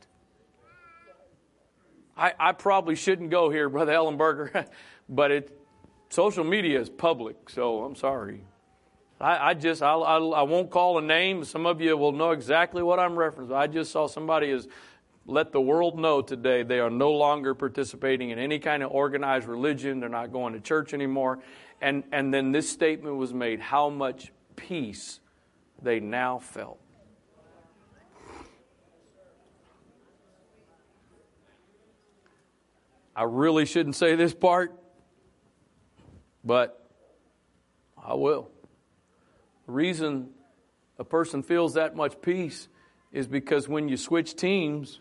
I, 2.19 2.33
I 2.39 2.53
probably 2.53 2.97
shouldn't 2.97 3.31
go 3.31 3.49
here, 3.51 3.69
Brother 3.71 3.93
Ellenberger, 3.93 4.67
but 5.09 5.31
it, 5.31 5.61
social 6.11 6.45
media 6.45 6.81
is 6.81 6.91
public, 6.91 7.49
so 7.49 7.85
I'm 7.85 7.95
sorry. 7.95 8.43
I, 9.21 9.51
I 9.51 9.55
just, 9.55 9.83
I, 9.83 9.95
I, 9.95 10.19
I, 10.19 10.43
won't 10.43 10.71
call 10.71 10.99
a 10.99 11.03
name. 11.03 11.45
Some 11.45 11.67
of 11.67 11.81
you 11.81 11.97
will 11.97 12.13
know 12.13 12.31
exactly 12.31 12.83
what 12.83 13.01
I'm 13.01 13.13
referencing. 13.13 13.53
I 13.53 13.67
just 13.67 13.91
saw 13.91 14.07
somebody 14.07 14.49
is 14.49 14.69
let 15.27 15.53
the 15.53 15.61
world 15.61 15.99
know 15.99 16.23
today 16.23 16.63
they 16.63 16.79
are 16.81 16.91
no 16.91 17.11
longer 17.11 17.55
participating 17.55 18.31
in 18.31 18.39
any 18.39 18.59
kind 18.59 18.83
of 18.83 18.91
organized 18.93 19.47
religion. 19.47 20.01
They're 20.01 20.09
not 20.09 20.33
going 20.33 20.55
to 20.55 20.61
church 20.61 20.95
anymore. 20.95 21.41
And, 21.81 22.05
and 22.13 22.33
then 22.33 22.53
this 22.53 22.69
statement 22.69 23.17
was 23.17 23.35
made 23.35 23.61
how 23.61 23.91
much 23.91 24.33
peace 24.57 25.21
they 25.83 26.01
now 26.01 26.39
felt. 26.39 26.81
I 33.19 33.25
really 33.25 33.67
shouldn't 33.67 33.97
say 33.97 34.15
this 34.15 34.33
part, 34.33 34.81
but 36.45 36.89
I 38.01 38.15
will. 38.15 38.49
The 39.67 39.73
reason 39.73 40.29
a 41.01 41.05
person 41.05 41.43
feels 41.43 41.75
that 41.75 41.97
much 41.97 42.21
peace 42.23 42.69
is 43.11 43.27
because 43.27 43.69
when 43.69 43.89
you 43.89 43.97
switch 43.97 44.37
teams, 44.37 45.01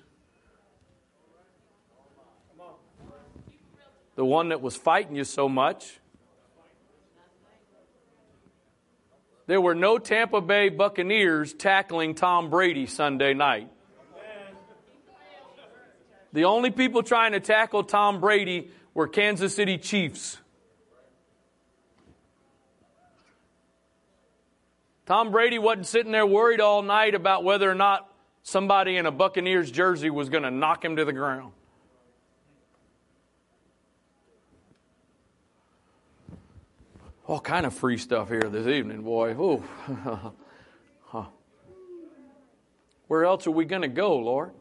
the 4.16 4.26
one 4.26 4.50
that 4.50 4.62
was 4.64 4.76
fighting 4.76 5.16
you 5.16 5.24
so 5.24 5.48
much, 5.48 6.00
there 9.46 9.62
were 9.62 9.76
no 9.76 10.00
Tampa 10.00 10.42
Bay 10.42 10.70
Buccaneers 10.70 11.54
tackling 11.54 12.16
Tom 12.16 12.50
Brady 12.50 12.88
Sunday 12.88 13.36
night. 13.36 13.70
The 16.38 16.46
only 16.46 16.70
people 16.70 17.02
trying 17.02 17.32
to 17.32 17.40
tackle 17.40 17.84
Tom 17.84 18.20
Brady 18.20 18.70
were 18.94 19.08
Kansas 19.08 19.56
City 19.56 19.80
Chiefs. 19.80 20.38
Tom 25.08 25.32
Brady 25.32 25.58
wasn't 25.58 25.88
sitting 25.88 26.12
there 26.12 26.28
worried 26.28 26.62
all 26.62 26.84
night 26.84 27.16
about 27.16 27.44
whether 27.44 27.68
or 27.68 27.74
not 27.74 28.14
somebody 28.44 28.98
in 28.98 29.08
a 29.08 29.12
Buccaneers 29.12 29.72
jersey 29.72 30.12
was 30.12 30.30
going 30.30 30.44
to 30.44 30.52
knock 30.52 30.86
him 30.86 30.98
to 30.98 31.06
the 31.06 31.12
ground. 31.12 31.54
All 37.26 37.40
kind 37.40 37.66
of 37.66 37.74
free 37.74 37.98
stuff 37.98 38.30
here 38.30 38.48
this 38.48 38.68
evening, 38.68 39.02
boy. 39.02 39.32
Ooh. 39.32 39.64
huh. 41.08 41.26
Where 43.08 43.26
else 43.26 43.48
are 43.48 43.52
we 43.52 43.66
going 43.66 43.82
to 43.82 43.88
go, 43.88 44.18
Lord? 44.18 44.52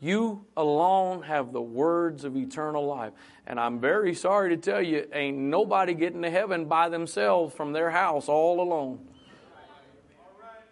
You 0.00 0.44
alone 0.56 1.22
have 1.22 1.52
the 1.52 1.62
words 1.62 2.24
of 2.24 2.36
eternal 2.36 2.86
life. 2.86 3.12
And 3.46 3.58
I'm 3.58 3.80
very 3.80 4.14
sorry 4.14 4.50
to 4.50 4.56
tell 4.56 4.82
you, 4.82 5.06
ain't 5.12 5.38
nobody 5.38 5.94
getting 5.94 6.22
to 6.22 6.30
heaven 6.30 6.66
by 6.66 6.90
themselves 6.90 7.54
from 7.54 7.72
their 7.72 7.90
house 7.90 8.28
all 8.28 8.60
alone. 8.60 8.98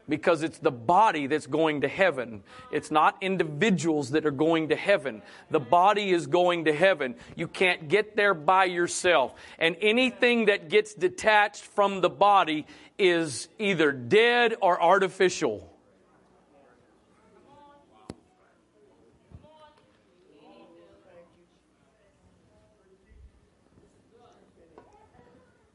Because 0.07 0.43
it's 0.43 0.59
the 0.59 0.71
body 0.71 1.27
that's 1.27 1.47
going 1.47 1.81
to 1.81 1.89
heaven. 1.89 2.43
It's 2.71 2.91
not 2.91 3.17
individuals 3.23 4.11
that 4.11 4.27
are 4.27 4.31
going 4.31 4.69
to 4.69 4.77
heaven. 4.77 5.23
The 5.51 5.61
body 5.61 6.11
is 6.11 6.27
going 6.27 6.67
to 6.67 6.75
heaven. 6.75 7.15
You 7.37 7.49
can't 7.49 7.89
get 7.89 8.15
there 8.15 8.35
by 8.35 8.67
yourself. 8.67 9.33
And 9.59 9.77
anything 9.81 10.47
that 10.47 10.69
gets 10.69 10.93
detached 10.93 11.63
from 11.63 12.03
the 12.03 12.11
body 12.11 12.67
is 12.99 13.49
either 13.59 13.93
dead 13.93 14.57
or 14.61 14.83
artificial. 14.83 15.74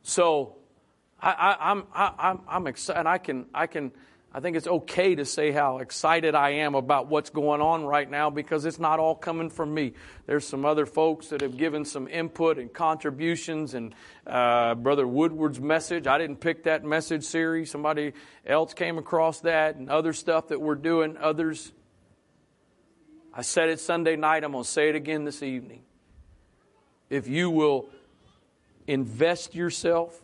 So 0.10 0.56
I, 1.22 1.56
am 1.60 1.84
I, 1.94 2.12
I'm, 2.18 2.42
I'm 2.48 2.68
excited. 2.68 3.06
I 3.06 3.20
can, 3.20 3.46
I 3.54 3.68
can, 3.68 3.92
I 4.34 4.40
think 4.40 4.58
it's 4.58 4.66
okay 4.66 5.14
to 5.14 5.24
say 5.24 5.52
how 5.52 5.78
excited 5.78 6.34
I 6.34 6.50
am 6.50 6.74
about 6.74 7.10
what's 7.10 7.30
going 7.30 7.62
on 7.62 7.86
right 7.86 8.10
now 8.10 8.32
because 8.32 8.66
it's 8.66 8.80
not 8.80 9.00
all 9.00 9.14
coming 9.14 9.52
from 9.52 9.72
me. 9.72 9.94
There's 10.26 10.48
some 10.48 10.66
other 10.66 10.88
folks 10.88 11.28
that 11.28 11.42
have 11.42 11.58
given 11.58 11.86
some 11.86 12.08
input 12.08 12.58
and 12.58 12.74
contributions, 12.74 13.76
and 13.76 13.94
uh, 14.26 14.74
Brother 14.74 15.08
Woodward's 15.08 15.60
message. 15.60 16.08
I 16.08 16.18
didn't 16.18 16.38
pick 16.38 16.64
that 16.64 16.84
message 16.84 17.24
series. 17.24 17.70
Somebody 17.70 18.14
else 18.48 18.74
came 18.74 18.98
across 18.98 19.42
that, 19.42 19.76
and 19.76 19.92
other 19.92 20.14
stuff 20.14 20.48
that 20.48 20.60
we're 20.60 20.74
doing. 20.74 21.18
Others. 21.18 21.72
I 23.32 23.44
said 23.44 23.70
it 23.70 23.80
Sunday 23.80 24.16
night. 24.16 24.44
I'm 24.44 24.54
going 24.54 24.64
to 24.64 24.70
say 24.70 24.90
it 24.90 24.96
again 24.96 25.24
this 25.24 25.44
evening. 25.44 25.84
If 27.12 27.28
you 27.28 27.52
will 27.52 27.90
invest 28.90 29.54
yourself 29.54 30.22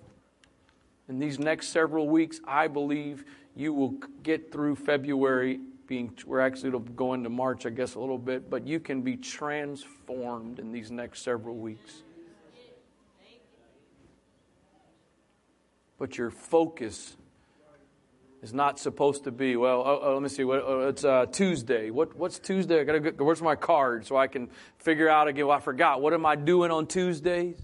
in 1.07 1.19
these 1.19 1.37
next 1.37 1.67
several 1.67 2.09
weeks, 2.09 2.41
I 2.47 2.67
believe 2.67 3.25
you 3.55 3.73
will 3.73 3.95
get 4.23 4.51
through 4.51 4.75
February 4.75 5.59
being 5.87 6.11
we're 6.25 6.39
actually 6.39 6.77
going 6.95 7.23
to 7.23 7.29
March, 7.29 7.67
I 7.67 7.69
guess, 7.69 7.93
a 7.93 7.99
little 7.99 8.17
bit, 8.17 8.49
but 8.49 8.65
you 8.65 8.79
can 8.79 9.03
be 9.03 9.15
transformed 9.15 10.57
in 10.57 10.71
these 10.71 10.89
next 10.89 11.21
several 11.21 11.55
weeks. 11.55 12.01
But 15.99 16.17
your 16.17 16.31
focus 16.31 17.15
is 18.41 18.51
not 18.51 18.79
supposed 18.79 19.25
to 19.25 19.31
be 19.31 19.55
well. 19.55 19.83
Oh, 19.85 19.99
oh, 20.01 20.13
let 20.13 20.23
me 20.23 20.29
see. 20.29 20.43
What, 20.43 20.63
oh, 20.65 20.87
it's 20.87 21.05
uh, 21.05 21.27
Tuesday. 21.31 21.91
What, 21.91 22.15
what's 22.17 22.39
Tuesday? 22.39 22.81
I 22.81 22.83
gotta 22.83 22.99
go. 22.99 23.23
Where's 23.23 23.41
my 23.43 23.55
card 23.55 24.07
so 24.07 24.17
I 24.17 24.25
can 24.25 24.49
figure 24.79 25.07
out 25.07 25.27
again? 25.27 25.45
Well, 25.45 25.55
I 25.55 25.61
forgot. 25.61 26.01
What 26.01 26.13
am 26.13 26.25
I 26.25 26.35
doing 26.35 26.71
on 26.71 26.87
Tuesdays? 26.87 27.61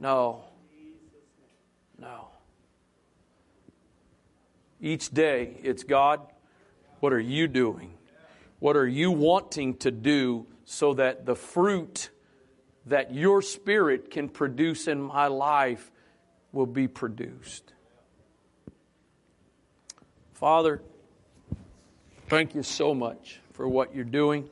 No. 0.00 0.44
No. 1.98 2.28
Each 4.80 5.10
day, 5.10 5.58
it's 5.62 5.84
God, 5.84 6.20
what 7.00 7.12
are 7.12 7.20
you 7.20 7.46
doing? 7.46 7.92
What 8.58 8.76
are 8.76 8.88
you 8.88 9.10
wanting 9.10 9.76
to 9.78 9.90
do 9.90 10.46
so 10.64 10.94
that 10.94 11.26
the 11.26 11.36
fruit 11.36 12.10
that 12.86 13.14
your 13.14 13.42
spirit 13.42 14.10
can 14.10 14.28
produce 14.28 14.88
in 14.88 15.02
my 15.02 15.26
life 15.26 15.90
will 16.52 16.66
be 16.66 16.88
produced? 16.88 17.74
Father, 20.32 20.80
thank 22.28 22.54
you 22.54 22.62
so 22.62 22.94
much 22.94 23.40
for 23.52 23.68
what 23.68 23.94
you're 23.94 24.04
doing. 24.04 24.48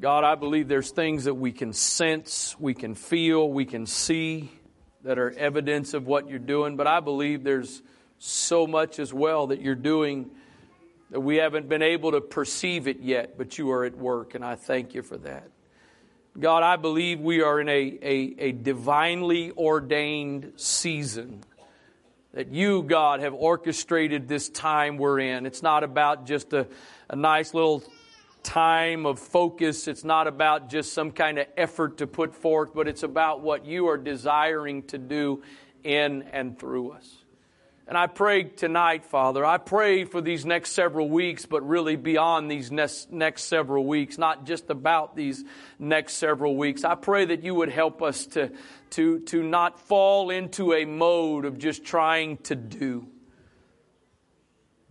God, 0.00 0.24
I 0.24 0.34
believe 0.34 0.66
there's 0.66 0.92
things 0.92 1.24
that 1.24 1.34
we 1.34 1.52
can 1.52 1.74
sense, 1.74 2.56
we 2.58 2.72
can 2.72 2.94
feel, 2.94 3.50
we 3.50 3.66
can 3.66 3.84
see 3.84 4.50
that 5.04 5.18
are 5.18 5.30
evidence 5.32 5.92
of 5.92 6.06
what 6.06 6.30
you're 6.30 6.38
doing, 6.38 6.78
but 6.78 6.86
I 6.86 7.00
believe 7.00 7.44
there's 7.44 7.82
so 8.18 8.66
much 8.66 8.98
as 8.98 9.12
well 9.12 9.48
that 9.48 9.60
you're 9.60 9.74
doing 9.74 10.30
that 11.10 11.20
we 11.20 11.36
haven't 11.36 11.68
been 11.68 11.82
able 11.82 12.12
to 12.12 12.22
perceive 12.22 12.88
it 12.88 13.00
yet, 13.00 13.36
but 13.36 13.58
you 13.58 13.70
are 13.72 13.84
at 13.84 13.94
work, 13.94 14.34
and 14.34 14.42
I 14.42 14.54
thank 14.54 14.94
you 14.94 15.02
for 15.02 15.18
that. 15.18 15.50
God, 16.38 16.62
I 16.62 16.76
believe 16.76 17.20
we 17.20 17.42
are 17.42 17.60
in 17.60 17.68
a, 17.68 17.98
a, 18.00 18.34
a 18.38 18.52
divinely 18.52 19.50
ordained 19.50 20.54
season 20.56 21.42
that 22.32 22.48
you, 22.48 22.84
God, 22.84 23.20
have 23.20 23.34
orchestrated 23.34 24.28
this 24.28 24.48
time 24.48 24.96
we're 24.96 25.18
in. 25.18 25.44
It's 25.44 25.62
not 25.62 25.84
about 25.84 26.24
just 26.24 26.54
a, 26.54 26.68
a 27.10 27.16
nice 27.16 27.52
little 27.52 27.82
time 28.42 29.06
of 29.06 29.18
focus. 29.18 29.88
It's 29.88 30.04
not 30.04 30.26
about 30.26 30.68
just 30.68 30.92
some 30.92 31.10
kind 31.12 31.38
of 31.38 31.46
effort 31.56 31.98
to 31.98 32.06
put 32.06 32.34
forth, 32.34 32.74
but 32.74 32.88
it's 32.88 33.02
about 33.02 33.40
what 33.40 33.66
you 33.66 33.88
are 33.88 33.98
desiring 33.98 34.82
to 34.84 34.98
do 34.98 35.42
in 35.84 36.22
and 36.32 36.58
through 36.58 36.92
us. 36.92 37.16
And 37.86 37.98
I 37.98 38.06
pray 38.06 38.44
tonight, 38.44 39.04
Father, 39.04 39.44
I 39.44 39.58
pray 39.58 40.04
for 40.04 40.20
these 40.20 40.46
next 40.46 40.72
several 40.72 41.08
weeks, 41.08 41.44
but 41.44 41.66
really 41.66 41.96
beyond 41.96 42.48
these 42.48 42.70
next, 42.70 43.42
several 43.42 43.84
weeks, 43.84 44.16
not 44.16 44.46
just 44.46 44.70
about 44.70 45.16
these 45.16 45.44
next 45.76 46.14
several 46.14 46.56
weeks. 46.56 46.84
I 46.84 46.94
pray 46.94 47.24
that 47.24 47.42
you 47.42 47.56
would 47.56 47.68
help 47.68 48.00
us 48.00 48.26
to, 48.26 48.52
to, 48.90 49.18
to 49.20 49.42
not 49.42 49.80
fall 49.80 50.30
into 50.30 50.72
a 50.72 50.84
mode 50.84 51.44
of 51.44 51.58
just 51.58 51.84
trying 51.84 52.36
to 52.44 52.54
do 52.54 53.08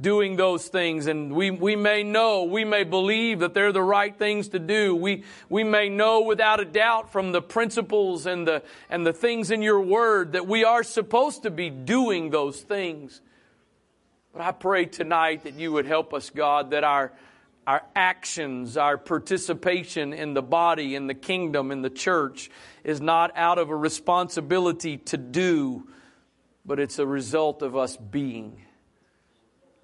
doing 0.01 0.37
those 0.37 0.67
things. 0.67 1.07
And 1.07 1.33
we, 1.33 1.51
we 1.51 1.75
may 1.75 2.03
know, 2.03 2.43
we 2.43 2.63
may 2.63 2.83
believe 2.83 3.39
that 3.39 3.53
they're 3.53 3.73
the 3.73 3.81
right 3.81 4.17
things 4.17 4.49
to 4.49 4.59
do. 4.59 4.95
We, 4.95 5.23
we 5.49 5.63
may 5.63 5.89
know 5.89 6.21
without 6.21 6.59
a 6.59 6.65
doubt 6.65 7.11
from 7.11 7.31
the 7.31 7.41
principles 7.41 8.25
and 8.25 8.47
the, 8.47 8.63
and 8.89 9.05
the 9.05 9.13
things 9.13 9.51
in 9.51 9.61
your 9.61 9.81
word 9.81 10.33
that 10.33 10.47
we 10.47 10.63
are 10.63 10.83
supposed 10.83 11.43
to 11.43 11.51
be 11.51 11.69
doing 11.69 12.29
those 12.29 12.61
things. 12.61 13.21
But 14.31 14.41
I 14.41 14.51
pray 14.51 14.85
tonight 14.85 15.43
that 15.43 15.55
you 15.55 15.71
would 15.73 15.85
help 15.85 16.13
us, 16.13 16.29
God, 16.29 16.71
that 16.71 16.83
our, 16.83 17.11
our 17.67 17.83
actions, 17.93 18.77
our 18.77 18.97
participation 18.97 20.13
in 20.13 20.33
the 20.33 20.41
body, 20.41 20.95
in 20.95 21.07
the 21.07 21.13
kingdom, 21.13 21.71
in 21.71 21.81
the 21.81 21.89
church 21.89 22.49
is 22.83 23.01
not 23.01 23.35
out 23.35 23.57
of 23.57 23.69
a 23.69 23.75
responsibility 23.75 24.97
to 24.97 25.17
do, 25.17 25.87
but 26.65 26.79
it's 26.79 26.99
a 26.99 27.05
result 27.05 27.61
of 27.61 27.75
us 27.75 27.97
being. 27.97 28.61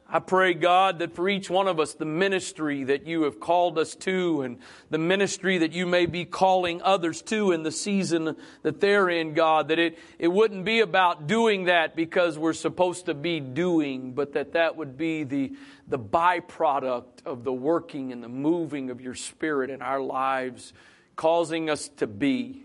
I 0.07 0.19
pray, 0.19 0.53
God, 0.53 0.99
that 0.99 1.15
for 1.15 1.27
each 1.27 1.49
one 1.49 1.67
of 1.67 1.79
us, 1.79 1.95
the 1.95 2.05
ministry 2.05 2.83
that 2.85 3.07
you 3.07 3.23
have 3.23 3.39
called 3.39 3.79
us 3.79 3.95
to 3.97 4.43
and 4.43 4.59
the 4.91 4.99
ministry 4.99 5.57
that 5.57 5.71
you 5.71 5.87
may 5.87 6.05
be 6.05 6.25
calling 6.25 6.79
others 6.83 7.23
to 7.23 7.51
in 7.51 7.63
the 7.63 7.71
season 7.71 8.35
that 8.61 8.79
they're 8.79 9.09
in, 9.09 9.33
God, 9.33 9.69
that 9.69 9.79
it, 9.79 9.97
it 10.19 10.27
wouldn't 10.27 10.63
be 10.63 10.81
about 10.81 11.25
doing 11.25 11.65
that 11.65 11.95
because 11.95 12.37
we're 12.37 12.53
supposed 12.53 13.07
to 13.07 13.15
be 13.15 13.39
doing, 13.39 14.13
but 14.13 14.33
that 14.33 14.53
that 14.53 14.75
would 14.77 14.95
be 14.95 15.23
the, 15.23 15.53
the 15.87 15.97
byproduct 15.97 17.25
of 17.25 17.43
the 17.43 17.53
working 17.53 18.11
and 18.11 18.23
the 18.23 18.29
moving 18.29 18.91
of 18.91 19.01
your 19.01 19.15
spirit 19.15 19.71
in 19.71 19.81
our 19.81 20.01
lives, 20.01 20.71
causing 21.15 21.67
us 21.67 21.89
to 21.97 22.05
be. 22.05 22.61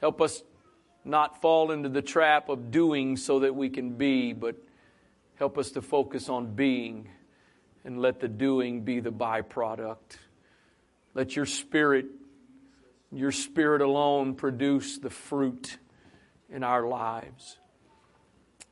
Help 0.00 0.22
us 0.22 0.42
not 1.04 1.42
fall 1.42 1.72
into 1.72 1.90
the 1.90 2.02
trap 2.02 2.48
of 2.48 2.70
doing 2.70 3.18
so 3.18 3.40
that 3.40 3.54
we 3.54 3.68
can 3.68 3.90
be, 3.90 4.32
but 4.32 4.56
Help 5.38 5.56
us 5.56 5.70
to 5.70 5.82
focus 5.82 6.28
on 6.28 6.54
being 6.54 7.08
and 7.84 8.02
let 8.02 8.18
the 8.18 8.26
doing 8.26 8.82
be 8.82 8.98
the 8.98 9.12
byproduct. 9.12 10.18
Let 11.14 11.36
your 11.36 11.46
spirit, 11.46 12.06
your 13.12 13.30
spirit 13.30 13.80
alone, 13.80 14.34
produce 14.34 14.98
the 14.98 15.10
fruit 15.10 15.78
in 16.50 16.64
our 16.64 16.88
lives. 16.88 17.56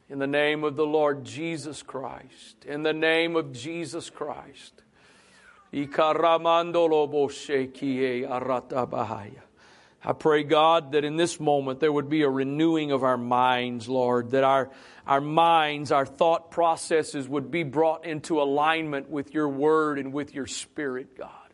In 0.09 0.19
the 0.19 0.27
name 0.27 0.65
of 0.65 0.75
the 0.75 0.87
Lord 0.87 1.25
Jesus 1.25 1.83
Christ, 1.83 2.65
in 2.65 2.83
the 2.83 2.93
name 2.93 3.37
of 3.37 3.53
Jesus 3.53 4.11
Christ. 4.11 4.83
I 10.09 10.13
pray, 10.13 10.45
God, 10.45 10.93
that 10.93 11.05
in 11.05 11.17
this 11.17 11.41
moment 11.41 11.81
there 11.81 11.91
would 11.91 12.09
be 12.09 12.23
a 12.23 12.31
renewing 12.31 12.93
of 12.93 13.03
our 13.03 13.17
minds, 13.17 13.89
Lord, 13.89 14.31
that 14.31 14.45
our, 14.45 14.71
our 15.05 15.21
minds, 15.21 15.91
our 15.91 16.07
thought 16.07 16.53
processes 16.53 17.29
would 17.29 17.51
be 17.51 17.65
brought 17.65 18.07
into 18.07 18.41
alignment 18.41 19.11
with 19.11 19.35
your 19.35 19.49
word 19.49 19.99
and 19.99 20.13
with 20.13 20.33
your 20.33 20.47
spirit, 20.47 21.19
God. 21.19 21.46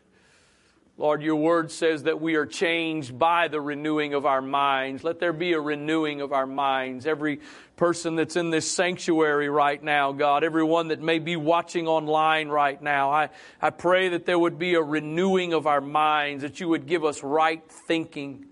Lord, 0.95 1.23
your 1.23 1.37
word 1.37 1.71
says 1.71 2.03
that 2.03 2.21
we 2.21 2.35
are 2.35 2.45
changed 2.45 3.17
by 3.17 3.47
the 3.47 3.59
renewing 3.59 4.13
of 4.13 4.27
our 4.27 4.43
minds. 4.43 5.03
Let 5.03 5.19
there 5.19 5.33
be 5.33 5.53
a 5.53 5.59
renewing 5.59 6.21
of 6.21 6.31
our 6.31 6.45
minds. 6.45 7.07
Every 7.07 7.39
person 7.75 8.15
that's 8.15 8.35
in 8.35 8.51
this 8.51 8.69
sanctuary 8.69 9.49
right 9.49 9.81
now, 9.81 10.11
God, 10.11 10.43
everyone 10.43 10.89
that 10.89 11.01
may 11.01 11.17
be 11.17 11.35
watching 11.35 11.87
online 11.87 12.49
right 12.49 12.79
now, 12.79 13.09
I, 13.09 13.29
I 13.59 13.71
pray 13.71 14.09
that 14.09 14.27
there 14.27 14.37
would 14.37 14.59
be 14.59 14.75
a 14.75 14.83
renewing 14.83 15.53
of 15.53 15.65
our 15.65 15.81
minds, 15.81 16.43
that 16.43 16.59
you 16.59 16.69
would 16.69 16.85
give 16.85 17.03
us 17.03 17.23
right 17.23 17.63
thinking. 17.67 18.45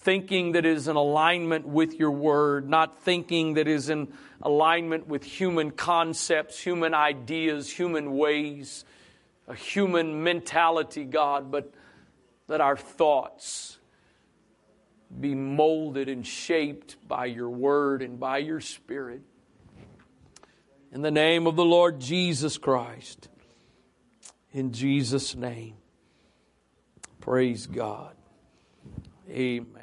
Thinking 0.00 0.52
that 0.52 0.66
is 0.66 0.88
in 0.88 0.96
alignment 0.96 1.66
with 1.66 1.94
your 1.94 2.10
word, 2.10 2.68
not 2.68 3.00
thinking 3.00 3.54
that 3.54 3.66
is 3.66 3.88
in 3.88 4.12
alignment 4.42 5.06
with 5.06 5.24
human 5.24 5.70
concepts, 5.70 6.60
human 6.60 6.92
ideas, 6.92 7.70
human 7.70 8.16
ways 8.16 8.84
a 9.50 9.54
human 9.54 10.22
mentality, 10.22 11.04
God, 11.04 11.50
but 11.50 11.74
let 12.46 12.60
our 12.60 12.76
thoughts 12.76 13.78
be 15.20 15.34
molded 15.34 16.08
and 16.08 16.24
shaped 16.24 16.96
by 17.08 17.26
your 17.26 17.50
word 17.50 18.00
and 18.00 18.20
by 18.20 18.38
your 18.38 18.60
spirit. 18.60 19.22
In 20.92 21.02
the 21.02 21.10
name 21.10 21.48
of 21.48 21.56
the 21.56 21.64
Lord 21.64 21.98
Jesus 21.98 22.58
Christ. 22.58 23.28
In 24.52 24.70
Jesus' 24.70 25.34
name. 25.34 25.74
Praise 27.20 27.66
God. 27.66 28.14
Amen. 29.28 29.79